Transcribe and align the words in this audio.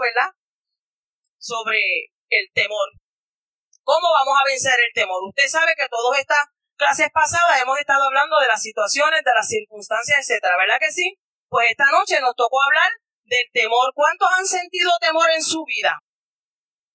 ¿Verdad? 0.00 0.30
Sobre 1.38 1.78
el 2.30 2.50
temor. 2.52 2.88
¿Cómo 3.82 4.12
vamos 4.12 4.36
a 4.40 4.44
vencer 4.44 4.78
el 4.80 4.92
temor? 4.92 5.22
Usted 5.28 5.48
sabe 5.48 5.74
que 5.76 5.88
todas 5.88 6.18
estas 6.18 6.38
clases 6.76 7.08
pasadas 7.10 7.60
hemos 7.60 7.78
estado 7.78 8.04
hablando 8.04 8.38
de 8.38 8.46
las 8.46 8.62
situaciones, 8.62 9.24
de 9.24 9.34
las 9.34 9.48
circunstancias, 9.48 10.18
etcétera, 10.20 10.56
¿verdad 10.56 10.78
que 10.78 10.92
sí? 10.92 11.18
Pues 11.48 11.70
esta 11.70 11.90
noche 11.90 12.20
nos 12.20 12.36
tocó 12.36 12.62
hablar 12.62 12.90
del 13.24 13.46
temor. 13.52 13.92
¿Cuántos 13.94 14.28
han 14.36 14.46
sentido 14.46 14.90
temor 15.00 15.30
en 15.30 15.42
su 15.42 15.64
vida? 15.64 15.98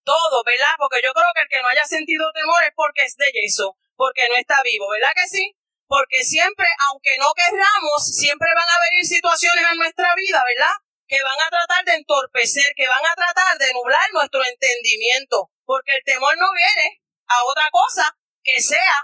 Todos, 0.03 0.43
¿verdad? 0.45 0.75
Porque 0.77 1.01
yo 1.03 1.13
creo 1.13 1.31
que 1.33 1.41
el 1.41 1.49
que 1.49 1.61
no 1.61 1.67
haya 1.69 1.85
sentido 1.85 2.31
temor 2.33 2.61
es 2.63 2.73
porque 2.75 3.03
es 3.05 3.15
de 3.17 3.31
yeso, 3.31 3.77
porque 3.95 4.27
no 4.29 4.35
está 4.35 4.61
vivo, 4.63 4.89
¿verdad 4.89 5.13
que 5.15 5.27
sí? 5.27 5.55
Porque 5.87 6.23
siempre, 6.23 6.65
aunque 6.89 7.17
no 7.17 7.33
querramos, 7.33 8.05
siempre 8.05 8.49
van 8.53 8.67
a 8.67 8.81
venir 8.89 9.05
situaciones 9.05 9.65
en 9.71 9.77
nuestra 9.77 10.13
vida, 10.15 10.43
¿verdad? 10.45 10.75
Que 11.13 11.21
van 11.21 11.37
a 11.45 11.49
tratar 11.49 11.85
de 11.85 11.93
entorpecer, 11.93 12.73
que 12.73 12.87
van 12.89 13.05
a 13.05 13.13
tratar 13.13 13.53
de 13.59 13.71
nublar 13.71 14.09
nuestro 14.13 14.41
entendimiento, 14.43 15.53
porque 15.63 15.93
el 15.93 16.03
temor 16.03 16.33
no 16.41 16.49
viene 16.57 17.05
a 17.29 17.43
otra 17.45 17.69
cosa 17.69 18.17
que 18.41 18.59
sea 18.59 18.97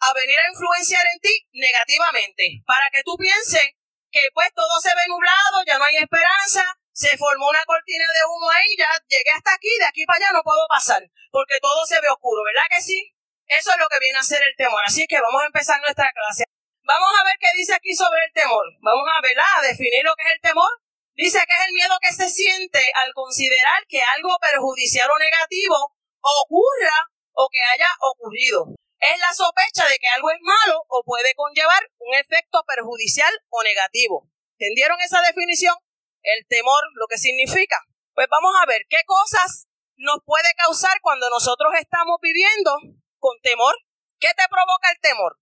a 0.00 0.12
venir 0.12 0.34
a 0.40 0.50
influenciar 0.50 1.06
en 1.14 1.20
ti 1.20 1.30
negativamente, 1.52 2.66
para 2.66 2.90
que 2.90 3.04
tú 3.04 3.14
pienses 3.14 3.78
que 4.10 4.26
pues 4.34 4.50
todo 4.52 4.74
se 4.82 4.90
ve 4.90 5.06
nublado, 5.06 5.62
ya 5.64 5.78
no 5.78 5.84
hay 5.84 6.02
esperanza, 6.02 6.66
se 6.90 7.16
formó 7.16 7.48
una 7.48 7.64
cortina 7.64 8.10
de 8.10 8.26
humo 8.26 8.50
ahí, 8.50 8.74
ya 8.76 8.90
llegué 9.06 9.30
hasta 9.30 9.54
aquí, 9.54 9.70
de 9.78 9.86
aquí 9.86 10.04
para 10.04 10.18
allá 10.18 10.32
no 10.34 10.42
puedo 10.42 10.66
pasar, 10.66 11.06
porque 11.30 11.60
todo 11.62 11.86
se 11.86 12.00
ve 12.00 12.08
oscuro, 12.10 12.42
¿verdad 12.42 12.66
que 12.74 12.82
sí? 12.82 13.14
Eso 13.46 13.70
es 13.70 13.78
lo 13.78 13.86
que 13.86 14.00
viene 14.00 14.18
a 14.18 14.22
ser 14.24 14.42
el 14.42 14.56
temor. 14.56 14.82
Así 14.84 15.06
que 15.06 15.20
vamos 15.20 15.42
a 15.42 15.46
empezar 15.46 15.78
nuestra 15.80 16.10
clase. 16.10 16.44
Vamos 16.84 17.10
a 17.20 17.24
ver 17.24 17.34
qué 17.38 17.48
dice 17.54 17.74
aquí 17.74 17.94
sobre 17.94 18.24
el 18.24 18.32
temor. 18.32 18.64
Vamos 18.80 19.06
a 19.12 19.20
ver, 19.20 19.36
a 19.38 19.62
definir 19.62 20.02
lo 20.02 20.14
que 20.16 20.22
es 20.24 20.32
el 20.32 20.40
temor 20.40 20.81
Dice 21.14 21.38
que 21.38 21.52
es 21.52 21.68
el 21.68 21.74
miedo 21.74 21.94
que 22.00 22.14
se 22.14 22.28
siente 22.30 22.80
al 22.94 23.12
considerar 23.12 23.84
que 23.86 24.00
algo 24.16 24.38
perjudicial 24.40 25.10
o 25.10 25.18
negativo 25.18 25.76
ocurra 26.20 27.10
o 27.32 27.48
que 27.50 27.60
haya 27.60 27.88
ocurrido. 28.00 28.66
Es 28.98 29.18
la 29.18 29.34
sospecha 29.34 29.88
de 29.88 29.98
que 29.98 30.08
algo 30.08 30.30
es 30.30 30.38
malo 30.40 30.84
o 30.88 31.02
puede 31.04 31.34
conllevar 31.34 31.82
un 31.98 32.14
efecto 32.14 32.64
perjudicial 32.66 33.32
o 33.50 33.62
negativo. 33.62 34.30
¿Entendieron 34.58 34.96
esa 35.00 35.20
definición? 35.22 35.74
El 36.22 36.46
temor, 36.46 36.82
lo 36.94 37.06
que 37.08 37.18
significa. 37.18 37.76
Pues 38.14 38.28
vamos 38.30 38.54
a 38.62 38.66
ver 38.66 38.86
qué 38.88 39.02
cosas 39.04 39.66
nos 39.96 40.18
puede 40.24 40.48
causar 40.56 41.00
cuando 41.02 41.28
nosotros 41.30 41.72
estamos 41.80 42.18
viviendo 42.22 42.72
con 43.18 43.38
temor. 43.42 43.74
¿Qué 44.18 44.28
te 44.36 44.48
provoca 44.48 44.90
el 44.94 45.00
temor? 45.00 45.36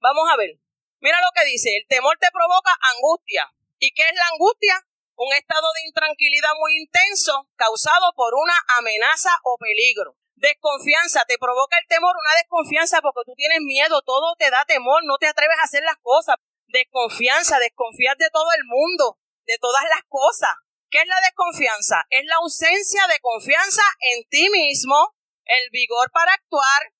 Vamos 0.00 0.24
a 0.32 0.36
ver. 0.36 0.58
Mira 1.00 1.20
lo 1.20 1.30
que 1.34 1.44
dice. 1.44 1.76
El 1.76 1.86
temor 1.86 2.16
te 2.18 2.30
provoca 2.32 2.74
angustia. 2.96 3.52
¿Y 3.78 3.92
qué 3.92 4.02
es 4.08 4.16
la 4.16 4.26
angustia? 4.32 4.86
Un 5.16 5.32
estado 5.34 5.68
de 5.74 5.86
intranquilidad 5.86 6.52
muy 6.58 6.76
intenso 6.78 7.48
causado 7.56 8.12
por 8.14 8.34
una 8.34 8.54
amenaza 8.78 9.30
o 9.44 9.56
peligro. 9.58 10.16
Desconfianza, 10.34 11.24
te 11.24 11.38
provoca 11.38 11.78
el 11.78 11.86
temor, 11.86 12.16
una 12.16 12.40
desconfianza 12.40 13.00
porque 13.00 13.22
tú 13.26 13.34
tienes 13.36 13.60
miedo, 13.60 14.02
todo 14.02 14.34
te 14.36 14.50
da 14.50 14.64
temor, 14.64 15.04
no 15.04 15.18
te 15.18 15.28
atreves 15.28 15.56
a 15.60 15.64
hacer 15.64 15.84
las 15.84 15.96
cosas. 16.02 16.36
Desconfianza, 16.66 17.58
desconfías 17.58 18.16
de 18.18 18.30
todo 18.30 18.50
el 18.56 18.64
mundo, 18.64 19.18
de 19.46 19.58
todas 19.58 19.84
las 19.84 20.02
cosas. 20.08 20.50
¿Qué 20.90 21.00
es 21.00 21.06
la 21.06 21.20
desconfianza? 21.20 22.04
Es 22.10 22.24
la 22.26 22.36
ausencia 22.36 23.06
de 23.06 23.20
confianza 23.20 23.82
en 24.12 24.24
ti 24.28 24.50
mismo, 24.50 25.14
el 25.44 25.70
vigor 25.70 26.10
para 26.12 26.32
actuar. 26.32 26.92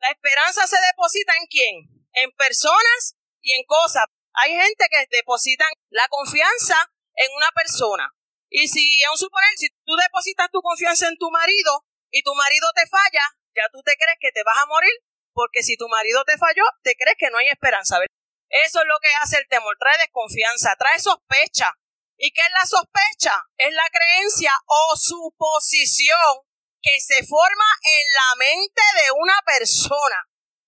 La 0.00 0.08
esperanza 0.08 0.66
se 0.66 0.76
deposita 0.90 1.32
en 1.40 1.46
quién? 1.46 1.74
En 2.12 2.32
personas 2.32 3.16
y 3.40 3.52
en 3.52 3.64
cosas. 3.64 4.06
Hay 4.34 4.50
gente 4.50 4.86
que 4.90 5.06
depositan 5.16 5.68
la 5.90 6.08
confianza 6.08 6.92
en 7.18 7.28
una 7.34 7.50
persona. 7.52 8.14
Y 8.48 8.68
si, 8.68 9.02
un 9.10 9.18
suponer, 9.18 9.50
si 9.56 9.68
tú 9.84 9.94
depositas 9.96 10.48
tu 10.50 10.62
confianza 10.62 11.08
en 11.08 11.18
tu 11.18 11.30
marido 11.30 11.84
y 12.10 12.22
tu 12.22 12.34
marido 12.34 12.70
te 12.74 12.86
falla, 12.86 13.24
ya 13.54 13.68
tú 13.72 13.82
te 13.82 13.96
crees 13.96 14.16
que 14.20 14.32
te 14.32 14.42
vas 14.42 14.56
a 14.56 14.66
morir, 14.66 14.92
porque 15.34 15.62
si 15.62 15.76
tu 15.76 15.88
marido 15.88 16.24
te 16.24 16.38
falló, 16.38 16.64
te 16.82 16.94
crees 16.96 17.16
que 17.18 17.30
no 17.30 17.38
hay 17.38 17.48
esperanza. 17.48 17.98
Eso 18.48 18.80
es 18.80 18.86
lo 18.86 18.98
que 19.00 19.08
hace 19.20 19.36
el 19.36 19.48
temor, 19.48 19.76
trae 19.78 19.98
desconfianza, 19.98 20.76
trae 20.78 20.98
sospecha. 20.98 21.74
¿Y 22.16 22.32
qué 22.32 22.40
es 22.40 22.50
la 22.50 22.66
sospecha? 22.66 23.34
Es 23.58 23.72
la 23.74 23.86
creencia 23.92 24.52
o 24.66 24.96
suposición 24.96 26.42
que 26.80 27.00
se 27.00 27.26
forma 27.26 27.68
en 27.82 28.12
la 28.14 28.34
mente 28.38 28.82
de 29.04 29.10
una 29.12 29.36
persona 29.44 30.24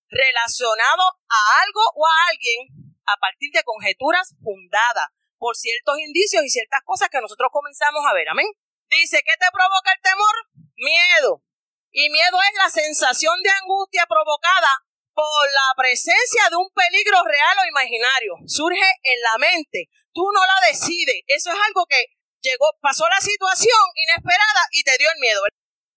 relacionado 0.07 1.03
a 1.27 1.61
algo 1.63 1.81
o 1.95 2.05
a 2.05 2.11
alguien 2.29 2.67
a 3.05 3.17
partir 3.17 3.51
de 3.51 3.63
conjeturas 3.63 4.35
fundadas 4.43 5.07
por 5.41 5.57
ciertos 5.57 5.97
indicios 5.97 6.45
y 6.45 6.53
ciertas 6.53 6.85
cosas 6.85 7.09
que 7.09 7.17
nosotros 7.17 7.49
comenzamos 7.51 8.05
a 8.05 8.13
ver. 8.13 8.29
Amén. 8.29 8.45
Dice, 8.85 9.25
¿qué 9.25 9.33
te 9.41 9.49
provoca 9.49 9.89
el 9.89 10.01
temor? 10.05 10.35
Miedo. 10.77 11.41
Y 11.89 12.13
miedo 12.13 12.37
es 12.45 12.53
la 12.61 12.69
sensación 12.69 13.41
de 13.41 13.49
angustia 13.49 14.05
provocada 14.05 14.69
por 15.17 15.49
la 15.49 15.73
presencia 15.75 16.45
de 16.47 16.61
un 16.61 16.69
peligro 16.69 17.25
real 17.25 17.57
o 17.57 17.67
imaginario. 17.67 18.37
Surge 18.45 18.85
en 19.01 19.19
la 19.19 19.37
mente. 19.41 19.89
Tú 20.13 20.29
no 20.31 20.45
la 20.45 20.67
decides. 20.69 21.25
Eso 21.25 21.49
es 21.49 21.57
algo 21.57 21.89
que 21.89 22.05
llegó, 22.45 22.69
pasó 22.79 23.09
la 23.09 23.19
situación 23.19 23.81
inesperada 23.95 24.61
y 24.71 24.83
te 24.83 24.95
dio 24.99 25.09
el 25.09 25.19
miedo. 25.19 25.41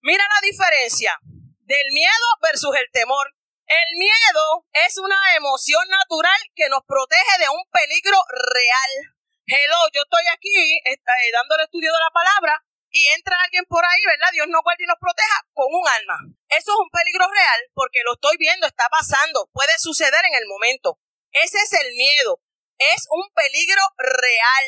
Mira 0.00 0.25
la 0.25 0.41
diferencia 0.41 1.21
del 1.21 1.87
miedo 1.93 2.26
versus 2.41 2.75
el 2.76 2.88
temor. 2.93 3.28
El 3.66 3.99
miedo 3.99 4.65
es 4.88 4.97
una 4.97 5.21
emoción 5.37 5.84
natural 5.88 6.41
que 6.55 6.69
nos 6.69 6.81
protege 6.87 7.38
de 7.41 7.49
un 7.49 7.65
peligro 7.71 8.16
real. 8.32 9.14
Hello, 9.44 9.77
yo 9.93 10.00
estoy 10.00 10.25
aquí 10.32 10.56
eh, 10.88 10.97
dando 11.28 11.56
el 11.56 11.69
estudio 11.69 11.93
de 11.93 12.00
la 12.00 12.09
palabra 12.16 12.65
y 12.88 13.09
entra 13.12 13.37
alguien 13.44 13.69
por 13.69 13.84
ahí, 13.84 14.00
¿verdad? 14.09 14.32
Dios 14.32 14.49
nos 14.49 14.65
guarde 14.65 14.84
y 14.84 14.88
nos 14.88 14.97
proteja 14.97 15.37
con 15.53 15.69
un 15.69 15.84
alma. 15.84 16.16
Eso 16.49 16.72
es 16.72 16.81
un 16.81 16.88
peligro 16.88 17.28
real 17.28 17.60
porque 17.77 18.00
lo 18.09 18.16
estoy 18.16 18.41
viendo, 18.41 18.65
está 18.66 18.88
pasando, 18.88 19.50
puede 19.53 19.77
suceder 19.77 20.25
en 20.25 20.41
el 20.41 20.49
momento. 20.49 20.97
Ese 21.28 21.60
es 21.60 21.72
el 21.77 21.93
miedo. 21.93 22.41
Es 22.78 23.05
un 23.12 23.28
peligro 23.37 23.84
real. 24.00 24.66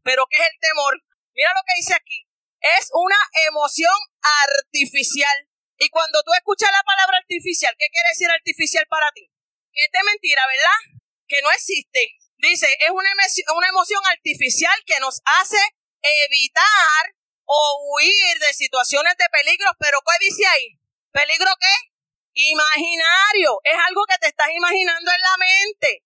Pero 0.00 0.24
¿qué 0.32 0.40
es 0.40 0.48
el 0.48 0.58
temor? 0.58 1.04
Mira 1.36 1.52
lo 1.52 1.60
que 1.68 1.76
dice 1.76 1.92
aquí. 1.92 2.24
Es 2.64 2.88
una 2.96 3.20
emoción 3.44 3.92
artificial. 4.48 5.36
Y 5.76 5.90
cuando 5.90 6.22
tú 6.24 6.32
escuchas 6.32 6.72
la 6.72 6.82
palabra 6.82 7.18
artificial, 7.18 7.76
¿qué 7.76 7.92
quiere 7.92 8.08
decir 8.08 8.30
artificial 8.30 8.86
para 8.88 9.12
ti? 9.12 9.28
Que 9.68 9.84
es 9.84 10.04
mentira, 10.06 10.48
¿verdad? 10.48 10.96
Que 11.28 11.42
no 11.42 11.50
existe. 11.50 12.23
Dice, 12.44 12.68
es 12.68 12.90
una, 12.90 13.08
una 13.56 13.68
emoción 13.68 14.02
artificial 14.12 14.76
que 14.84 15.00
nos 15.00 15.22
hace 15.24 15.56
evitar 16.26 17.16
o 17.44 17.88
huir 17.88 18.38
de 18.38 18.52
situaciones 18.52 19.16
de 19.16 19.24
peligro. 19.32 19.70
Pero 19.78 20.00
¿qué 20.04 20.12
dice 20.24 20.46
ahí? 20.46 20.78
¿Peligro 21.10 21.50
qué? 21.58 21.74
Imaginario. 22.34 23.60
Es 23.64 23.78
algo 23.88 24.04
que 24.04 24.18
te 24.18 24.26
estás 24.28 24.50
imaginando 24.52 25.10
en 25.10 25.20
la 25.20 25.36
mente. 25.38 26.04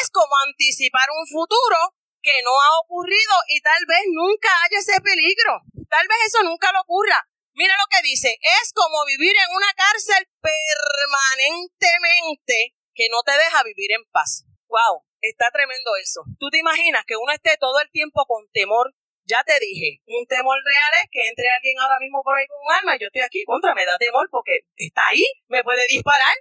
Es 0.00 0.08
como 0.10 0.32
anticipar 0.46 1.10
un 1.10 1.26
futuro 1.26 1.96
que 2.22 2.40
no 2.44 2.50
ha 2.50 2.78
ocurrido 2.84 3.34
y 3.48 3.60
tal 3.60 3.84
vez 3.88 4.02
nunca 4.06 4.48
haya 4.62 4.78
ese 4.78 5.00
peligro. 5.00 5.62
Tal 5.90 6.06
vez 6.06 6.18
eso 6.26 6.44
nunca 6.44 6.70
lo 6.70 6.82
ocurra. 6.82 7.26
Mira 7.54 7.76
lo 7.76 7.88
que 7.90 8.02
dice. 8.06 8.38
Es 8.62 8.72
como 8.72 9.04
vivir 9.06 9.34
en 9.36 9.50
una 9.54 9.74
cárcel 9.74 10.28
permanentemente 10.40 12.76
que 12.94 13.08
no 13.10 13.24
te 13.24 13.32
deja 13.32 13.64
vivir 13.64 13.90
en 13.92 14.04
paz. 14.12 14.44
Wow. 14.68 15.02
Está 15.22 15.50
tremendo 15.52 15.94
eso. 16.02 16.26
¿Tú 16.38 16.50
te 16.50 16.58
imaginas 16.58 17.04
que 17.06 17.16
uno 17.16 17.30
esté 17.32 17.56
todo 17.56 17.78
el 17.78 17.88
tiempo 17.90 18.26
con 18.26 18.42
temor? 18.50 18.92
Ya 19.24 19.44
te 19.44 19.54
dije, 19.60 20.02
un 20.06 20.26
temor 20.26 20.58
real 20.66 20.92
es 20.98 21.08
que 21.12 21.28
entre 21.28 21.48
alguien 21.48 21.78
ahora 21.78 22.00
mismo 22.00 22.24
por 22.24 22.36
ahí 22.36 22.44
con 22.48 22.58
un 22.58 22.74
arma 22.74 22.96
y 22.96 22.98
yo 22.98 23.06
estoy 23.06 23.22
aquí 23.22 23.44
contra, 23.46 23.72
me 23.72 23.86
da 23.86 23.96
temor 23.98 24.26
porque 24.32 24.66
está 24.74 25.06
ahí, 25.06 25.22
me 25.46 25.62
puede 25.62 25.86
disparar, 25.86 26.34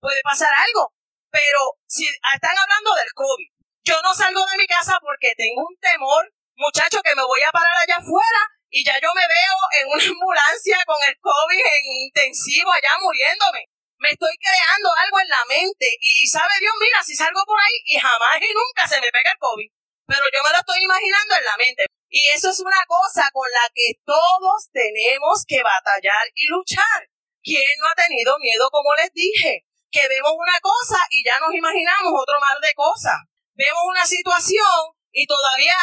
puede 0.00 0.20
pasar 0.22 0.50
algo. 0.52 0.92
Pero 1.30 1.78
si 1.86 2.06
están 2.10 2.58
hablando 2.58 2.90
del 2.98 3.14
COVID, 3.14 3.50
yo 3.86 4.02
no 4.02 4.12
salgo 4.14 4.44
de 4.46 4.58
mi 4.58 4.66
casa 4.66 4.98
porque 5.00 5.34
tengo 5.36 5.62
un 5.62 5.78
temor, 5.78 6.26
muchacho, 6.56 6.98
que 7.06 7.14
me 7.14 7.22
voy 7.22 7.40
a 7.46 7.52
parar 7.52 7.70
allá 7.82 8.02
afuera 8.02 8.42
y 8.68 8.84
ya 8.84 8.98
yo 8.98 9.14
me 9.14 9.22
veo 9.22 9.56
en 9.78 9.86
una 9.94 10.04
ambulancia 10.10 10.78
con 10.86 10.98
el 11.06 11.14
COVID 11.20 11.62
en 11.62 11.84
intensivo 12.10 12.72
allá 12.72 12.98
muriéndome. 12.98 13.70
Me 14.04 14.12
estoy 14.12 14.36
creando 14.36 14.92
algo 15.00 15.16
en 15.16 15.28
la 15.32 15.44
mente 15.48 15.88
y 15.96 16.28
sabe 16.28 16.52
Dios, 16.60 16.76
mira, 16.76 17.00
si 17.00 17.16
salgo 17.16 17.40
por 17.48 17.56
ahí 17.56 17.80
y 17.88 17.96
jamás 17.96 18.36
y 18.36 18.52
nunca 18.52 18.84
se 18.84 19.00
me 19.00 19.08
pega 19.08 19.32
el 19.32 19.40
COVID. 19.40 19.64
Pero 20.04 20.24
yo 20.28 20.44
me 20.44 20.52
lo 20.52 20.60
estoy 20.60 20.84
imaginando 20.84 21.32
en 21.40 21.44
la 21.48 21.56
mente. 21.56 21.86
Y 22.12 22.28
eso 22.36 22.50
es 22.52 22.60
una 22.60 22.84
cosa 22.84 23.24
con 23.32 23.48
la 23.48 23.64
que 23.72 23.96
todos 24.04 24.68
tenemos 24.76 25.48
que 25.48 25.62
batallar 25.64 26.20
y 26.36 26.52
luchar. 26.52 27.08
¿Quién 27.40 27.64
no 27.80 27.88
ha 27.88 27.96
tenido 27.96 28.36
miedo, 28.44 28.68
como 28.68 28.92
les 29.00 29.08
dije? 29.16 29.64
Que 29.88 30.06
vemos 30.06 30.36
una 30.36 30.60
cosa 30.60 31.00
y 31.08 31.24
ya 31.24 31.40
nos 31.40 31.54
imaginamos 31.56 32.12
otro 32.12 32.36
mar 32.44 32.60
de 32.60 32.74
cosas. 32.76 33.24
Vemos 33.56 33.88
una 33.88 34.04
situación 34.04 35.00
y 35.12 35.24
todavía 35.26 35.80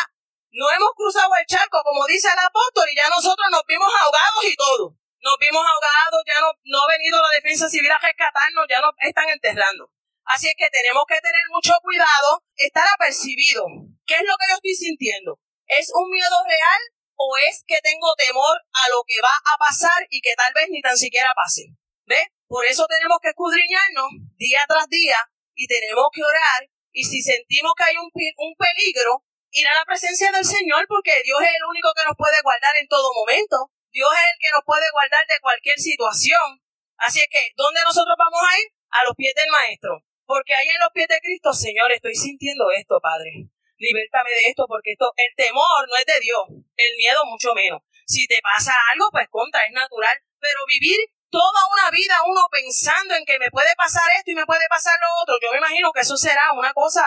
no 0.53 0.69
hemos 0.69 0.93
cruzado 0.93 1.33
el 1.41 1.47
charco, 1.49 1.81
como 1.81 2.05
dice 2.05 2.29
el 2.29 2.37
apóstol, 2.37 2.85
y 2.85 2.95
ya 2.95 3.09
nosotros 3.09 3.47
nos 3.49 3.65
vimos 3.65 3.89
ahogados 3.89 4.45
y 4.45 4.55
todo. 4.55 5.00
Nos 5.21 5.37
vimos 5.37 5.61
ahogados, 5.61 6.21
ya 6.25 6.41
no, 6.41 6.49
no 6.65 6.77
ha 6.81 6.87
venido 6.89 7.21
la 7.21 7.29
defensa 7.37 7.69
civil 7.69 7.91
a 7.91 7.99
rescatarnos, 7.99 8.65
ya 8.67 8.81
nos 8.81 8.93
están 8.97 9.29
enterrando. 9.29 9.93
Así 10.25 10.49
es 10.49 10.55
que 10.57 10.69
tenemos 10.69 11.03
que 11.07 11.21
tener 11.21 11.45
mucho 11.49 11.73
cuidado, 11.81 12.41
estar 12.55 12.85
apercibido. 12.93 13.65
¿Qué 14.05 14.15
es 14.15 14.25
lo 14.25 14.33
que 14.37 14.49
yo 14.49 14.55
estoy 14.55 14.73
sintiendo? 14.73 15.39
¿Es 15.67 15.91
un 15.93 16.09
miedo 16.09 16.37
real 16.45 16.81
o 17.15 17.37
es 17.37 17.63
que 17.67 17.81
tengo 17.81 18.15
temor 18.17 18.57
a 18.73 18.89
lo 18.89 19.03
que 19.05 19.21
va 19.21 19.33
a 19.45 19.57
pasar 19.57 20.07
y 20.09 20.21
que 20.21 20.33
tal 20.35 20.53
vez 20.53 20.69
ni 20.69 20.81
tan 20.81 20.97
siquiera 20.97 21.33
pase? 21.35 21.69
¿Ve? 22.05 22.33
Por 22.47 22.65
eso 22.65 22.85
tenemos 22.87 23.17
que 23.21 23.29
escudriñarnos 23.29 24.09
día 24.37 24.61
tras 24.67 24.87
día 24.89 25.17
y 25.53 25.67
tenemos 25.67 26.09
que 26.11 26.23
orar. 26.23 26.65
Y 26.91 27.03
si 27.03 27.21
sentimos 27.21 27.73
que 27.77 27.83
hay 27.83 27.95
un, 27.97 28.09
un 28.11 28.53
peligro, 28.57 29.23
ir 29.51 29.67
a 29.67 29.75
la 29.75 29.85
presencia 29.85 30.31
del 30.31 30.45
Señor 30.45 30.85
porque 30.87 31.21
Dios 31.23 31.41
es 31.41 31.53
el 31.55 31.65
único 31.69 31.93
que 31.95 32.05
nos 32.05 32.17
puede 32.17 32.41
guardar 32.41 32.75
en 32.81 32.87
todo 32.87 33.13
momento. 33.13 33.71
Dios 33.91 34.07
es 34.07 34.25
el 34.33 34.39
que 34.39 34.51
nos 34.55 34.63
puede 34.65 34.87
guardar 34.91 35.27
de 35.27 35.39
cualquier 35.39 35.77
situación. 35.77 36.63
Así 36.97 37.19
es 37.19 37.27
que, 37.29 37.51
¿dónde 37.55 37.81
nosotros 37.83 38.15
vamos 38.17 38.39
a 38.39 38.59
ir? 38.59 38.67
A 38.91 39.03
los 39.03 39.15
pies 39.15 39.35
del 39.35 39.49
Maestro. 39.51 40.03
Porque 40.25 40.55
ahí 40.55 40.67
en 40.67 40.79
los 40.79 40.91
pies 40.93 41.07
de 41.07 41.19
Cristo, 41.19 41.51
Señor, 41.53 41.91
estoy 41.91 42.15
sintiendo 42.15 42.71
esto, 42.71 42.99
Padre. 43.01 43.51
Libertame 43.77 44.29
de 44.31 44.47
esto, 44.47 44.65
porque 44.67 44.93
esto, 44.93 45.11
el 45.17 45.31
temor 45.35 45.87
no 45.89 45.95
es 45.97 46.05
de 46.05 46.19
Dios, 46.19 46.43
el 46.49 46.97
miedo 46.97 47.25
mucho 47.25 47.53
menos. 47.53 47.81
Si 48.05 48.27
te 48.27 48.39
pasa 48.41 48.71
algo, 48.93 49.09
pues 49.11 49.27
contra, 49.29 49.65
es 49.65 49.71
natural. 49.71 50.15
Pero 50.39 50.59
vivir 50.67 50.99
toda 51.29 51.59
una 51.73 51.89
vida 51.89 52.15
uno 52.27 52.47
pensando 52.51 53.15
en 53.15 53.25
que 53.25 53.39
me 53.39 53.49
puede 53.49 53.73
pasar 53.75 54.03
esto 54.17 54.31
y 54.31 54.35
me 54.35 54.45
puede 54.45 54.67
pasar 54.69 54.99
lo 54.99 55.23
otro, 55.23 55.35
yo 55.41 55.51
me 55.51 55.57
imagino 55.57 55.91
que 55.91 56.01
eso 56.01 56.15
será 56.15 56.53
una 56.53 56.73
cosa. 56.73 57.03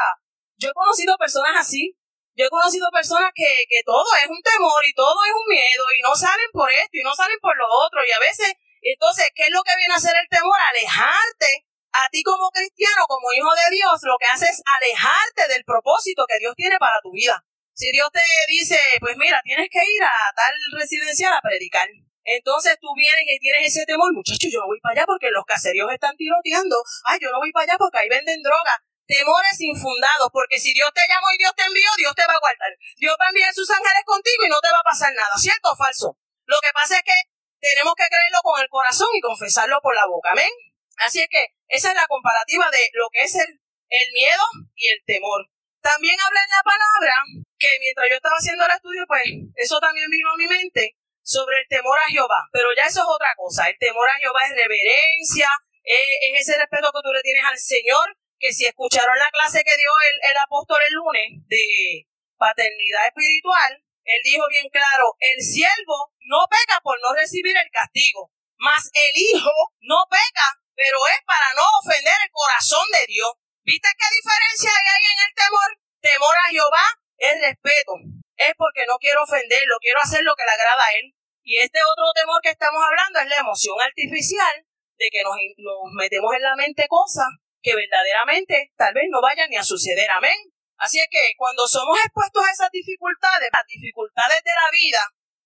Yo 0.56 0.70
he 0.70 0.72
conocido 0.72 1.16
personas 1.16 1.52
así, 1.56 1.96
yo 2.34 2.46
he 2.46 2.50
conocido 2.50 2.90
personas 2.90 3.30
que, 3.34 3.64
que 3.68 3.82
todo 3.84 4.06
es 4.22 4.28
un 4.28 4.42
temor 4.42 4.82
y 4.86 4.94
todo 4.94 5.14
es 5.24 5.34
un 5.34 5.46
miedo 5.46 5.84
y 5.94 6.02
no 6.02 6.14
salen 6.14 6.50
por 6.52 6.70
esto 6.70 6.98
y 6.98 7.02
no 7.02 7.14
salen 7.14 7.38
por 7.40 7.56
lo 7.56 7.66
otro 7.86 8.00
y 8.04 8.10
a 8.10 8.18
veces, 8.18 8.54
entonces, 8.82 9.30
¿qué 9.34 9.44
es 9.44 9.52
lo 9.54 9.62
que 9.62 9.76
viene 9.76 9.94
a 9.94 9.96
hacer 9.96 10.14
el 10.18 10.28
temor? 10.28 10.58
Alejarte 10.60 11.64
a 11.94 12.08
ti 12.10 12.22
como 12.22 12.50
cristiano, 12.50 13.06
como 13.06 13.32
hijo 13.32 13.48
de 13.54 13.76
Dios, 13.76 14.02
lo 14.02 14.18
que 14.18 14.26
hace 14.26 14.50
es 14.50 14.60
alejarte 14.66 15.46
del 15.48 15.64
propósito 15.64 16.26
que 16.26 16.38
Dios 16.38 16.54
tiene 16.56 16.76
para 16.78 17.00
tu 17.00 17.12
vida. 17.12 17.38
Si 17.72 17.90
Dios 17.90 18.10
te 18.12 18.20
dice, 18.48 18.78
pues 19.00 19.16
mira, 19.16 19.40
tienes 19.42 19.68
que 19.70 19.78
ir 19.78 20.02
a 20.02 20.14
tal 20.34 20.54
residencial 20.74 21.32
a 21.32 21.40
predicar. 21.40 21.88
Entonces 22.24 22.78
tú 22.80 22.88
vienes 22.96 23.24
y 23.26 23.38
tienes 23.38 23.68
ese 23.68 23.86
temor, 23.86 24.12
muchacho, 24.12 24.48
yo 24.50 24.60
no 24.60 24.66
voy 24.66 24.80
para 24.80 24.94
allá 24.94 25.06
porque 25.06 25.30
los 25.30 25.44
caseríos 25.44 25.90
están 25.92 26.16
tiroteando. 26.16 26.76
Ay, 27.04 27.18
yo 27.20 27.30
no 27.30 27.38
voy 27.38 27.52
para 27.52 27.64
allá 27.64 27.78
porque 27.78 27.98
ahí 27.98 28.08
venden 28.08 28.42
droga 28.42 28.82
temores 29.06 29.60
infundados, 29.60 30.28
porque 30.32 30.58
si 30.58 30.72
Dios 30.72 30.90
te 30.94 31.02
llamó 31.08 31.30
y 31.32 31.38
Dios 31.38 31.52
te 31.56 31.64
envió, 31.64 31.88
Dios 31.96 32.14
te 32.14 32.26
va 32.26 32.34
a 32.34 32.40
guardar. 32.40 32.72
Dios 32.96 33.16
va 33.20 33.26
a 33.26 33.28
enviar 33.28 33.52
sus 33.52 33.70
ángeles 33.70 34.04
contigo 34.04 34.44
y 34.46 34.48
no 34.48 34.60
te 34.60 34.70
va 34.72 34.80
a 34.80 34.90
pasar 34.90 35.12
nada, 35.14 35.32
¿cierto 35.36 35.72
o 35.72 35.76
falso? 35.76 36.18
Lo 36.46 36.56
que 36.60 36.72
pasa 36.72 36.96
es 36.96 37.04
que 37.04 37.16
tenemos 37.60 37.94
que 37.96 38.08
creerlo 38.08 38.40
con 38.42 38.60
el 38.60 38.68
corazón 38.68 39.08
y 39.14 39.20
confesarlo 39.20 39.80
por 39.80 39.94
la 39.94 40.06
boca, 40.06 40.32
amén. 40.32 40.50
Así 40.98 41.20
es 41.20 41.28
que 41.28 41.56
esa 41.68 41.90
es 41.90 41.96
la 41.96 42.06
comparativa 42.06 42.70
de 42.70 42.90
lo 42.92 43.08
que 43.10 43.24
es 43.24 43.34
el, 43.34 43.60
el 43.88 44.08
miedo 44.12 44.44
y 44.76 44.88
el 44.88 45.00
temor. 45.06 45.48
También 45.80 46.16
habla 46.20 46.40
en 46.40 46.50
la 46.50 46.62
palabra 46.64 47.14
que 47.58 47.68
mientras 47.80 48.08
yo 48.08 48.16
estaba 48.16 48.36
haciendo 48.36 48.64
el 48.64 48.72
estudio, 48.72 49.04
pues 49.06 49.24
eso 49.56 49.80
también 49.80 50.08
vino 50.08 50.30
a 50.30 50.36
mi 50.36 50.46
mente 50.46 50.96
sobre 51.22 51.60
el 51.60 51.68
temor 51.68 51.98
a 51.98 52.08
Jehová. 52.08 52.48
Pero 52.52 52.68
ya 52.76 52.84
eso 52.84 53.00
es 53.00 53.08
otra 53.08 53.32
cosa. 53.36 53.68
El 53.68 53.76
temor 53.78 54.08
a 54.08 54.18
Jehová 54.20 54.44
es 54.44 54.56
reverencia, 54.56 55.48
es 55.82 56.40
ese 56.40 56.58
respeto 56.58 56.92
que 56.92 57.02
tú 57.02 57.12
le 57.12 57.22
tienes 57.22 57.44
al 57.44 57.58
Señor 57.58 58.16
que 58.44 58.52
si 58.52 58.68
escucharon 58.68 59.16
la 59.16 59.32
clase 59.32 59.64
que 59.64 59.72
dio 59.80 59.88
el, 59.88 60.30
el 60.30 60.36
apóstol 60.36 60.76
el 60.76 60.92
lunes 61.00 61.28
de 61.48 62.04
paternidad 62.36 63.08
espiritual, 63.08 63.72
él 64.04 64.20
dijo 64.22 64.44
bien 64.52 64.68
claro, 64.68 65.16
el 65.16 65.40
siervo 65.40 66.12
no 66.28 66.44
peca 66.52 66.76
por 66.84 67.00
no 67.00 67.16
recibir 67.16 67.56
el 67.56 67.70
castigo, 67.72 68.28
mas 68.60 68.92
el 68.92 69.14
hijo 69.16 69.56
no 69.80 70.04
peca, 70.12 70.60
pero 70.76 71.00
es 71.08 71.24
para 71.24 71.56
no 71.56 71.64
ofender 71.80 72.12
el 72.12 72.28
corazón 72.28 72.84
de 72.92 73.08
Dios. 73.08 73.32
¿Viste 73.64 73.88
qué 73.96 74.08
diferencia 74.12 74.68
hay 74.76 75.04
en 75.08 75.20
el 75.24 75.32
temor? 75.32 75.70
Temor 76.04 76.36
a 76.36 76.50
Jehová 76.52 76.86
es 77.16 77.40
respeto, 77.40 77.96
es 78.36 78.52
porque 78.60 78.84
no 78.84 79.00
quiero 79.00 79.24
ofenderlo, 79.24 79.80
quiero 79.80 80.04
hacer 80.04 80.20
lo 80.20 80.36
que 80.36 80.44
le 80.44 80.52
agrada 80.52 80.84
a 80.84 80.92
él. 81.00 81.16
Y 81.40 81.64
este 81.64 81.80
otro 81.80 82.12
temor 82.12 82.44
que 82.44 82.52
estamos 82.52 82.84
hablando 82.84 83.20
es 83.20 83.28
la 83.28 83.40
emoción 83.40 83.80
artificial 83.80 84.68
de 85.00 85.08
que 85.08 85.24
nos, 85.24 85.32
nos 85.64 85.88
metemos 85.96 86.28
en 86.36 86.42
la 86.42 86.56
mente 86.56 86.84
cosas 86.88 87.28
que 87.64 87.74
verdaderamente 87.74 88.72
tal 88.76 88.92
vez 88.92 89.08
no 89.08 89.24
vayan 89.24 89.48
ni 89.48 89.56
a 89.56 89.64
suceder. 89.64 90.04
Amén. 90.12 90.36
Así 90.76 91.00
es 91.00 91.08
que 91.08 91.32
cuando 91.40 91.66
somos 91.66 91.96
expuestos 91.96 92.44
a 92.44 92.52
esas 92.52 92.70
dificultades, 92.70 93.48
las 93.48 93.64
dificultades 93.66 94.44
de 94.44 94.52
la 94.52 94.68
vida, 94.70 95.02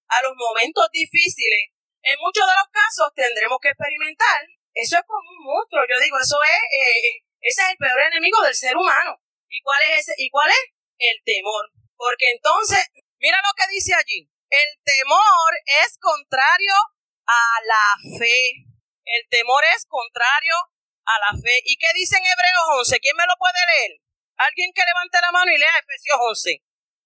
a 0.08 0.22
los 0.26 0.34
momentos 0.34 0.90
difíciles, 0.90 1.70
en 2.02 2.18
muchos 2.18 2.42
de 2.42 2.58
los 2.58 2.68
casos 2.74 3.14
tendremos 3.14 3.58
que 3.62 3.70
experimentar. 3.70 4.42
Eso 4.74 4.98
es 4.98 5.04
como 5.06 5.30
un 5.30 5.44
monstruo. 5.46 5.86
Yo 5.86 5.94
digo, 6.02 6.18
eso 6.18 6.38
es, 6.42 6.62
eh, 6.74 7.22
ese 7.38 7.62
es 7.62 7.68
el 7.70 7.78
peor 7.78 8.00
enemigo 8.10 8.42
del 8.42 8.54
ser 8.54 8.74
humano. 8.74 9.22
¿Y 9.46 9.62
cuál 9.62 9.78
es 9.86 10.00
ese? 10.02 10.14
¿Y 10.18 10.28
cuál 10.30 10.50
es? 10.50 10.64
El 10.98 11.22
temor. 11.22 11.70
Porque 11.94 12.34
entonces, 12.34 12.82
mira 13.22 13.38
lo 13.38 13.54
que 13.54 13.70
dice 13.70 13.94
allí. 13.94 14.26
El 14.50 14.70
temor 14.82 15.52
es 15.86 15.98
contrario 15.98 16.74
a 17.26 17.42
la 17.62 18.18
fe. 18.18 18.66
El 19.04 19.22
temor 19.30 19.62
es 19.76 19.86
contrario 19.86 20.54
a 21.08 21.14
la 21.24 21.32
fe. 21.40 21.56
¿Y 21.64 21.76
qué 21.80 21.88
dice 21.94 22.16
en 22.20 22.24
Hebreos 22.28 22.84
11? 22.84 23.00
¿Quién 23.00 23.16
me 23.16 23.24
lo 23.24 23.34
puede 23.40 23.60
leer? 23.72 24.00
Alguien 24.36 24.72
que 24.76 24.84
levante 24.84 25.18
la 25.20 25.32
mano 25.32 25.50
y 25.50 25.58
lea 25.58 25.80
Efesios 25.80 26.20
11. 26.20 26.62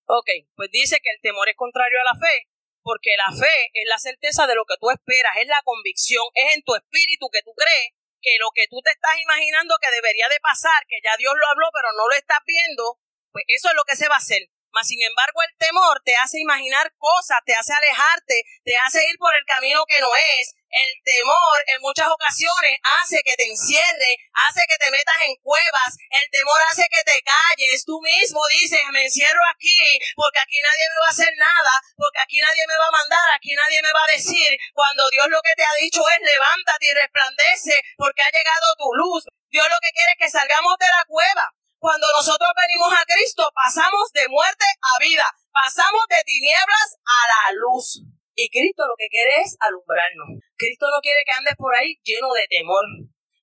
Ok, 0.06 0.28
pues 0.58 0.69
dice 0.70 0.99
que 1.00 1.10
el 1.14 1.22
temor 1.22 1.49
es 1.49 1.56
contrario 1.56 1.99
a 2.02 2.12
la 2.12 2.19
fe, 2.19 2.50
porque 2.82 3.14
la 3.16 3.31
fe 3.31 3.70
es 3.72 3.87
la 3.87 3.99
certeza 3.99 4.46
de 4.46 4.58
lo 4.58 4.66
que 4.66 4.76
tú 4.81 4.90
esperas, 4.90 5.38
es 5.38 5.46
la 5.46 5.62
convicción, 5.62 6.26
es 6.34 6.56
en 6.56 6.62
tu 6.66 6.75
espíritu 6.75 7.31
que 7.31 7.43
tú 7.43 7.54
crees 7.54 7.94
que 8.20 8.38
lo 8.38 8.50
que 8.54 8.66
tú 8.69 8.82
te 8.82 8.90
estás 8.90 9.19
imaginando 9.19 9.78
que 9.81 9.90
debería 9.90 10.28
de 10.28 10.38
pasar, 10.40 10.87
que 10.87 11.00
ya 11.02 11.16
Dios 11.16 11.35
lo 11.35 11.47
habló, 11.47 11.71
pero 11.73 11.88
no 11.97 12.09
lo 12.09 12.14
estás 12.14 12.38
viendo, 12.47 12.99
pues 13.30 13.44
eso 13.49 13.71
es 13.71 13.75
lo 13.75 13.85
que 13.85 13.97
se 13.97 14.09
va 14.09 14.16
a 14.16 14.23
hacer. 14.23 14.50
Mas, 14.73 14.88
sin 14.88 15.02
embargo, 15.02 15.41
el 15.43 15.57
temor 15.59 16.02
te 16.05 16.17
hace 16.17 16.41
imaginar 16.41 16.93
cosas, 16.99 17.38
te 17.45 17.55
hace 17.55 17.73
alejarte, 17.73 18.43
te 18.64 18.76
hace 18.76 19.05
ir 19.09 19.19
por 19.19 19.35
el 19.35 19.45
camino 19.45 19.85
que 19.87 20.00
no 20.00 20.09
es, 20.38 20.55
el 20.73 20.93
temor 21.05 21.57
en 21.67 21.81
muchas 21.83 22.09
ocasiones 22.09 22.81
hace 23.00 23.21
que 23.23 23.37
te 23.37 23.45
encierre, 23.45 24.17
hace 24.33 24.64
que 24.67 24.79
te 24.81 24.91
metas 24.91 25.17
en 25.29 25.37
cuevas, 25.45 25.93
el 26.09 26.31
temor 26.31 26.57
hace 26.71 26.88
que 26.88 27.05
te 27.05 27.21
calles, 27.21 27.85
tú 27.85 28.00
mismo 28.00 28.41
dices, 28.49 28.81
me 28.91 29.05
encierro 29.05 29.41
aquí 29.52 30.00
porque 30.17 30.41
aquí 30.41 30.57
nadie 30.64 30.88
me 30.88 31.00
va 31.00 31.07
a 31.07 31.11
hacer 31.12 31.33
nada, 31.37 31.73
porque 31.95 32.21
aquí 32.21 32.41
nadie 32.41 32.64
me 32.67 32.79
va 32.79 32.88
a 32.88 32.99
mandar, 33.05 33.29
aquí 33.37 33.52
nadie 33.52 33.83
me 33.83 33.93
va 33.93 34.05
a 34.05 34.17
decir, 34.17 34.57
cuando 34.73 35.11
Dios 35.11 35.29
lo 35.29 35.43
que 35.43 35.55
te 35.55 35.64
ha 35.64 35.75
dicho 35.75 36.00
es 36.09 36.21
levántate 36.25 36.87
y 36.88 36.95
resplandece 36.95 37.85
porque 37.97 38.23
ha 38.23 38.31
llegado 38.33 38.75
tu 38.79 38.88
luz. 38.95 39.25
Dios 39.50 39.69
lo 39.69 39.76
que 39.83 39.93
quiere 39.93 40.12
es 40.12 40.19
que 40.25 40.31
salgamos 40.31 40.79
de 40.79 40.88
la 40.88 41.05
cueva. 41.05 41.52
Cuando 41.83 42.07
nosotros 42.15 42.47
venimos 42.55 42.95
a 42.95 43.03
Cristo, 43.03 43.43
pasamos 43.51 44.07
de 44.15 44.31
muerte 44.31 44.62
a 44.62 45.03
vida, 45.03 45.27
pasamos 45.51 46.07
de 46.07 46.23
tinieblas 46.23 46.95
a 46.95 47.21
la 47.27 47.59
luz. 47.59 48.07
Y 48.39 48.47
Cristo 48.55 48.87
lo 48.87 48.95
que 48.95 49.11
quiere 49.11 49.43
es 49.43 49.59
alumbrarnos. 49.59 50.39
Cristo 50.55 50.87
no 50.95 51.03
quiere 51.03 51.27
que 51.27 51.35
andes 51.35 51.59
por 51.59 51.75
ahí 51.75 51.99
lleno 52.07 52.31
de 52.39 52.47
temor, 52.47 52.87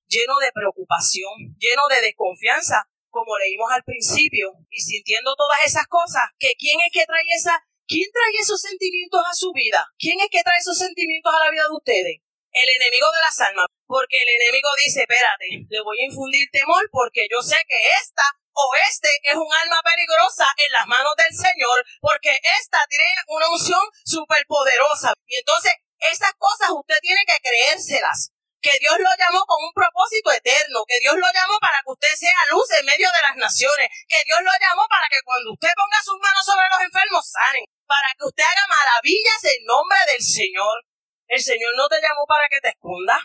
lleno 0.08 0.40
de 0.40 0.56
preocupación, 0.56 1.52
lleno 1.60 1.84
de 1.92 2.00
desconfianza, 2.00 2.88
como 3.12 3.36
leímos 3.36 3.68
al 3.76 3.84
principio, 3.84 4.56
y 4.72 4.80
sintiendo 4.80 5.36
todas 5.36 5.60
esas 5.60 5.84
cosas, 5.84 6.24
que 6.40 6.56
quién 6.56 6.80
es 6.80 6.88
que 6.96 7.04
trae 7.04 7.28
esa, 7.36 7.60
quién 7.84 8.08
trae 8.08 8.40
esos 8.40 8.56
sentimientos 8.56 9.20
a 9.20 9.36
su 9.36 9.52
vida, 9.52 9.84
quién 10.00 10.16
es 10.16 10.32
que 10.32 10.40
trae 10.40 10.56
esos 10.56 10.78
sentimientos 10.78 11.28
a 11.28 11.44
la 11.44 11.50
vida 11.52 11.68
de 11.68 11.76
ustedes. 11.76 12.16
El 12.56 12.68
enemigo 12.72 13.12
de 13.12 13.20
las 13.20 13.36
almas, 13.44 13.68
porque 13.90 14.22
el 14.22 14.30
enemigo 14.38 14.70
dice, 14.78 15.02
espérate, 15.02 15.66
le 15.66 15.80
voy 15.82 15.98
a 15.98 16.06
infundir 16.06 16.46
temor 16.54 16.86
porque 16.94 17.26
yo 17.26 17.42
sé 17.42 17.58
que 17.66 17.80
esta 17.98 18.22
o 18.54 18.70
este 18.86 19.10
es 19.26 19.34
un 19.34 19.50
alma 19.50 19.82
peligrosa 19.82 20.46
en 20.62 20.70
las 20.70 20.86
manos 20.86 21.10
del 21.18 21.34
Señor, 21.34 21.82
porque 21.98 22.38
esta 22.60 22.78
tiene 22.88 23.10
una 23.26 23.50
unción 23.50 23.82
súper 24.04 24.46
poderosa. 24.46 25.12
Y 25.26 25.38
entonces, 25.38 25.74
esas 25.98 26.30
cosas 26.38 26.70
usted 26.70 26.98
tiene 27.02 27.20
que 27.26 27.38
creérselas. 27.42 28.30
Que 28.62 28.78
Dios 28.78 28.94
lo 29.00 29.08
llamó 29.16 29.42
con 29.48 29.56
un 29.64 29.72
propósito 29.72 30.30
eterno, 30.30 30.84
que 30.86 31.00
Dios 31.00 31.16
lo 31.16 31.26
llamó 31.32 31.56
para 31.58 31.80
que 31.80 31.96
usted 31.96 32.14
sea 32.14 32.52
luz 32.52 32.68
en 32.78 32.84
medio 32.84 33.08
de 33.08 33.24
las 33.26 33.36
naciones, 33.40 33.88
que 34.06 34.20
Dios 34.22 34.38
lo 34.44 34.52
llamó 34.60 34.84
para 34.86 35.08
que 35.08 35.16
cuando 35.24 35.56
usted 35.56 35.72
ponga 35.72 35.98
sus 36.04 36.20
manos 36.20 36.44
sobre 36.44 36.68
los 36.68 36.80
enfermos 36.84 37.24
sanen, 37.24 37.64
para 37.88 38.12
que 38.12 38.28
usted 38.28 38.44
haga 38.44 38.66
maravillas 38.68 39.40
en 39.56 39.64
nombre 39.64 39.98
del 40.12 40.20
Señor. 40.22 40.84
El 41.26 41.40
Señor 41.40 41.72
no 41.74 41.88
te 41.88 42.02
llamó 42.04 42.28
para 42.28 42.46
que 42.52 42.60
te 42.60 42.68
escondas. 42.68 43.22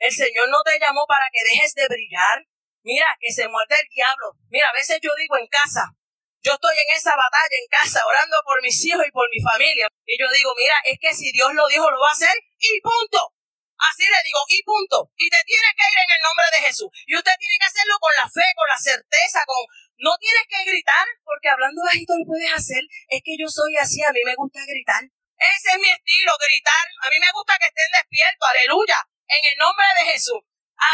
El 0.00 0.12
Señor 0.12 0.48
no 0.48 0.62
te 0.64 0.80
llamó 0.80 1.04
para 1.06 1.28
que 1.30 1.44
dejes 1.44 1.74
de 1.74 1.86
brillar. 1.86 2.40
Mira, 2.82 3.16
que 3.20 3.30
se 3.30 3.46
muerde 3.48 3.76
el 3.76 3.88
diablo. 3.92 4.32
Mira, 4.48 4.70
a 4.70 4.72
veces 4.72 4.98
yo 5.02 5.12
digo 5.20 5.36
en 5.36 5.46
casa, 5.46 5.92
yo 6.40 6.56
estoy 6.56 6.72
en 6.72 6.96
esa 6.96 7.12
batalla 7.12 7.52
en 7.52 7.68
casa 7.68 8.00
orando 8.08 8.40
por 8.48 8.62
mis 8.62 8.80
hijos 8.88 9.04
y 9.04 9.12
por 9.12 9.28
mi 9.28 9.36
familia. 9.44 9.86
Y 10.08 10.16
yo 10.16 10.24
digo, 10.32 10.56
mira, 10.56 10.80
es 10.88 10.96
que 10.96 11.12
si 11.12 11.30
Dios 11.32 11.52
lo 11.52 11.68
dijo, 11.68 11.84
lo 11.84 12.00
va 12.00 12.08
a 12.08 12.16
hacer 12.16 12.32
y 12.56 12.80
punto. 12.80 13.36
Así 13.76 14.08
le 14.08 14.20
digo, 14.24 14.40
y 14.48 14.62
punto. 14.64 15.12
Y 15.20 15.28
te 15.28 15.40
tienes 15.44 15.72
que 15.76 15.84
ir 15.84 15.98
en 16.00 16.12
el 16.16 16.22
nombre 16.24 16.48
de 16.48 16.64
Jesús. 16.64 16.88
Y 17.04 17.16
usted 17.16 17.36
tiene 17.36 17.56
que 17.60 17.68
hacerlo 17.68 17.96
con 18.00 18.12
la 18.16 18.28
fe, 18.28 18.48
con 18.56 18.68
la 18.68 18.80
certeza, 18.80 19.44
con... 19.44 19.60
No 20.00 20.16
tienes 20.16 20.48
que 20.48 20.64
gritar, 20.64 21.04
porque 21.24 21.52
hablando 21.52 21.84
bajito 21.84 22.16
lo 22.16 22.24
puedes 22.24 22.48
hacer. 22.48 22.80
Es 23.08 23.20
que 23.20 23.36
yo 23.36 23.48
soy 23.52 23.76
así, 23.76 24.00
a 24.00 24.12
mí 24.12 24.20
me 24.24 24.32
gusta 24.32 24.64
gritar. 24.64 25.04
Ese 25.36 25.76
es 25.76 25.78
mi 25.80 25.92
estilo, 25.92 26.32
gritar. 26.40 26.86
A 27.04 27.08
mí 27.12 27.20
me 27.20 27.32
gusta 27.32 27.56
que 27.60 27.68
estén 27.68 27.92
despiertos, 27.92 28.48
aleluya, 28.48 29.00
en 29.30 29.42
el 29.46 29.56
nombre 29.58 29.86
de 30.02 30.12
Jesús. 30.12 30.42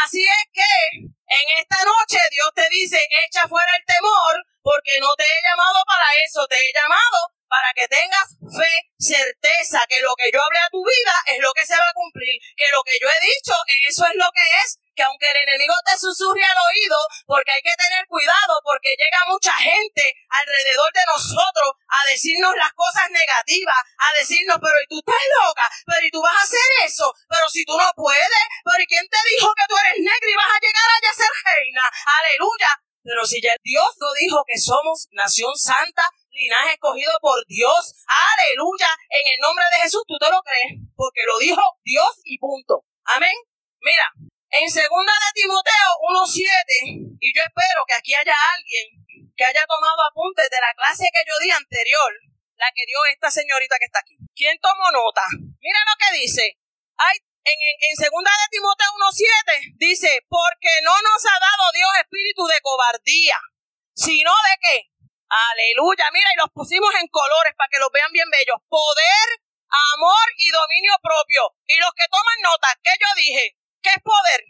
Así 0.03 0.23
es 0.23 0.43
que 0.53 0.71
en 1.01 1.45
esta 1.57 1.77
noche 1.83 2.19
Dios 2.31 2.51
te 2.53 2.67
dice, 2.69 2.99
echa 3.25 3.47
fuera 3.47 3.71
el 3.75 3.85
temor, 3.85 4.35
porque 4.61 4.99
no 4.99 5.15
te 5.15 5.23
he 5.23 5.39
llamado 5.41 5.83
para 5.85 6.05
eso, 6.25 6.45
te 6.47 6.55
he 6.55 6.71
llamado 6.73 7.36
para 7.47 7.73
que 7.73 7.87
tengas 7.87 8.27
fe, 8.39 8.73
certeza 8.99 9.79
que 9.87 10.01
lo 10.01 10.15
que 10.15 10.29
yo 10.31 10.41
hablé 10.41 10.59
a 10.59 10.69
tu 10.69 10.83
vida 10.83 11.15
es 11.27 11.39
lo 11.39 11.51
que 11.53 11.65
se 11.65 11.77
va 11.77 11.87
a 11.87 11.93
cumplir, 11.93 12.39
que 12.55 12.67
lo 12.71 12.83
que 12.83 12.99
yo 12.99 13.07
he 13.07 13.19
dicho, 13.19 13.55
eso 13.87 14.05
es 14.05 14.15
lo 14.15 14.29
que 14.31 14.45
es, 14.63 14.79
que 14.97 15.03
aunque 15.03 15.29
el 15.29 15.37
enemigo 15.47 15.75
te 15.85 15.97
susurre 15.97 16.43
al 16.43 16.57
oído, 16.57 16.97
porque 17.25 17.51
hay 17.53 17.61
que 17.61 17.77
tener 17.77 18.05
cuidado, 18.07 18.59
porque 18.65 18.97
llega 18.97 19.29
mucha 19.29 19.53
gente 19.53 20.13
alrededor 20.27 20.89
de 20.91 21.05
nosotros 21.05 21.69
a 21.87 21.99
decirnos 22.09 22.57
las 22.57 22.73
cosas 22.73 23.05
negativas, 23.11 23.77
a 23.77 24.07
decirnos, 24.17 24.57
pero 24.57 24.73
y 24.81 24.87
tú 24.89 24.97
estás 24.97 25.23
loca, 25.37 25.69
pero 25.85 26.01
y 26.01 26.11
tú 26.11 26.19
vas 26.21 26.33
a 26.33 26.43
hacer 26.43 26.69
eso, 26.83 27.13
pero 27.29 27.45
si 27.47 27.63
tú 27.63 27.77
no 27.77 27.93
puedes, 27.95 28.43
pero 28.65 28.81
y 28.81 28.87
quién 28.87 29.05
te 29.07 29.21
dijo 29.37 29.53
que 29.53 29.67
tú 29.69 29.75
eres 29.77 30.01
negra 30.01 30.29
y 30.33 30.35
vas 30.35 30.51
a 30.57 30.63
llegar 30.65 30.87
allá 30.89 31.11
a 31.13 31.21
ser 31.21 31.33
reina, 31.45 31.85
aleluya, 31.85 32.71
pero 33.07 33.23
si 33.23 33.39
ya 33.39 33.55
Dios 33.63 33.87
lo 34.01 34.13
dijo 34.19 34.43
que 34.45 34.59
somos 34.59 35.07
nación 35.11 35.55
santa, 35.55 36.11
linaje 36.37 36.73
escogido 36.73 37.11
por 37.19 37.43
Dios. 37.47 37.93
Aleluya. 38.05 38.87
En 39.09 39.25
el 39.33 39.39
nombre 39.41 39.65
de 39.73 39.81
Jesús, 39.83 40.03
tú 40.07 40.17
te 40.17 40.29
lo 40.29 40.41
crees, 40.41 40.79
porque 40.95 41.25
lo 41.25 41.37
dijo 41.39 41.61
Dios 41.83 42.21
y 42.23 42.37
punto. 42.37 42.85
Amén. 43.05 43.33
Mira, 43.81 44.13
en 44.49 44.69
segunda 44.69 45.11
de 45.11 45.41
Timoteo 45.41 45.89
1.7, 46.23 47.17
y 47.19 47.33
yo 47.35 47.41
espero 47.41 47.83
que 47.87 47.95
aquí 47.95 48.13
haya 48.13 48.35
alguien 48.55 49.07
que 49.37 49.45
haya 49.45 49.65
tomado 49.67 50.01
apuntes 50.09 50.49
de 50.49 50.59
la 50.59 50.73
clase 50.73 51.05
que 51.13 51.23
yo 51.29 51.37
di 51.39 51.51
anterior, 51.51 52.11
la 52.57 52.71
que 52.73 52.85
dio 52.87 52.97
esta 53.13 53.29
señorita 53.29 53.77
que 53.77 53.85
está 53.85 53.99
aquí. 53.99 54.17
¿Quién 54.33 54.57
tomó 54.59 54.89
nota? 54.91 55.21
Mira 55.61 55.79
lo 55.85 55.95
que 56.01 56.19
dice. 56.19 56.57
Hay, 56.97 57.17
en, 57.45 57.53
en, 57.53 57.77
en 57.91 57.95
segunda 57.95 58.31
de 58.31 58.49
Timoteo 58.49 58.89
1.7 58.97 59.77
dice, 59.77 60.25
porque 60.27 60.73
no 60.83 60.95
nos 61.05 61.21
ha 61.25 61.37
dado 61.37 61.71
Dios 61.71 61.89
espíritu 62.01 62.47
de 62.47 62.59
cobardía, 62.61 63.37
sino 63.93 64.31
de 64.31 64.55
qué? 64.59 64.96
Aleluya. 65.27 66.07
Mira, 66.13 66.31
y 66.33 66.39
los 66.39 66.51
pusimos 66.55 66.89
en 66.95 67.07
colores 67.11 67.53
para 67.57 67.67
que 67.67 67.79
los 67.79 67.91
vean 67.91 68.11
bien 68.11 68.29
bellos. 68.31 68.63
Poder, 68.69 69.27
amor 69.67 70.27
y 70.37 70.49
dominio 70.49 70.95
propio. 71.03 71.51
Y 71.67 71.75
los 71.77 71.91
que 71.91 72.07
toman 72.07 72.39
nota, 72.43 72.71
¿qué 72.83 72.95
yo 72.95 73.09
dije? 73.15 73.55
¿Qué 73.83 73.91
es 73.91 74.01
poder? 74.03 74.41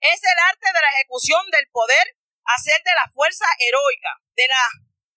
Es 0.00 0.20
el 0.20 0.38
arte 0.52 0.68
de 0.68 0.80
la 0.80 0.92
ejecución 0.92 1.40
del 1.50 1.66
poder, 1.72 2.04
hacer 2.44 2.80
de 2.84 2.94
la 2.94 3.08
fuerza 3.08 3.46
heroica, 3.58 4.12
de 4.36 4.46
la 4.48 4.64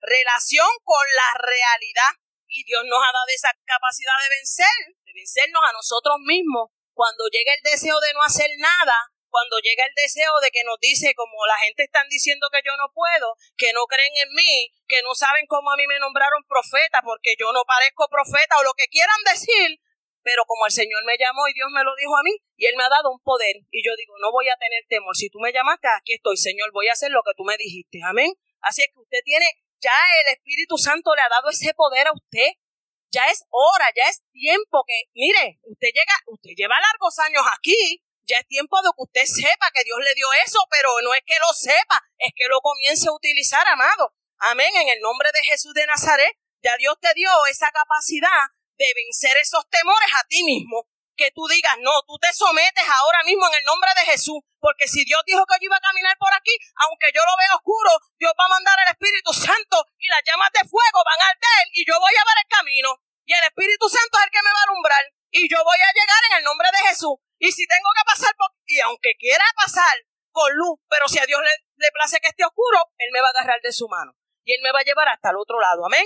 relación 0.01 0.71
con 0.83 1.03
la 1.15 1.31
realidad. 1.35 2.15
Y 2.47 2.63
Dios 2.63 2.81
nos 2.88 3.03
ha 3.03 3.11
dado 3.11 3.27
esa 3.29 3.53
capacidad 3.67 4.17
de 4.23 4.35
vencer, 4.39 4.77
de 5.05 5.13
vencernos 5.13 5.61
a 5.67 5.73
nosotros 5.75 6.17
mismos. 6.23 6.71
Cuando 6.95 7.27
llega 7.27 7.53
el 7.53 7.61
deseo 7.61 7.99
de 7.99 8.13
no 8.13 8.23
hacer 8.23 8.49
nada, 8.57 8.97
cuando 9.29 9.59
llega 9.59 9.86
el 9.86 9.93
deseo 9.95 10.39
de 10.41 10.51
que 10.51 10.63
nos 10.63 10.79
dice, 10.79 11.13
como 11.15 11.45
la 11.45 11.57
gente 11.57 11.83
están 11.83 12.07
diciendo 12.09 12.50
que 12.51 12.62
yo 12.65 12.75
no 12.77 12.91
puedo, 12.93 13.36
que 13.57 13.74
no 13.74 13.86
creen 13.86 14.13
en 14.17 14.33
mí, 14.33 14.74
que 14.88 15.01
no 15.01 15.15
saben 15.15 15.45
cómo 15.48 15.71
a 15.71 15.77
mí 15.77 15.86
me 15.88 16.00
nombraron 16.00 16.43
profeta 16.48 17.01
porque 17.03 17.36
yo 17.39 17.51
no 17.53 17.63
parezco 17.65 18.07
profeta 18.09 18.57
o 18.59 18.63
lo 18.63 18.74
que 18.74 18.88
quieran 18.88 19.21
decir, 19.25 19.79
pero 20.24 20.43
como 20.45 20.65
el 20.65 20.71
Señor 20.71 21.03
me 21.05 21.17
llamó 21.17 21.48
y 21.48 21.53
Dios 21.53 21.69
me 21.71 21.83
lo 21.83 21.95
dijo 21.95 22.17
a 22.17 22.24
mí 22.24 22.36
y 22.57 22.65
Él 22.67 22.75
me 22.75 22.83
ha 22.83 22.89
dado 22.89 23.12
un 23.12 23.19
poder 23.21 23.55
y 23.71 23.86
yo 23.86 23.95
digo, 23.95 24.13
no 24.19 24.31
voy 24.31 24.50
a 24.50 24.57
tener 24.57 24.83
temor. 24.88 25.15
Si 25.15 25.29
tú 25.29 25.39
me 25.39 25.53
llamaste, 25.53 25.88
aquí 25.88 26.13
estoy, 26.13 26.38
Señor, 26.38 26.71
voy 26.74 26.88
a 26.88 26.93
hacer 26.93 27.12
lo 27.12 27.24
que 27.24 27.33
tú 27.36 27.43
me 27.43 27.57
dijiste. 27.57 28.00
Amén. 28.03 28.33
Así 28.62 28.81
es 28.81 28.89
que 28.93 29.00
usted 29.00 29.19
tiene, 29.24 29.45
ya 29.81 29.95
el 30.25 30.33
Espíritu 30.33 30.77
Santo 30.77 31.15
le 31.15 31.21
ha 31.21 31.29
dado 31.29 31.50
ese 31.50 31.74
poder 31.74 32.07
a 32.07 32.13
usted. 32.13 32.51
Ya 33.12 33.25
es 33.31 33.43
hora, 33.50 33.89
ya 33.95 34.07
es 34.07 34.21
tiempo 34.31 34.83
que, 34.86 35.09
mire, 35.15 35.57
usted 35.63 35.88
llega, 35.88 36.13
usted 36.27 36.51
lleva 36.55 36.79
largos 36.79 37.17
años 37.19 37.41
aquí, 37.57 38.03
ya 38.29 38.38
es 38.38 38.48
tiempo 38.48 38.77
de 38.77 38.93
que 38.93 39.01
usted 39.01 39.25
sepa 39.25 39.74
que 39.74 39.83
Dios 39.83 39.98
le 40.05 40.13
dio 40.13 40.27
eso, 40.45 40.62
pero 40.69 40.89
no 41.01 41.13
es 41.17 41.25
que 41.25 41.41
lo 41.41 41.51
sepa, 41.51 41.98
es 42.17 42.31
que 42.36 42.45
lo 42.48 42.62
comience 42.62 43.09
a 43.09 43.17
utilizar, 43.17 43.65
amado. 43.67 44.13
Amén. 44.38 44.69
En 44.75 44.88
el 44.88 45.01
nombre 45.01 45.29
de 45.33 45.43
Jesús 45.50 45.74
de 45.74 45.88
Nazaret, 45.88 46.38
ya 46.62 46.77
Dios 46.77 46.95
te 47.01 47.12
dio 47.15 47.29
esa 47.50 47.71
capacidad 47.71 48.53
de 48.77 48.88
vencer 48.95 49.36
esos 49.38 49.67
temores 49.69 50.09
a 50.13 50.24
ti 50.29 50.43
mismo. 50.43 50.86
Que 51.17 51.31
tú 51.36 51.43
digas, 51.51 51.75
no, 51.83 51.91
tú 52.07 52.15
te 52.15 52.31
sometes 52.31 52.88
ahora 52.88 53.19
mismo 53.25 53.43
en 53.48 53.59
el 53.59 53.65
nombre 53.65 53.91
de 53.98 54.07
Jesús. 54.07 54.39
Porque 54.62 54.88
si 54.88 55.03
Dios 55.03 55.19
dijo 55.25 55.43
que 55.43 55.59
yo 55.59 55.67
iba 55.67 55.75
a 55.75 55.83
caminar 55.83 56.15
por 56.15 56.31
aquí, 56.31 56.55
aunque 56.88 57.12
yo 57.12 57.19
lo 57.19 57.36
vea 57.36 57.59
oscuro, 57.59 57.91
Dios 58.15 58.31
va 58.39 58.45
a 58.48 58.55
mandar 58.55 58.75
el 58.88 58.95
Espíritu 58.95 59.33
Santo 59.33 59.83
y 60.00 60.07
las 60.07 60.24
llamas 60.24 60.48
de 60.55 60.63
fuego 60.63 61.00
van 61.03 61.19
a 61.19 61.31
arder 61.31 61.63
y 61.75 61.83
yo 61.83 62.00
voy 62.00 62.15
a 62.15 62.24
ver 62.24 62.39
el 62.39 62.48
camino. 62.48 62.89
Y 63.27 63.33
el 63.36 63.43
Espíritu 63.51 63.89
Santo 63.91 64.15
es 64.15 64.25
el 64.25 64.31
que 64.31 64.43
me 64.43 64.53
va 64.55 64.59
a 64.63 64.67
alumbrar. 64.71 65.03
Y 65.31 65.43
yo 65.51 65.59
voy 65.59 65.79
a 65.83 65.91
llegar 65.91 66.21
en 66.31 66.38
el 66.39 66.43
nombre 66.48 66.69
de 66.71 66.88
Jesús. 66.88 67.19
Y 67.39 67.51
si 67.51 67.65
tengo 67.65 67.89
que 67.96 68.05
pasar 68.05 68.36
por, 68.36 68.51
y 68.65 68.79
aunque 68.81 69.15
quiera 69.17 69.46
pasar 69.55 69.96
con 70.31 70.53
luz, 70.55 70.79
pero 70.89 71.08
si 71.08 71.19
a 71.19 71.25
Dios 71.25 71.39
le, 71.41 71.51
le 71.77 71.91
place 71.93 72.19
que 72.19 72.27
esté 72.27 72.43
oscuro, 72.43 72.77
Él 72.98 73.10
me 73.12 73.22
va 73.22 73.27
a 73.27 73.31
agarrar 73.31 73.62
de 73.62 73.72
su 73.72 73.88
mano. 73.88 74.13
Y 74.43 74.53
Él 74.53 74.62
me 74.62 74.72
va 74.72 74.79
a 74.79 74.84
llevar 74.84 75.08
hasta 75.08 75.31
el 75.31 75.38
otro 75.38 75.60
lado. 75.60 75.86
Amén. 75.86 76.05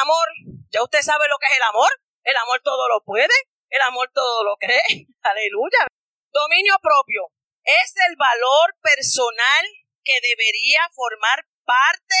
Amor. 0.00 0.28
Ya 0.70 0.82
usted 0.82 1.02
sabe 1.02 1.28
lo 1.28 1.36
que 1.38 1.46
es 1.46 1.56
el 1.56 1.62
amor. 1.64 1.90
El 2.24 2.36
amor 2.36 2.60
todo 2.64 2.88
lo 2.88 3.04
puede. 3.04 3.34
El 3.68 3.82
amor 3.82 4.10
todo 4.14 4.44
lo 4.44 4.56
cree. 4.56 4.80
Aleluya. 5.22 5.86
Dominio 6.32 6.76
propio. 6.80 7.28
Es 7.64 7.92
el 8.08 8.16
valor 8.16 8.74
personal 8.80 9.64
que 10.02 10.18
debería 10.22 10.80
formar 10.94 11.44
parte 11.64 12.16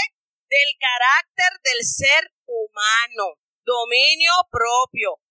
del 0.48 0.76
carácter 0.78 1.58
del 1.64 1.84
ser 1.84 2.30
humano. 2.46 3.40
Dominio 3.64 4.32
propio 4.50 5.21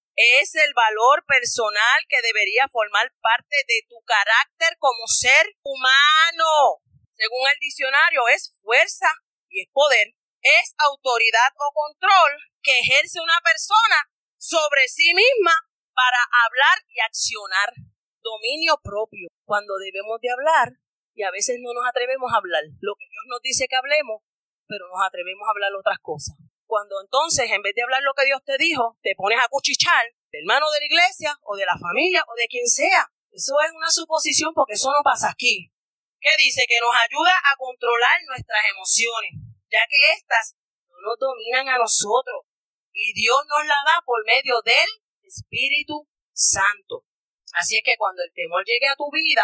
es 0.41 0.55
el 0.55 0.73
valor 0.73 1.25
personal 1.25 2.05
que 2.07 2.21
debería 2.21 2.67
formar 2.69 3.11
parte 3.21 3.57
de 3.67 3.85
tu 3.89 3.97
carácter 4.05 4.77
como 4.77 5.07
ser 5.07 5.55
humano. 5.63 6.83
Según 7.15 7.47
el 7.49 7.57
diccionario, 7.59 8.27
es 8.33 8.53
fuerza 8.61 9.07
y 9.49 9.61
es 9.61 9.69
poder. 9.71 10.13
Es 10.41 10.73
autoridad 10.77 11.53
o 11.57 11.71
control 11.73 12.31
que 12.61 12.79
ejerce 12.79 13.21
una 13.21 13.39
persona 13.43 14.09
sobre 14.37 14.87
sí 14.87 15.13
misma 15.13 15.53
para 15.93 16.21
hablar 16.45 16.77
y 16.89 16.99
accionar. 16.99 17.73
Dominio 18.21 18.77
propio. 18.83 19.29
Cuando 19.45 19.77
debemos 19.77 20.19
de 20.21 20.29
hablar 20.29 20.77
y 21.13 21.23
a 21.23 21.31
veces 21.31 21.57
no 21.59 21.73
nos 21.73 21.87
atrevemos 21.87 22.31
a 22.31 22.37
hablar 22.37 22.63
lo 22.79 22.95
que 22.95 23.05
Dios 23.09 23.25
nos 23.27 23.41
dice 23.41 23.67
que 23.67 23.75
hablemos, 23.75 24.21
pero 24.67 24.87
nos 24.87 25.01
atrevemos 25.05 25.47
a 25.47 25.51
hablar 25.51 25.73
otras 25.73 25.97
cosas 26.01 26.37
cuando 26.71 27.03
entonces, 27.03 27.51
en 27.51 27.59
vez 27.59 27.75
de 27.75 27.83
hablar 27.83 27.99
lo 27.99 28.15
que 28.15 28.23
Dios 28.23 28.39
te 28.47 28.55
dijo, 28.55 28.95
te 29.03 29.11
pones 29.19 29.35
a 29.43 29.51
cuchichar 29.51 30.07
del 30.31 30.47
hermano 30.47 30.71
de 30.71 30.79
la 30.79 30.87
iglesia 30.87 31.35
o 31.43 31.59
de 31.59 31.67
la 31.67 31.75
familia 31.75 32.23
o 32.23 32.33
de 32.39 32.47
quien 32.47 32.63
sea. 32.63 33.11
Eso 33.27 33.59
es 33.59 33.75
una 33.75 33.91
suposición 33.91 34.55
porque 34.55 34.79
eso 34.79 34.87
no 34.87 35.03
pasa 35.03 35.35
aquí. 35.35 35.67
¿Qué 36.23 36.31
dice? 36.39 36.63
Que 36.71 36.79
nos 36.79 36.95
ayuda 36.95 37.35
a 37.35 37.59
controlar 37.59 38.23
nuestras 38.23 38.63
emociones, 38.71 39.35
ya 39.67 39.83
que 39.83 40.15
éstas 40.15 40.55
no 40.87 41.11
nos 41.11 41.19
dominan 41.19 41.67
a 41.67 41.77
nosotros 41.77 42.47
y 42.95 43.11
Dios 43.19 43.43
nos 43.51 43.67
la 43.67 43.75
da 43.83 43.99
por 44.07 44.23
medio 44.23 44.63
del 44.63 44.87
Espíritu 45.27 46.07
Santo. 46.31 47.03
Así 47.51 47.75
es 47.75 47.83
que 47.83 47.99
cuando 47.99 48.23
el 48.23 48.31
temor 48.31 48.63
llegue 48.63 48.87
a 48.87 48.95
tu 48.95 49.11
vida, 49.11 49.43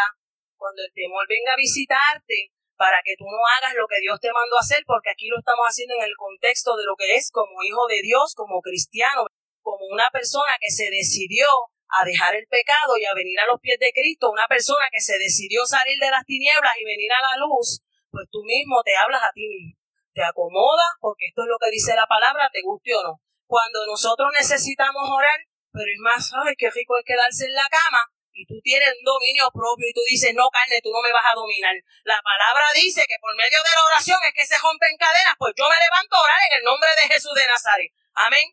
cuando 0.56 0.80
el 0.80 0.92
temor 0.96 1.28
venga 1.28 1.52
a 1.52 1.60
visitarte, 1.60 2.56
para 2.78 3.02
que 3.02 3.18
tú 3.18 3.26
no 3.26 3.42
hagas 3.58 3.74
lo 3.74 3.90
que 3.90 3.98
Dios 3.98 4.22
te 4.22 4.30
mandó 4.30 4.56
a 4.56 4.62
hacer, 4.62 4.86
porque 4.86 5.10
aquí 5.10 5.26
lo 5.26 5.42
estamos 5.42 5.66
haciendo 5.66 5.98
en 5.98 6.06
el 6.06 6.16
contexto 6.16 6.78
de 6.78 6.86
lo 6.86 6.94
que 6.94 7.16
es 7.18 7.30
como 7.34 7.58
hijo 7.66 7.84
de 7.90 8.00
Dios, 8.00 8.38
como 8.38 8.62
cristiano, 8.62 9.26
como 9.60 9.84
una 9.90 10.08
persona 10.14 10.54
que 10.62 10.70
se 10.70 10.88
decidió 10.88 11.44
a 11.90 12.06
dejar 12.06 12.36
el 12.36 12.46
pecado 12.46 12.96
y 12.96 13.04
a 13.04 13.14
venir 13.14 13.34
a 13.40 13.50
los 13.50 13.58
pies 13.60 13.82
de 13.82 13.90
Cristo, 13.92 14.30
una 14.30 14.46
persona 14.46 14.86
que 14.92 15.00
se 15.00 15.18
decidió 15.18 15.66
salir 15.66 15.98
de 15.98 16.10
las 16.10 16.24
tinieblas 16.24 16.78
y 16.78 16.84
venir 16.84 17.10
a 17.12 17.34
la 17.34 17.36
luz, 17.42 17.82
pues 18.10 18.30
tú 18.30 18.44
mismo 18.44 18.80
te 18.84 18.94
hablas 18.94 19.26
a 19.26 19.32
ti 19.34 19.48
mismo, 19.48 19.74
te 20.14 20.22
acomodas, 20.22 20.94
porque 21.00 21.26
esto 21.26 21.42
es 21.42 21.48
lo 21.48 21.58
que 21.58 21.74
dice 21.74 21.96
la 21.96 22.06
palabra, 22.06 22.48
te 22.52 22.62
guste 22.62 22.94
o 22.94 23.02
no. 23.02 23.20
Cuando 23.46 23.86
nosotros 23.86 24.30
necesitamos 24.38 25.02
orar, 25.10 25.40
pero 25.72 25.90
es 25.90 25.98
más, 25.98 26.30
ay, 26.46 26.54
qué 26.56 26.70
rico 26.70 26.96
es 26.96 27.04
quedarse 27.04 27.46
en 27.46 27.54
la 27.54 27.66
cama, 27.66 28.06
y 28.38 28.46
tú 28.46 28.54
tienes 28.62 28.86
un 28.94 29.02
dominio 29.02 29.50
propio 29.50 29.82
y 29.82 29.92
tú 29.92 29.98
dices, 30.06 30.30
no, 30.30 30.46
carne, 30.54 30.78
tú 30.78 30.94
no 30.94 31.02
me 31.02 31.10
vas 31.10 31.26
a 31.26 31.34
dominar. 31.34 31.74
La 32.06 32.22
palabra 32.22 32.70
dice 32.70 33.02
que 33.02 33.18
por 33.18 33.34
medio 33.34 33.58
de 33.58 33.74
la 33.74 33.82
oración 33.90 34.22
es 34.22 34.30
que 34.30 34.46
se 34.46 34.54
rompen 34.62 34.94
cadenas, 34.94 35.34
pues 35.34 35.50
yo 35.58 35.66
me 35.66 35.74
levanto 35.74 36.14
a 36.14 36.22
orar 36.22 36.40
en 36.46 36.52
el 36.58 36.62
nombre 36.62 36.90
de 36.94 37.10
Jesús 37.10 37.34
de 37.34 37.50
Nazaret. 37.50 37.90
Amén. 38.14 38.46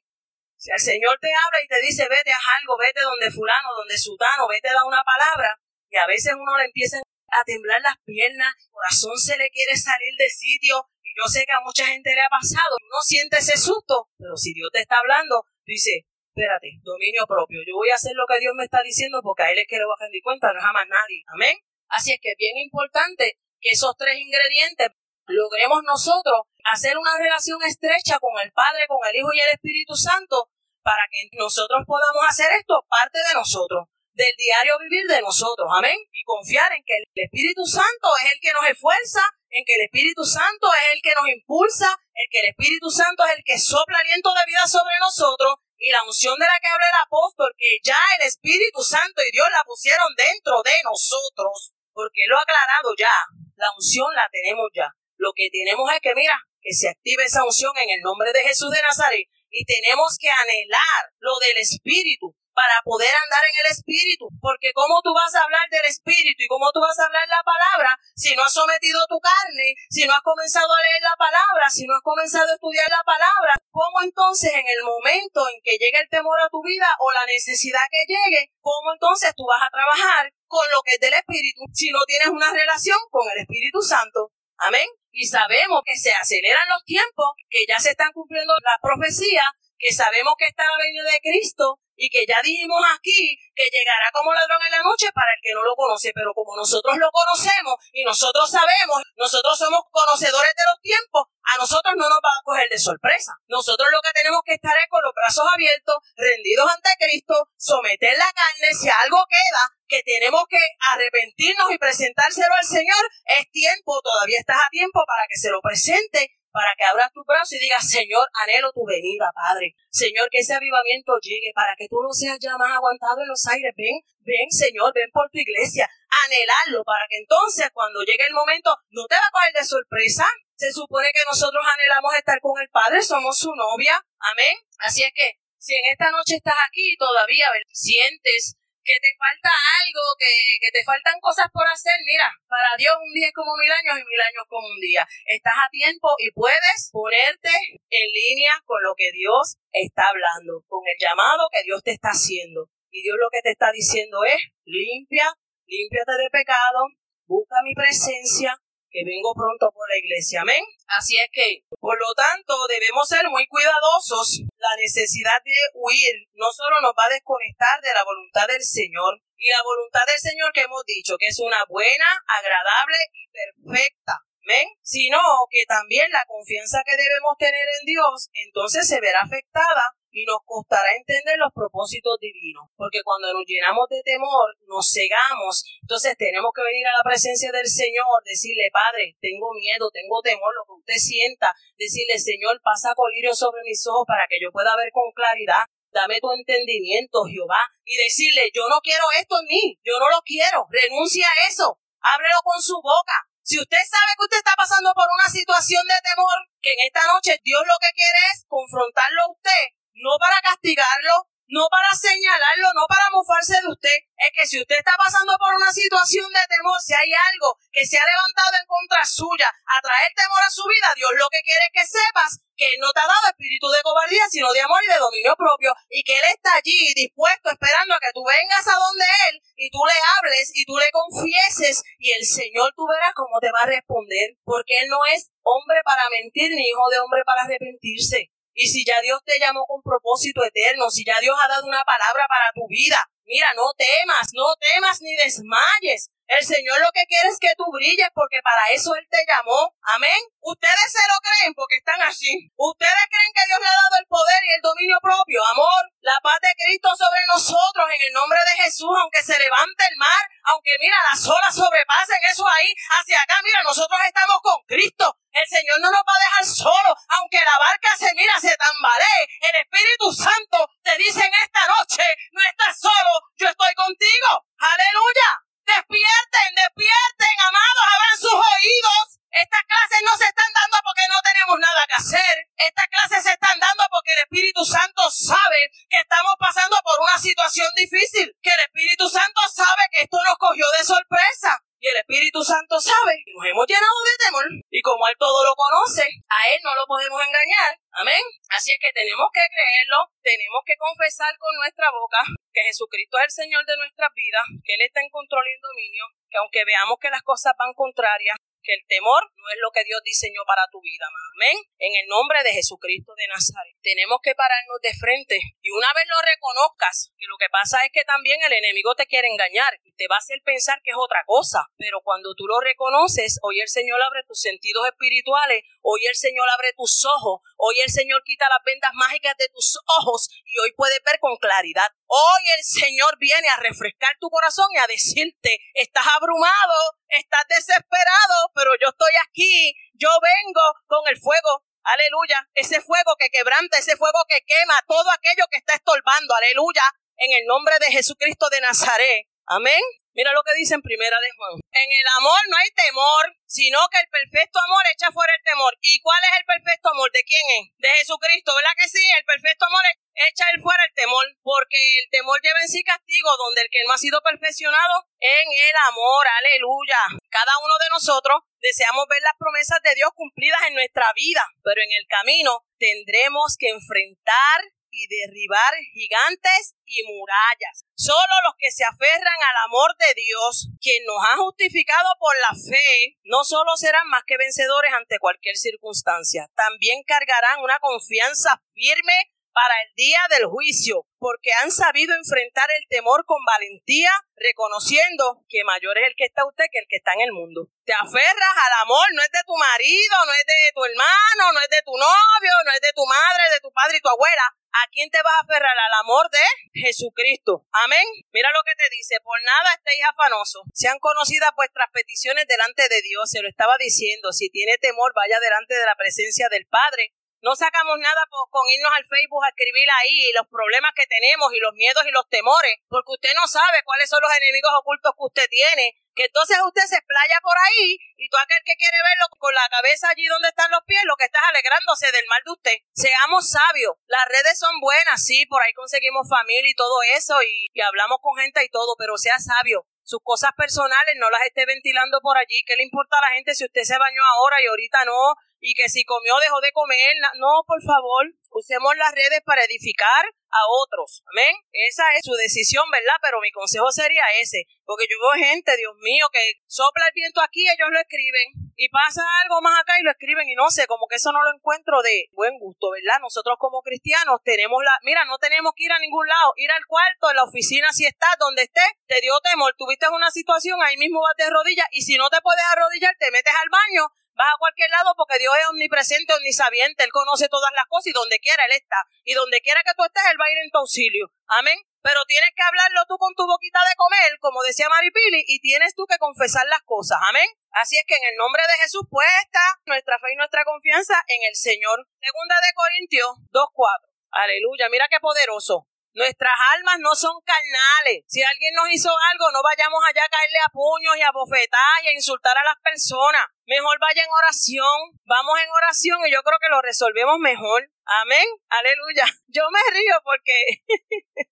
Si 0.57 0.73
el 0.73 0.81
Señor 0.81 1.21
te 1.21 1.29
habla 1.29 1.61
y 1.61 1.69
te 1.69 1.77
dice, 1.85 2.09
vete 2.09 2.33
a 2.33 2.41
algo, 2.57 2.73
vete 2.81 3.05
donde 3.05 3.29
fulano, 3.29 3.77
donde 3.77 3.93
sutano, 3.93 4.49
vete 4.49 4.73
a 4.73 4.81
dar 4.81 4.89
una 4.89 5.05
palabra, 5.05 5.53
y 5.85 5.97
a 5.97 6.07
veces 6.09 6.33
uno 6.33 6.57
le 6.57 6.65
empieza 6.65 6.97
a 6.97 7.43
temblar 7.45 7.81
las 7.85 8.01
piernas, 8.01 8.57
el 8.57 8.71
corazón 8.73 9.13
se 9.21 9.37
le 9.37 9.53
quiere 9.53 9.77
salir 9.77 10.17
de 10.17 10.29
sitio. 10.33 10.89
Y 11.05 11.13
yo 11.13 11.29
sé 11.29 11.45
que 11.45 11.53
a 11.53 11.61
mucha 11.61 11.85
gente 11.85 12.09
le 12.09 12.21
ha 12.25 12.29
pasado, 12.29 12.73
uno 12.81 13.01
siente 13.05 13.37
ese 13.37 13.57
susto, 13.57 14.09
pero 14.17 14.35
si 14.35 14.53
Dios 14.53 14.69
te 14.73 14.81
está 14.81 14.97
hablando, 14.97 15.45
dice, 15.63 16.09
espérate, 16.35 16.67
dominio 16.83 17.23
propio, 17.25 17.63
yo 17.63 17.79
voy 17.79 17.89
a 17.89 17.95
hacer 17.95 18.11
lo 18.11 18.27
que 18.27 18.39
Dios 18.43 18.51
me 18.59 18.67
está 18.67 18.83
diciendo 18.83 19.23
porque 19.23 19.43
a 19.43 19.51
Él 19.51 19.59
es 19.59 19.67
que 19.71 19.79
le 19.79 19.87
voy 19.87 19.95
a 19.95 20.03
rendir 20.03 20.21
cuenta, 20.21 20.51
no 20.51 20.59
es 20.59 20.65
a 20.67 20.85
nadie. 20.85 21.23
Amén. 21.31 21.55
Así 21.87 22.11
es 22.11 22.19
que 22.19 22.35
es 22.35 22.37
bien 22.37 22.57
importante 22.59 23.39
que 23.61 23.71
esos 23.71 23.95
tres 23.95 24.19
ingredientes 24.19 24.91
logremos 25.27 25.79
nosotros 25.87 26.51
hacer 26.67 26.97
una 26.97 27.17
relación 27.17 27.63
estrecha 27.63 28.19
con 28.19 28.35
el 28.43 28.51
Padre, 28.51 28.83
con 28.87 28.99
el 29.07 29.15
Hijo 29.15 29.31
y 29.31 29.39
el 29.39 29.55
Espíritu 29.55 29.95
Santo 29.95 30.51
para 30.83 31.07
que 31.09 31.31
nosotros 31.39 31.81
podamos 31.87 32.23
hacer 32.27 32.51
esto 32.59 32.85
parte 32.89 33.17
de 33.17 33.33
nosotros, 33.33 33.87
del 34.13 34.35
diario 34.37 34.77
vivir 34.77 35.07
de 35.07 35.21
nosotros, 35.21 35.65
amén, 35.71 35.97
y 36.11 36.21
confiar 36.23 36.71
en 36.73 36.83
que 36.83 36.99
el 36.99 37.05
Espíritu 37.15 37.65
Santo 37.65 38.11
es 38.21 38.33
el 38.33 38.39
que 38.39 38.53
nos 38.53 38.69
esfuerza, 38.69 39.23
en 39.49 39.63
que 39.65 39.75
el 39.75 39.81
Espíritu 39.87 40.23
Santo 40.23 40.67
es 40.67 40.93
el 40.93 41.01
que 41.01 41.15
nos 41.15 41.27
impulsa, 41.27 41.89
en 42.13 42.27
que 42.29 42.39
el 42.43 42.49
Espíritu 42.51 42.91
Santo 42.91 43.23
es 43.23 43.37
el 43.39 43.43
que 43.43 43.57
sopla 43.57 43.97
aliento 43.97 44.29
de 44.29 44.45
vida 44.45 44.67
sobre 44.67 44.93
nosotros 44.99 45.64
y 45.85 45.93
la 45.93 46.01
unción 46.01 46.33
de 46.41 46.49
la 46.49 46.57
que 46.57 46.65
habla 46.65 46.89
el 46.89 47.05
apóstol, 47.05 47.53
que 47.53 47.77
ya 47.85 48.01
el 48.17 48.25
Espíritu 48.25 48.81
Santo 48.81 49.21
y 49.21 49.29
Dios 49.29 49.45
la 49.53 49.61
pusieron 49.61 50.09
dentro 50.17 50.57
de 50.65 50.73
nosotros, 50.81 51.77
porque 51.93 52.25
lo 52.25 52.39
ha 52.39 52.41
aclarado 52.41 52.89
ya, 52.97 53.13
la 53.53 53.69
unción 53.69 54.09
la 54.17 54.25
tenemos 54.33 54.65
ya. 54.73 54.89
Lo 55.21 55.29
que 55.37 55.45
tenemos 55.53 55.85
es 55.93 56.01
que, 56.01 56.15
mira, 56.17 56.41
que 56.57 56.73
se 56.73 56.89
active 56.89 57.29
esa 57.29 57.45
unción 57.45 57.69
en 57.77 57.91
el 57.93 58.01
nombre 58.01 58.33
de 58.33 58.41
Jesús 58.41 58.73
de 58.73 58.81
Nazaret. 58.81 59.29
Y 59.51 59.63
tenemos 59.63 60.17
que 60.17 60.27
anhelar 60.27 61.13
lo 61.19 61.37
del 61.37 61.57
Espíritu 61.57 62.33
para 62.55 62.79
poder 62.87 63.11
andar 63.11 63.43
en 63.43 63.55
el 63.59 63.67
Espíritu. 63.75 64.31
Porque 64.39 64.71
¿cómo 64.73 65.03
tú 65.03 65.13
vas 65.13 65.35
a 65.35 65.43
hablar 65.43 65.67
del 65.69 65.85
Espíritu 65.85 66.39
y 66.39 66.47
cómo 66.47 66.71
tú 66.71 66.79
vas 66.79 66.97
a 66.97 67.05
hablar 67.05 67.27
la 67.27 67.43
palabra 67.43 67.99
si 68.15 68.33
no 68.35 68.43
has 68.43 68.53
sometido 68.53 69.05
tu 69.11 69.19
carne, 69.19 69.75
si 69.91 70.07
no 70.07 70.15
has 70.15 70.23
comenzado 70.23 70.71
a 70.71 70.81
leer 70.81 71.03
la 71.03 71.19
palabra, 71.19 71.69
si 71.69 71.85
no 71.85 71.93
has 71.93 72.01
comenzado 72.01 72.49
a 72.49 72.55
estudiar 72.55 72.89
la 72.89 73.03
palabra? 73.03 73.59
¿Cómo 73.69 74.01
entonces 74.01 74.55
en 74.55 74.65
el 74.65 74.81
momento 74.87 75.43
en 75.51 75.59
que 75.61 75.77
llegue 75.77 75.99
el 75.99 76.09
temor 76.09 76.39
a 76.39 76.49
tu 76.49 76.63
vida 76.63 76.87
o 76.99 77.11
la 77.11 77.27
necesidad 77.27 77.83
que 77.91 78.07
llegue, 78.07 78.55
cómo 78.63 78.95
entonces 78.95 79.35
tú 79.35 79.43
vas 79.43 79.61
a 79.61 79.69
trabajar 79.69 80.31
con 80.47 80.63
lo 80.71 80.81
que 80.81 80.95
es 80.95 80.99
del 81.03 81.13
Espíritu 81.13 81.61
si 81.73 81.91
no 81.91 81.99
tienes 82.07 82.29
una 82.31 82.51
relación 82.51 82.97
con 83.11 83.27
el 83.35 83.43
Espíritu 83.43 83.81
Santo? 83.83 84.31
Amén. 84.57 84.87
Y 85.11 85.27
sabemos 85.27 85.81
que 85.85 85.95
se 85.97 86.11
aceleran 86.11 86.67
los 86.69 86.83
tiempos, 86.83 87.35
que 87.49 87.65
ya 87.67 87.79
se 87.79 87.91
están 87.91 88.11
cumpliendo 88.13 88.53
las 88.63 88.79
profecías, 88.81 89.45
que 89.85 89.93
sabemos 89.93 90.33
que 90.33 90.49
está 90.49 90.63
la 90.65 90.81
venida 90.81 91.11
de 91.11 91.21
Cristo 91.21 91.77
y 91.95 92.09
que 92.09 92.25
ya 92.25 92.41
dijimos 92.41 92.81
aquí 92.97 93.37
que 93.53 93.69
llegará 93.69 94.09
como 94.11 94.33
ladrón 94.33 94.57
en 94.65 94.71
la 94.71 94.81
noche 94.81 95.13
para 95.13 95.29
el 95.29 95.39
que 95.45 95.53
no 95.53 95.63
lo 95.63 95.75
conoce, 95.75 96.11
pero 96.11 96.33
como 96.33 96.57
nosotros 96.57 96.97
lo 96.97 97.07
conocemos 97.13 97.77
y 97.93 98.03
nosotros 98.03 98.49
sabemos, 98.49 99.05
nosotros 99.15 99.53
somos 99.55 99.85
conocedores 99.91 100.53
de 100.57 100.65
los 100.73 100.81
tiempos, 100.81 101.29
a 101.45 101.57
nosotros 101.57 101.93
no 101.95 102.09
nos 102.09 102.17
va 102.17 102.33
a 102.33 102.43
coger 102.43 102.67
de 102.67 102.79
sorpresa. 102.79 103.37
Nosotros 103.47 103.87
lo 103.93 104.01
que 104.01 104.11
tenemos 104.11 104.41
que 104.43 104.57
estar 104.57 104.73
es 104.75 104.89
con 104.89 105.05
los 105.05 105.13
brazos 105.13 105.45
abiertos, 105.53 105.95
rendidos 106.17 106.65
ante 106.65 106.89
Cristo, 106.97 107.47
someter 107.55 108.17
la 108.17 108.33
carne, 108.33 108.73
si 108.73 108.89
algo 108.89 109.21
queda, 109.29 109.63
que 109.87 110.01
tenemos 110.01 110.43
que 110.49 110.59
arrepentirnos 110.81 111.71
y 111.71 111.77
presentárselo 111.77 112.53
al 112.57 112.65
Señor, 112.65 113.05
es 113.37 113.49
tiempo, 113.51 114.01
todavía 114.01 114.39
estás 114.39 114.57
a 114.65 114.69
tiempo 114.69 115.05
para 115.05 115.29
que 115.29 115.37
se 115.37 115.51
lo 115.51 115.61
presente 115.61 116.33
para 116.55 116.71
que 116.79 116.87
abras 116.87 117.11
tu 117.11 117.19
brazo 117.27 117.59
y 117.59 117.59
digas, 117.59 117.83
Señor, 117.83 118.23
anhelo 118.31 118.71
tu 118.71 118.87
venida, 118.87 119.27
Padre. 119.35 119.75
Señor, 119.91 120.29
que 120.31 120.39
ese 120.39 120.55
avivamiento 120.55 121.19
llegue, 121.19 121.51
para 121.53 121.75
que 121.75 121.91
tú 121.91 121.99
no 122.01 122.13
seas 122.15 122.39
ya 122.39 122.55
más 122.55 122.71
aguantado 122.71 123.19
en 123.19 123.27
los 123.27 123.45
aires. 123.47 123.75
Ven, 123.75 123.99
ven, 124.23 124.47
Señor, 124.47 124.93
ven 124.95 125.11
por 125.11 125.27
tu 125.29 125.37
iglesia. 125.37 125.83
Anhelarlo, 126.23 126.85
para 126.85 127.03
que 127.11 127.17
entonces, 127.19 127.67
cuando 127.73 127.99
llegue 128.07 128.23
el 128.23 128.33
momento, 128.33 128.71
no 128.95 129.03
te 129.03 129.19
va 129.19 129.27
a 129.27 129.35
coger 129.35 129.51
de 129.51 129.67
sorpresa. 129.67 130.23
Se 130.55 130.71
supone 130.71 131.11
que 131.11 131.27
nosotros 131.27 131.59
anhelamos 131.59 132.15
estar 132.15 132.39
con 132.39 132.55
el 132.61 132.69
Padre, 132.69 133.03
somos 133.03 133.37
su 133.37 133.51
novia. 133.53 133.99
Amén. 134.19 134.55
Así 134.79 135.03
es 135.03 135.11
que, 135.13 135.35
si 135.59 135.75
en 135.75 135.91
esta 135.91 136.09
noche 136.11 136.39
estás 136.39 136.55
aquí 136.71 136.93
y 136.93 136.95
todavía 136.95 137.51
sientes 137.67 138.55
que 138.85 139.01
te 139.01 139.11
falta 139.17 139.49
algo, 139.49 140.13
que, 140.21 140.29
que, 140.61 140.69
te 140.69 140.85
faltan 140.85 141.17
cosas 141.19 141.49
por 141.49 141.65
hacer, 141.65 141.97
mira, 142.05 142.29
para 142.45 142.77
Dios 142.77 142.93
un 143.01 143.11
día 143.11 143.27
es 143.27 143.33
como 143.33 143.57
mil 143.57 143.71
años 143.73 143.97
y 143.97 144.05
mil 144.05 144.21
años 144.21 144.45
como 144.47 144.69
un 144.69 144.79
día. 144.79 145.01
Estás 145.25 145.57
a 145.57 145.69
tiempo 145.73 146.13
y 146.21 146.29
puedes 146.31 146.93
ponerte 146.93 147.49
en 147.89 148.05
línea 148.13 148.61
con 148.63 148.77
lo 148.85 148.93
que 148.93 149.09
Dios 149.11 149.57
está 149.73 150.13
hablando, 150.13 150.61
con 150.69 150.85
el 150.85 150.95
llamado 151.01 151.49
que 151.49 151.65
Dios 151.65 151.81
te 151.81 151.97
está 151.97 152.13
haciendo. 152.13 152.69
Y 152.93 153.01
Dios 153.01 153.17
lo 153.19 153.27
que 153.33 153.41
te 153.41 153.51
está 153.51 153.73
diciendo 153.73 154.23
es, 154.23 154.39
limpia, 154.63 155.33
límpiate 155.65 156.13
de 156.21 156.29
pecado, 156.29 156.93
busca 157.25 157.57
mi 157.65 157.73
presencia, 157.73 158.55
que 158.95 159.03
vengo 159.03 159.35
pronto 159.35 159.67
por 159.75 159.83
la 159.91 159.99
iglesia. 159.99 160.47
Amén. 160.47 160.63
Así 160.87 161.19
es 161.19 161.27
que, 161.35 161.67
por 161.83 161.99
lo 161.99 162.15
tanto, 162.15 162.55
debemos 162.71 163.03
ser 163.03 163.27
muy 163.27 163.43
cuidadosos. 163.51 164.47
La 164.55 164.71
necesidad 164.79 165.43
de 165.43 165.59
huir 165.75 166.31
no 166.31 166.47
solo 166.55 166.79
nos 166.79 166.95
va 166.95 167.11
a 167.11 167.13
desconectar 167.19 167.83
de 167.83 167.91
la 167.91 168.07
voluntad 168.07 168.47
del 168.47 168.63
Señor, 168.63 169.19
y 169.35 169.51
la 169.51 169.61
voluntad 169.63 170.07
del 170.07 170.19
Señor 170.19 170.51
que 170.53 170.63
hemos 170.63 170.83
dicho, 170.87 171.17
que 171.19 171.27
es 171.27 171.39
una 171.39 171.59
buena, 171.67 172.07
agradable 172.23 172.97
y 173.11 173.27
perfecta. 173.27 174.23
Amén. 174.47 174.69
Sino 174.81 175.19
que 175.49 175.65
también 175.67 176.09
la 176.11 176.23
confianza 176.25 176.79
que 176.85 176.95
debemos 176.95 177.35
tener 177.37 177.67
en 177.81 177.85
Dios, 177.85 178.29
entonces 178.31 178.87
se 178.87 179.01
verá 179.01 179.21
afectada 179.21 179.91
y 180.15 180.23
nos 180.23 180.39
costará 180.47 180.95
entender 180.95 181.35
los 181.35 181.51
propósitos 181.51 182.15
divinos, 182.23 182.71
porque 182.79 183.03
cuando 183.03 183.27
nos 183.35 183.43
llenamos 183.43 183.83
de 183.91 183.99
temor, 183.99 184.47
nos 184.63 184.87
cegamos, 184.87 185.67
entonces 185.83 186.15
tenemos 186.15 186.55
que 186.55 186.63
venir 186.63 186.87
a 186.87 186.95
la 186.95 187.03
presencia 187.03 187.51
del 187.51 187.67
Señor, 187.67 188.23
decirle, 188.23 188.71
Padre, 188.71 189.19
tengo 189.19 189.51
miedo, 189.51 189.91
tengo 189.91 190.23
temor, 190.23 190.55
lo 190.55 190.63
que 190.63 190.79
usted 190.79 190.99
sienta, 191.03 191.51
decirle, 191.75 192.15
Señor, 192.15 192.63
pasa 192.63 192.95
colirio 192.95 193.35
sobre 193.35 193.59
mis 193.67 193.83
ojos 193.91 194.07
para 194.07 194.23
que 194.31 194.39
yo 194.39 194.55
pueda 194.55 194.71
ver 194.79 194.87
con 194.95 195.11
claridad, 195.11 195.67
dame 195.91 196.23
tu 196.23 196.31
entendimiento, 196.31 197.27
Jehová, 197.27 197.67
y 197.83 197.99
decirle, 197.99 198.47
yo 198.55 198.71
no 198.71 198.79
quiero 198.79 199.03
esto 199.19 199.35
en 199.43 199.47
mí, 199.51 199.79
yo 199.83 199.99
no 199.99 200.07
lo 200.07 200.23
quiero, 200.23 200.63
renuncia 200.71 201.27
a 201.27 201.51
eso, 201.51 201.83
ábrelo 201.99 202.39
con 202.39 202.63
su 202.63 202.79
boca. 202.79 203.19
Si 203.43 203.59
usted 203.59 203.83
sabe 203.83 204.15
que 204.15 204.31
usted 204.31 204.39
está 204.39 204.55
pasando 204.55 204.95
por 204.95 205.11
una 205.11 205.27
situación 205.27 205.83
de 205.85 205.99
temor, 205.99 206.39
que 206.63 206.71
en 206.71 206.87
esta 206.87 207.03
noche 207.11 207.35
Dios 207.43 207.61
lo 207.67 207.75
que 207.83 207.91
quiere 207.91 208.19
es 208.31 208.47
confrontarlo 208.47 209.21
a 209.21 209.31
usted 209.35 209.75
no 209.95 210.11
para 210.19 210.41
castigarlo, 210.41 211.27
no 211.47 211.67
para 211.69 211.93
señalarlo, 211.93 212.73
no 212.73 212.85
para 212.87 213.09
mofarse 213.11 213.61
de 213.61 213.69
usted. 213.69 213.97
Es 214.17 214.31
que 214.33 214.47
si 214.47 214.59
usted 214.61 214.77
está 214.77 214.97
pasando 214.97 215.37
por 215.37 215.53
una 215.55 215.71
situación 215.71 216.25
de 216.33 216.45
temor, 216.49 216.79
si 216.81 216.93
hay 216.93 217.11
algo 217.13 217.57
que 217.71 217.85
se 217.85 217.97
ha 217.97 218.05
levantado 218.05 218.57
en 218.57 218.65
contra 218.65 219.05
suya 219.05 219.49
a 219.49 219.81
traer 219.81 220.09
temor 220.15 220.41
a 220.41 220.49
su 220.49 220.63
vida, 220.65 220.89
Dios 220.95 221.11
lo 221.15 221.29
que 221.29 221.41
quiere 221.45 221.61
es 221.69 221.73
que 221.73 221.85
sepas 221.85 222.41
que 222.55 222.79
no 222.79 222.91
te 222.93 223.01
ha 223.03 223.07
dado 223.07 223.27
espíritu 223.29 223.67
de 223.67 223.83
cobardía, 223.83 224.25
sino 224.31 224.51
de 224.53 224.61
amor 224.61 224.79
y 224.83 224.87
de 224.87 224.97
dominio 224.97 225.35
propio, 225.35 225.75
y 225.89 226.03
que 226.03 226.15
Él 226.17 226.23
está 226.33 226.55
allí 226.55 226.93
dispuesto, 226.95 227.51
esperando 227.51 227.93
a 227.93 227.99
que 227.99 228.15
tú 228.15 228.23
vengas 228.23 228.65
a 228.67 228.79
donde 228.79 229.05
Él 229.27 229.41
y 229.59 229.69
tú 229.69 229.79
le 229.83 229.99
hables 230.15 230.51
y 230.55 230.63
tú 230.63 230.79
le 230.79 230.89
confieses, 230.91 231.83
y 231.99 232.11
el 232.11 232.25
Señor 232.25 232.71
tú 232.75 232.87
verás 232.87 233.13
cómo 233.13 233.39
te 233.43 233.51
va 233.51 233.67
a 233.67 233.75
responder, 233.75 234.39
porque 234.45 234.79
Él 234.79 234.87
no 234.87 234.99
es 235.13 235.31
hombre 235.43 235.83
para 235.83 236.09
mentir 236.09 236.49
ni 236.55 236.63
hijo 236.63 236.89
de 236.89 236.99
hombre 236.99 237.23
para 237.25 237.43
arrepentirse. 237.43 238.31
Y 238.55 238.67
si 238.67 238.85
ya 238.85 238.95
Dios 239.03 239.19
te 239.25 239.37
llamó 239.37 239.65
con 239.67 239.83
propósito 239.83 240.41
eterno, 240.43 240.89
si 240.89 241.03
ya 241.03 241.19
Dios 241.19 241.35
ha 241.43 241.47
dado 241.49 241.67
una 241.67 241.83
palabra 241.83 242.25
para 242.27 242.51
tu 242.55 242.65
vida, 242.69 242.97
mira, 243.25 243.53
no 243.53 243.73
temas, 243.77 244.29
no 244.33 244.55
temas 244.55 245.01
ni 245.01 245.13
desmayes. 245.17 246.09
El 246.27 246.43
Señor 246.43 246.81
lo 246.81 246.89
que 246.91 247.05
quiere 247.05 247.29
es 247.29 247.37
que 247.37 247.53
tú 247.55 247.65
brilles 247.69 248.09
porque 248.13 248.41
para 248.41 248.69
eso 248.73 248.95
Él 248.95 249.05
te 249.09 249.21
llamó. 249.29 249.77
Amén. 249.93 250.17
Ustedes 250.41 250.89
se 250.89 251.05
lo 251.05 251.17
creen 251.21 251.53
porque 251.53 251.77
están 251.77 252.01
así. 252.01 252.49
Ustedes 252.57 253.05
creen 253.13 253.31
que 253.33 253.45
Dios 253.45 253.61
le 253.61 253.69
ha 253.69 253.81
dado 253.85 253.95
el 254.01 254.07
poder 254.09 254.41
y 254.41 254.53
el 254.57 254.61
dominio 254.61 254.97
propio. 255.01 255.45
Amor, 255.45 255.85
la 256.01 256.17
paz 256.23 256.41
de 256.41 256.49
Cristo 256.57 256.89
sobre 256.97 257.21
nosotros 257.29 257.85
en 257.93 258.01
el 258.09 258.13
nombre 258.13 258.39
de 258.41 258.63
Jesús, 258.63 258.89
aunque 258.89 259.21
se 259.21 259.37
levante 259.37 259.85
el 259.85 259.97
mar, 259.97 260.23
aunque 260.49 260.73
mira, 260.81 260.97
las 261.13 261.21
olas 261.29 261.53
sobrepasen 261.53 262.21
eso 262.25 262.45
ahí 262.47 262.73
hacia 262.73 263.21
acá. 263.21 263.37
Mira, 263.43 263.61
nosotros 263.61 263.99
estamos 264.05 264.41
con 264.41 264.57
Cristo. 264.65 265.05
El 265.29 265.45
Señor 265.45 265.77
no 265.79 265.91
nos 265.91 266.01
va 266.01 266.15
a 266.15 266.25
dejar 266.25 266.45
solo, 266.45 266.89
aunque 267.21 267.37
la 267.37 267.57
barca 267.59 267.89
se 267.97 268.09
mira, 268.15 268.33
se 268.41 268.55
tambalee. 268.57 269.29
El 269.45 269.61
Espíritu 269.61 270.09
Santo 270.09 270.57
te 270.81 270.97
dice 270.97 271.21
en 271.21 271.33
esta 271.43 271.61
noche, 271.69 272.03
no 272.31 272.41
estás 272.41 272.79
solo, 272.79 273.13
yo 273.37 273.47
estoy 273.49 273.73
contigo. 273.75 274.41
Aleluya. 274.57 275.44
Despierten, 275.65 276.49
despierten, 276.53 277.35
amados, 277.41 277.85
abran 277.89 278.17
sus 278.21 278.37
oídos. 278.37 279.05
Estas 279.33 279.63
clases 279.65 279.99
no 280.05 280.15
se 280.15 280.25
están 280.29 280.51
dando 280.53 280.77
porque 280.85 281.09
no 281.09 281.19
tenemos 281.25 281.57
nada 281.59 281.81
que 281.89 281.97
hacer. 281.97 282.35
Estas 282.55 282.87
clases 282.87 283.23
se 283.23 283.33
están 283.33 283.59
dando 283.59 283.83
porque 283.89 284.13
el 284.13 284.19
Espíritu 284.29 284.63
Santo 284.63 285.09
sabe 285.09 285.57
que 285.89 285.99
estamos 285.99 286.35
pasando 286.39 286.77
por 286.85 287.01
una 287.01 287.17
situación 287.17 287.67
difícil. 287.75 288.29
Que 288.41 288.53
el 288.53 288.61
Espíritu 288.61 289.09
Santo 289.09 289.41
sabe 289.49 289.89
que 289.91 290.03
esto 290.05 290.17
nos 290.23 290.37
cogió 290.37 290.65
de 290.77 290.85
sorpresa. 290.85 291.64
Y 291.79 291.87
el 291.87 291.97
Espíritu 291.97 292.41
Santo 292.41 292.79
sabe 292.79 293.19
que 293.23 293.31
nos 293.35 293.43
seremos 293.43 293.67
llenados 293.67 294.03
de 294.03 294.25
temor. 294.25 294.45
Y 294.71 294.81
como 294.81 295.07
Él 295.07 295.15
todo 295.19 295.43
lo 295.43 295.53
conoce, 295.55 296.07
a 296.27 296.39
Él 296.49 296.59
no 296.63 296.73
lo 296.75 296.85
podemos 296.87 297.21
engañar. 297.21 297.77
Amén. 297.91 298.23
Así 298.49 298.71
es 298.71 298.79
que 298.79 298.91
tenemos 298.91 299.27
que 299.31 299.43
creerlo, 299.47 300.11
tenemos 300.23 300.61
que 300.65 300.75
confesar 300.75 301.31
con 301.37 301.55
nuestra 301.55 301.91
boca 301.91 302.19
que 302.51 302.63
Jesucristo 302.63 303.17
es 303.19 303.25
el 303.25 303.45
Señor 303.45 303.65
de 303.65 303.77
nuestras 303.77 304.09
vidas, 304.15 304.43
que 304.63 304.73
Él 304.75 304.83
está 304.87 305.01
en 305.01 305.11
control 305.11 305.43
y 305.47 305.55
en 305.55 305.61
dominio, 305.61 306.05
que 306.29 306.37
aunque 306.37 306.65
veamos 306.65 306.97
que 306.99 307.11
las 307.11 307.23
cosas 307.23 307.53
van 307.59 307.73
contrarias, 307.75 308.39
que 308.65 308.73
el 308.73 308.83
temor 308.89 309.29
no 309.37 309.45
es 309.53 309.57
lo 309.61 309.69
que 309.71 309.85
Dios 309.85 310.01
diseñó 310.03 310.41
para 310.45 310.65
tu 310.71 310.81
vida. 310.81 311.05
Amén. 311.05 311.57
En 311.77 311.93
el 311.95 312.07
nombre 312.09 312.41
de 312.41 312.51
Jesucristo 312.51 313.13
de 313.15 313.27
Nazaret. 313.27 313.77
Tenemos 313.81 314.17
que 314.23 314.33
pararnos 314.33 314.81
de 314.81 314.93
frente. 314.97 315.37
Y 315.61 315.69
una 315.69 315.93
vez 315.93 316.05
lo 316.09 316.19
reconozcas, 316.25 317.13
que 317.17 317.29
lo 317.29 317.37
que 317.37 317.49
pasa 317.53 317.85
es 317.85 317.91
que 317.93 318.03
también 318.03 318.41
el 318.41 318.53
enemigo 318.53 318.95
te 318.95 319.05
quiere 319.05 319.27
engañar 319.29 319.77
y 319.83 319.93
te 319.93 320.07
va 320.09 320.15
a 320.15 320.23
hacer 320.25 320.41
pensar 320.43 320.81
que 320.83 320.91
es 320.91 320.97
otra 320.97 321.23
cosa. 321.25 321.69
Pero 321.77 322.01
cuando 322.01 322.33
tú 322.33 322.47
lo 322.47 322.59
reconoces, 322.59 323.37
hoy 323.43 323.61
el 323.61 323.69
Señor 323.69 324.01
abre 324.01 324.23
tus 324.27 324.41
sentidos 324.41 324.87
espirituales, 324.87 325.63
hoy 325.81 326.01
el 326.09 326.15
Señor 326.15 326.49
abre 326.49 326.73
tus 326.73 327.05
ojos, 327.05 327.41
hoy 327.57 327.79
el 327.81 327.91
Señor 327.91 328.23
quita 328.25 328.49
las 328.49 328.63
vendas 328.65 328.91
mágicas 328.93 329.37
de 329.37 329.49
tus 329.49 329.77
ojos 329.99 330.29
y 330.45 330.57
hoy 330.59 330.73
puedes 330.73 330.99
ver 331.05 331.19
con 331.19 331.37
claridad. 331.37 331.91
Hoy 332.17 332.43
el 332.57 332.63
Señor 332.63 333.17
viene 333.19 333.49
a 333.49 333.57
refrescar 333.57 334.15
tu 334.21 334.29
corazón 334.29 334.67
y 334.71 334.77
a 334.77 334.87
decirte, 334.87 335.59
estás 335.73 336.07
abrumado, 336.15 336.95
estás 337.09 337.43
desesperado, 337.49 338.51
pero 338.55 338.71
yo 338.79 338.87
estoy 338.87 339.11
aquí, 339.27 339.75
yo 339.95 340.07
vengo 340.23 340.61
con 340.87 341.05
el 341.09 341.19
fuego. 341.19 341.65
Aleluya, 341.83 342.47
ese 342.53 342.79
fuego 342.79 343.17
que 343.19 343.27
quebranta, 343.31 343.79
ese 343.79 343.97
fuego 343.97 344.19
que 344.29 344.39
quema 344.47 344.81
todo 344.87 345.11
aquello 345.11 345.43
que 345.51 345.57
está 345.57 345.73
estorbando. 345.73 346.33
Aleluya, 346.35 346.83
en 347.17 347.33
el 347.33 347.45
nombre 347.47 347.75
de 347.81 347.91
Jesucristo 347.91 348.47
de 348.49 348.61
Nazaret. 348.61 349.27
Amén. 349.47 349.81
Mira 350.15 350.31
lo 350.31 350.43
que 350.47 350.55
dice 350.55 350.75
en 350.75 350.81
primera 350.81 351.19
de 351.19 351.27
Juan. 351.35 351.59
En 351.59 351.89
el 351.91 352.07
amor 352.17 352.39
no 352.47 352.55
hay 352.55 352.71
temor, 352.71 353.35
sino 353.45 353.83
que 353.91 353.99
el 353.99 354.07
perfecto 354.07 354.63
amor 354.63 354.79
echa 354.87 355.11
fuera 355.11 355.35
el 355.35 355.43
temor. 355.43 355.75
¿Y 355.81 355.99
cuál 355.99 356.23
es 356.23 356.39
el 356.39 356.45
perfecto 356.47 356.87
amor? 356.89 357.11
¿De 357.11 357.19
quién 357.27 357.43
es? 357.59 357.75
De 357.75 357.89
Jesucristo, 357.99 358.55
¿verdad 358.55 358.79
que 358.79 358.87
sí? 358.87 359.03
El 359.19 359.25
perfecto 359.27 359.67
amor 359.67 359.83
echa 360.15 360.47
el 360.55 360.61
fuera 360.63 360.87
el 360.87 360.95
temor, 360.95 361.25
porque 361.43 361.75
el 361.99 362.07
temor 362.09 362.39
lleva 362.39 362.63
en 362.63 362.71
sí 362.71 362.79
castigo, 362.83 363.29
donde 363.35 363.61
el 363.61 363.69
que 363.69 363.83
no 363.83 363.91
ha 363.91 363.99
sido 363.99 364.21
perfeccionado 364.23 365.03
en 365.19 365.47
el 365.51 365.75
amor, 365.91 366.23
aleluya. 366.31 367.19
Cada 367.27 367.51
uno 367.59 367.75
de 367.75 367.91
nosotros 367.91 368.39
deseamos 368.63 369.05
ver 369.11 369.21
las 369.21 369.35
promesas 369.37 369.83
de 369.83 369.95
Dios 369.95 370.15
cumplidas 370.15 370.63
en 370.67 370.75
nuestra 370.75 371.11
vida, 371.11 371.43
pero 371.59 371.81
en 371.83 371.91
el 371.91 372.07
camino 372.07 372.63
tendremos 372.79 373.59
que 373.59 373.67
enfrentar 373.67 374.63
y 374.95 375.07
derribar 375.07 375.73
gigantes 375.93 376.75
y 376.85 377.03
murallas. 377.03 377.83
Solo 377.95 378.33
los 378.47 378.55
que 378.57 378.71
se 378.71 378.85
aferran 378.85 379.39
al 379.49 379.57
amor 379.65 379.91
de 379.99 380.13
Dios, 380.15 380.69
quien 380.79 381.03
nos 381.05 381.19
ha 381.27 381.37
justificado 381.37 382.09
por 382.19 382.35
la 382.37 382.55
fe, 382.55 383.17
no 383.23 383.43
solo 383.43 383.75
serán 383.75 384.07
más 384.07 384.23
que 384.25 384.37
vencedores 384.37 384.93
ante 384.93 385.19
cualquier 385.19 385.57
circunstancia, 385.57 386.47
también 386.55 387.03
cargarán 387.03 387.61
una 387.61 387.79
confianza 387.79 388.61
firme 388.73 389.35
para 389.55 389.73
el 389.87 389.95
día 389.95 390.19
del 390.29 390.51
juicio, 390.51 391.07
porque 391.17 391.47
han 391.63 391.71
sabido 391.71 392.13
enfrentar 392.13 392.67
el 392.75 392.83
temor 392.89 393.23
con 393.23 393.39
valentía, 393.47 394.11
reconociendo 394.35 395.47
que 395.47 395.63
mayor 395.63 395.97
es 395.97 396.11
el 396.11 396.15
que 396.17 396.25
está 396.25 396.43
usted 396.43 396.65
que 396.69 396.79
el 396.79 396.87
que 396.89 396.97
está 396.97 397.13
en 397.13 397.21
el 397.21 397.31
mundo. 397.31 397.71
Te 397.87 397.93
aferras 397.93 398.55
al 398.67 398.83
amor, 398.83 399.07
no 399.15 399.23
es 399.23 399.31
de 399.31 399.47
tu 399.47 399.55
marido, 399.55 400.15
no 400.27 400.33
es 400.35 400.43
de 400.43 400.75
tu 400.75 400.83
hermano, 400.83 401.55
no 401.55 401.59
es 401.63 401.71
de 401.71 401.81
tu 401.87 401.95
novio, 401.95 402.55
no 402.67 402.71
es 402.75 402.81
de 402.81 402.91
tu 402.91 403.05
madre, 403.07 403.43
de 403.55 403.61
tu 403.63 403.71
padre 403.71 403.95
y 403.95 404.01
tu 404.03 404.09
abuela. 404.09 404.45
¿A 404.75 404.91
quién 404.91 405.09
te 405.09 405.23
vas 405.23 405.39
a 405.39 405.43
aferrar? 405.47 405.71
Al 405.71 405.95
amor 406.03 406.27
de 406.29 406.81
Jesucristo. 406.83 407.63
Amén. 407.71 408.03
Mira 408.33 408.49
lo 408.51 408.59
que 408.67 408.75
te 408.75 408.91
dice. 408.91 409.15
Por 409.23 409.39
nada 409.41 409.71
estéis 409.71 410.03
afanosos. 410.03 410.63
Sean 410.73 410.99
conocidas 410.99 411.55
vuestras 411.55 411.87
peticiones 411.93 412.45
delante 412.45 412.83
de 412.89 413.01
Dios. 413.01 413.31
Se 413.31 413.41
lo 413.41 413.47
estaba 413.47 413.77
diciendo. 413.79 414.33
Si 414.33 414.49
tiene 414.49 414.77
temor, 414.77 415.13
vaya 415.15 415.39
delante 415.39 415.75
de 415.75 415.85
la 415.85 415.95
presencia 415.95 416.49
del 416.49 416.67
Padre 416.67 417.14
no 417.45 417.53
sacamos 417.55 418.01
nada 418.01 418.25
con 418.49 418.65
irnos 418.73 418.89
al 418.97 419.05
Facebook 419.05 419.45
a 419.45 419.53
escribir 419.53 419.85
ahí 420.01 420.33
los 420.33 420.49
problemas 420.49 420.97
que 420.97 421.05
tenemos 421.05 421.53
y 421.53 421.61
los 421.61 421.77
miedos 421.77 422.01
y 422.01 422.09
los 422.09 422.25
temores, 422.27 422.73
porque 422.89 423.21
usted 423.21 423.37
no 423.37 423.45
sabe 423.45 423.85
cuáles 423.85 424.09
son 424.09 424.17
los 424.25 424.33
enemigos 424.33 424.73
ocultos 424.81 425.13
que 425.13 425.29
usted 425.29 425.47
tiene, 425.53 425.93
que 426.17 426.25
entonces 426.25 426.57
usted 426.65 426.89
se 426.89 426.97
explaya 426.97 427.37
por 427.45 427.53
ahí 427.53 428.01
y 428.17 428.29
tú 428.33 428.37
aquel 428.41 428.65
que 428.65 428.73
quiere 428.81 428.97
verlo 428.97 429.29
con 429.37 429.53
la 429.53 429.69
cabeza 429.69 430.09
allí 430.09 430.25
donde 430.25 430.49
están 430.49 430.71
los 430.71 430.81
pies, 430.89 431.05
lo 431.05 431.17
que 431.21 431.29
estás 431.29 431.45
alegrándose 431.45 432.09
del 432.09 432.25
mal 432.25 432.41
de 432.41 432.51
usted. 432.51 432.77
Seamos 432.97 433.45
sabios. 433.45 433.93
Las 434.07 434.25
redes 434.25 434.57
son 434.57 434.81
buenas, 434.81 435.21
sí, 435.21 435.45
por 435.45 435.61
ahí 435.61 435.73
conseguimos 435.77 436.25
familia 436.25 436.71
y 436.71 436.73
todo 436.73 436.97
eso 437.13 437.37
y, 437.43 437.69
y 437.69 437.81
hablamos 437.81 438.25
con 438.25 438.41
gente 438.41 438.65
y 438.65 438.73
todo, 438.73 438.95
pero 438.97 439.21
sea 439.21 439.37
sabio 439.37 439.85
sus 440.05 440.21
cosas 440.21 440.51
personales 440.55 441.15
no 441.17 441.29
las 441.31 441.41
esté 441.47 441.65
ventilando 441.65 442.21
por 442.21 442.37
allí. 442.37 442.63
¿Qué 442.65 442.75
le 442.75 442.83
importa 442.83 443.17
a 443.17 443.27
la 443.27 443.35
gente 443.35 443.55
si 443.55 443.65
usted 443.65 443.81
se 443.81 443.97
bañó 443.97 444.21
ahora 444.37 444.61
y 444.61 444.67
ahorita 444.67 445.03
no? 445.03 445.33
Y 445.65 445.73
que 445.73 445.89
si 445.89 446.05
comió 446.05 446.37
dejó 446.37 446.61
de 446.61 446.71
comer. 446.71 447.17
No, 447.41 447.65
por 447.65 447.81
favor, 447.81 448.29
usemos 448.51 448.93
las 448.97 449.11
redes 449.17 449.41
para 449.41 449.65
edificar 449.65 450.29
a 450.29 450.61
otros. 450.69 451.23
Amén. 451.33 451.57
Esa 451.73 452.13
es 452.13 452.21
su 452.21 452.33
decisión, 452.37 452.85
¿verdad? 452.91 453.17
Pero 453.21 453.41
mi 453.41 453.49
consejo 453.49 453.89
sería 453.89 454.29
ese. 454.39 454.69
Porque 454.85 455.09
yo 455.09 455.17
veo 455.17 455.41
gente, 455.41 455.75
Dios 455.75 455.97
mío, 456.05 456.29
que 456.31 456.61
sopla 456.67 457.07
el 457.07 457.17
viento 457.17 457.41
aquí, 457.41 457.65
ellos 457.65 457.89
lo 457.89 457.99
escriben 457.99 458.65
y 458.77 458.89
pasa 458.89 459.23
algo 459.43 459.61
más 459.61 459.79
acá 459.79 459.97
y 459.99 460.03
lo 460.03 460.11
escriben 460.11 460.47
y 460.49 460.55
no 460.55 460.69
sé, 460.69 460.85
como 460.85 461.07
que 461.07 461.15
eso 461.15 461.31
no 461.31 461.41
lo 461.41 461.55
encuentro 461.55 462.01
de 462.01 462.27
buen 462.33 462.59
gusto, 462.59 462.91
¿verdad? 462.91 463.19
Nosotros 463.21 463.55
como 463.57 463.81
cristianos 463.81 464.43
tenemos 464.43 464.83
la, 464.83 464.99
mira, 465.03 465.23
no 465.25 465.37
tenemos 465.37 465.71
que 465.75 465.85
ir 465.85 465.91
a 465.91 465.99
ningún 465.99 466.27
lado, 466.27 466.53
ir 466.57 466.69
al 466.71 466.85
cuarto, 466.85 467.29
en 467.29 467.37
la 467.37 467.43
oficina 467.43 467.91
si 467.93 468.05
estás, 468.05 468.35
donde 468.37 468.63
estés, 468.63 468.91
te 469.07 469.21
dio 469.21 469.39
temor, 469.39 469.73
tuviste 469.77 470.07
una 470.09 470.29
situación, 470.29 470.81
ahí 470.83 470.97
mismo 470.97 471.21
vas 471.21 471.37
de 471.37 471.49
rodillas 471.49 471.87
y 471.91 472.01
si 472.01 472.17
no 472.17 472.29
te 472.29 472.41
puedes 472.41 472.63
arrodillar, 472.71 473.15
te 473.17 473.31
metes 473.31 473.53
al 473.55 473.69
baño, 473.71 474.11
vas 474.35 474.53
a 474.53 474.57
cualquier 474.59 474.89
lado 474.91 475.13
porque 475.17 475.39
Dios 475.39 475.55
es 475.57 475.67
omnipresente, 475.67 476.33
omnisabiente, 476.33 477.03
Él 477.03 477.11
conoce 477.11 477.47
todas 477.49 477.71
las 477.75 477.85
cosas 477.87 478.07
y 478.07 478.13
donde 478.13 478.39
quiera 478.39 478.65
Él 478.65 478.71
está. 478.75 479.03
Y 479.23 479.33
donde 479.33 479.61
quiera 479.61 479.81
que 479.83 479.95
tú 479.95 480.03
estés, 480.03 480.23
Él 480.31 480.39
va 480.39 480.45
a 480.45 480.51
ir 480.51 480.57
en 480.63 480.71
tu 480.71 480.79
auxilio. 480.79 481.31
Amén 481.47 481.79
pero 482.05 482.21
tienes 482.29 482.53
que 482.53 482.61
hablarlo 482.61 483.01
tú 483.09 483.17
con 483.17 483.33
tu 483.33 483.49
boquita 483.49 483.81
de 483.81 483.97
comer, 483.97 484.37
como 484.37 484.61
decía 484.61 484.85
Maripili, 484.87 485.41
y 485.47 485.59
tienes 485.59 485.95
tú 485.95 486.05
que 486.05 486.21
confesar 486.21 486.61
las 486.69 486.85
cosas. 486.85 487.17
Amén. 487.25 487.49
Así 487.71 487.97
es 487.97 488.05
que 488.05 488.13
en 488.13 488.21
el 488.29 488.37
nombre 488.37 488.61
de 488.61 488.83
Jesús 488.83 489.09
puesta 489.09 489.81
nuestra 489.89 490.19
fe 490.19 490.33
y 490.33 490.35
nuestra 490.37 490.63
confianza 490.65 491.17
en 491.25 491.41
el 491.49 491.55
Señor. 491.55 492.05
Segunda 492.21 492.61
de 492.61 492.73
Corintios 492.77 493.31
2.4. 493.49 494.13
Aleluya, 494.37 494.87
mira 494.89 495.07
qué 495.09 495.17
poderoso. 495.19 495.89
Nuestras 496.15 496.55
almas 496.73 496.95
no 496.99 497.13
son 497.13 497.35
carnales. 497.43 498.23
Si 498.25 498.41
alguien 498.41 498.73
nos 498.73 498.87
hizo 498.89 499.11
algo, 499.11 499.51
no 499.51 499.61
vayamos 499.61 499.99
allá 500.07 500.23
a 500.23 500.29
caerle 500.29 500.59
a 500.63 500.71
puños 500.71 501.17
y 501.17 501.21
a 501.21 501.31
bofetar 501.31 502.03
y 502.03 502.07
a 502.07 502.13
insultar 502.13 502.57
a 502.57 502.63
las 502.63 502.79
personas. 502.81 503.43
Mejor 503.67 503.99
vaya 503.99 504.23
en 504.23 504.31
oración. 504.31 505.19
Vamos 505.25 505.59
en 505.59 505.69
oración 505.69 506.19
y 506.25 506.31
yo 506.31 506.41
creo 506.41 506.57
que 506.59 506.71
lo 506.71 506.81
resolvemos 506.81 507.37
mejor. 507.39 507.91
Amén. 508.23 508.47
Aleluya. 508.69 509.25
Yo 509.47 509.63
me 509.71 509.79
río 509.91 510.15
porque 510.23 510.55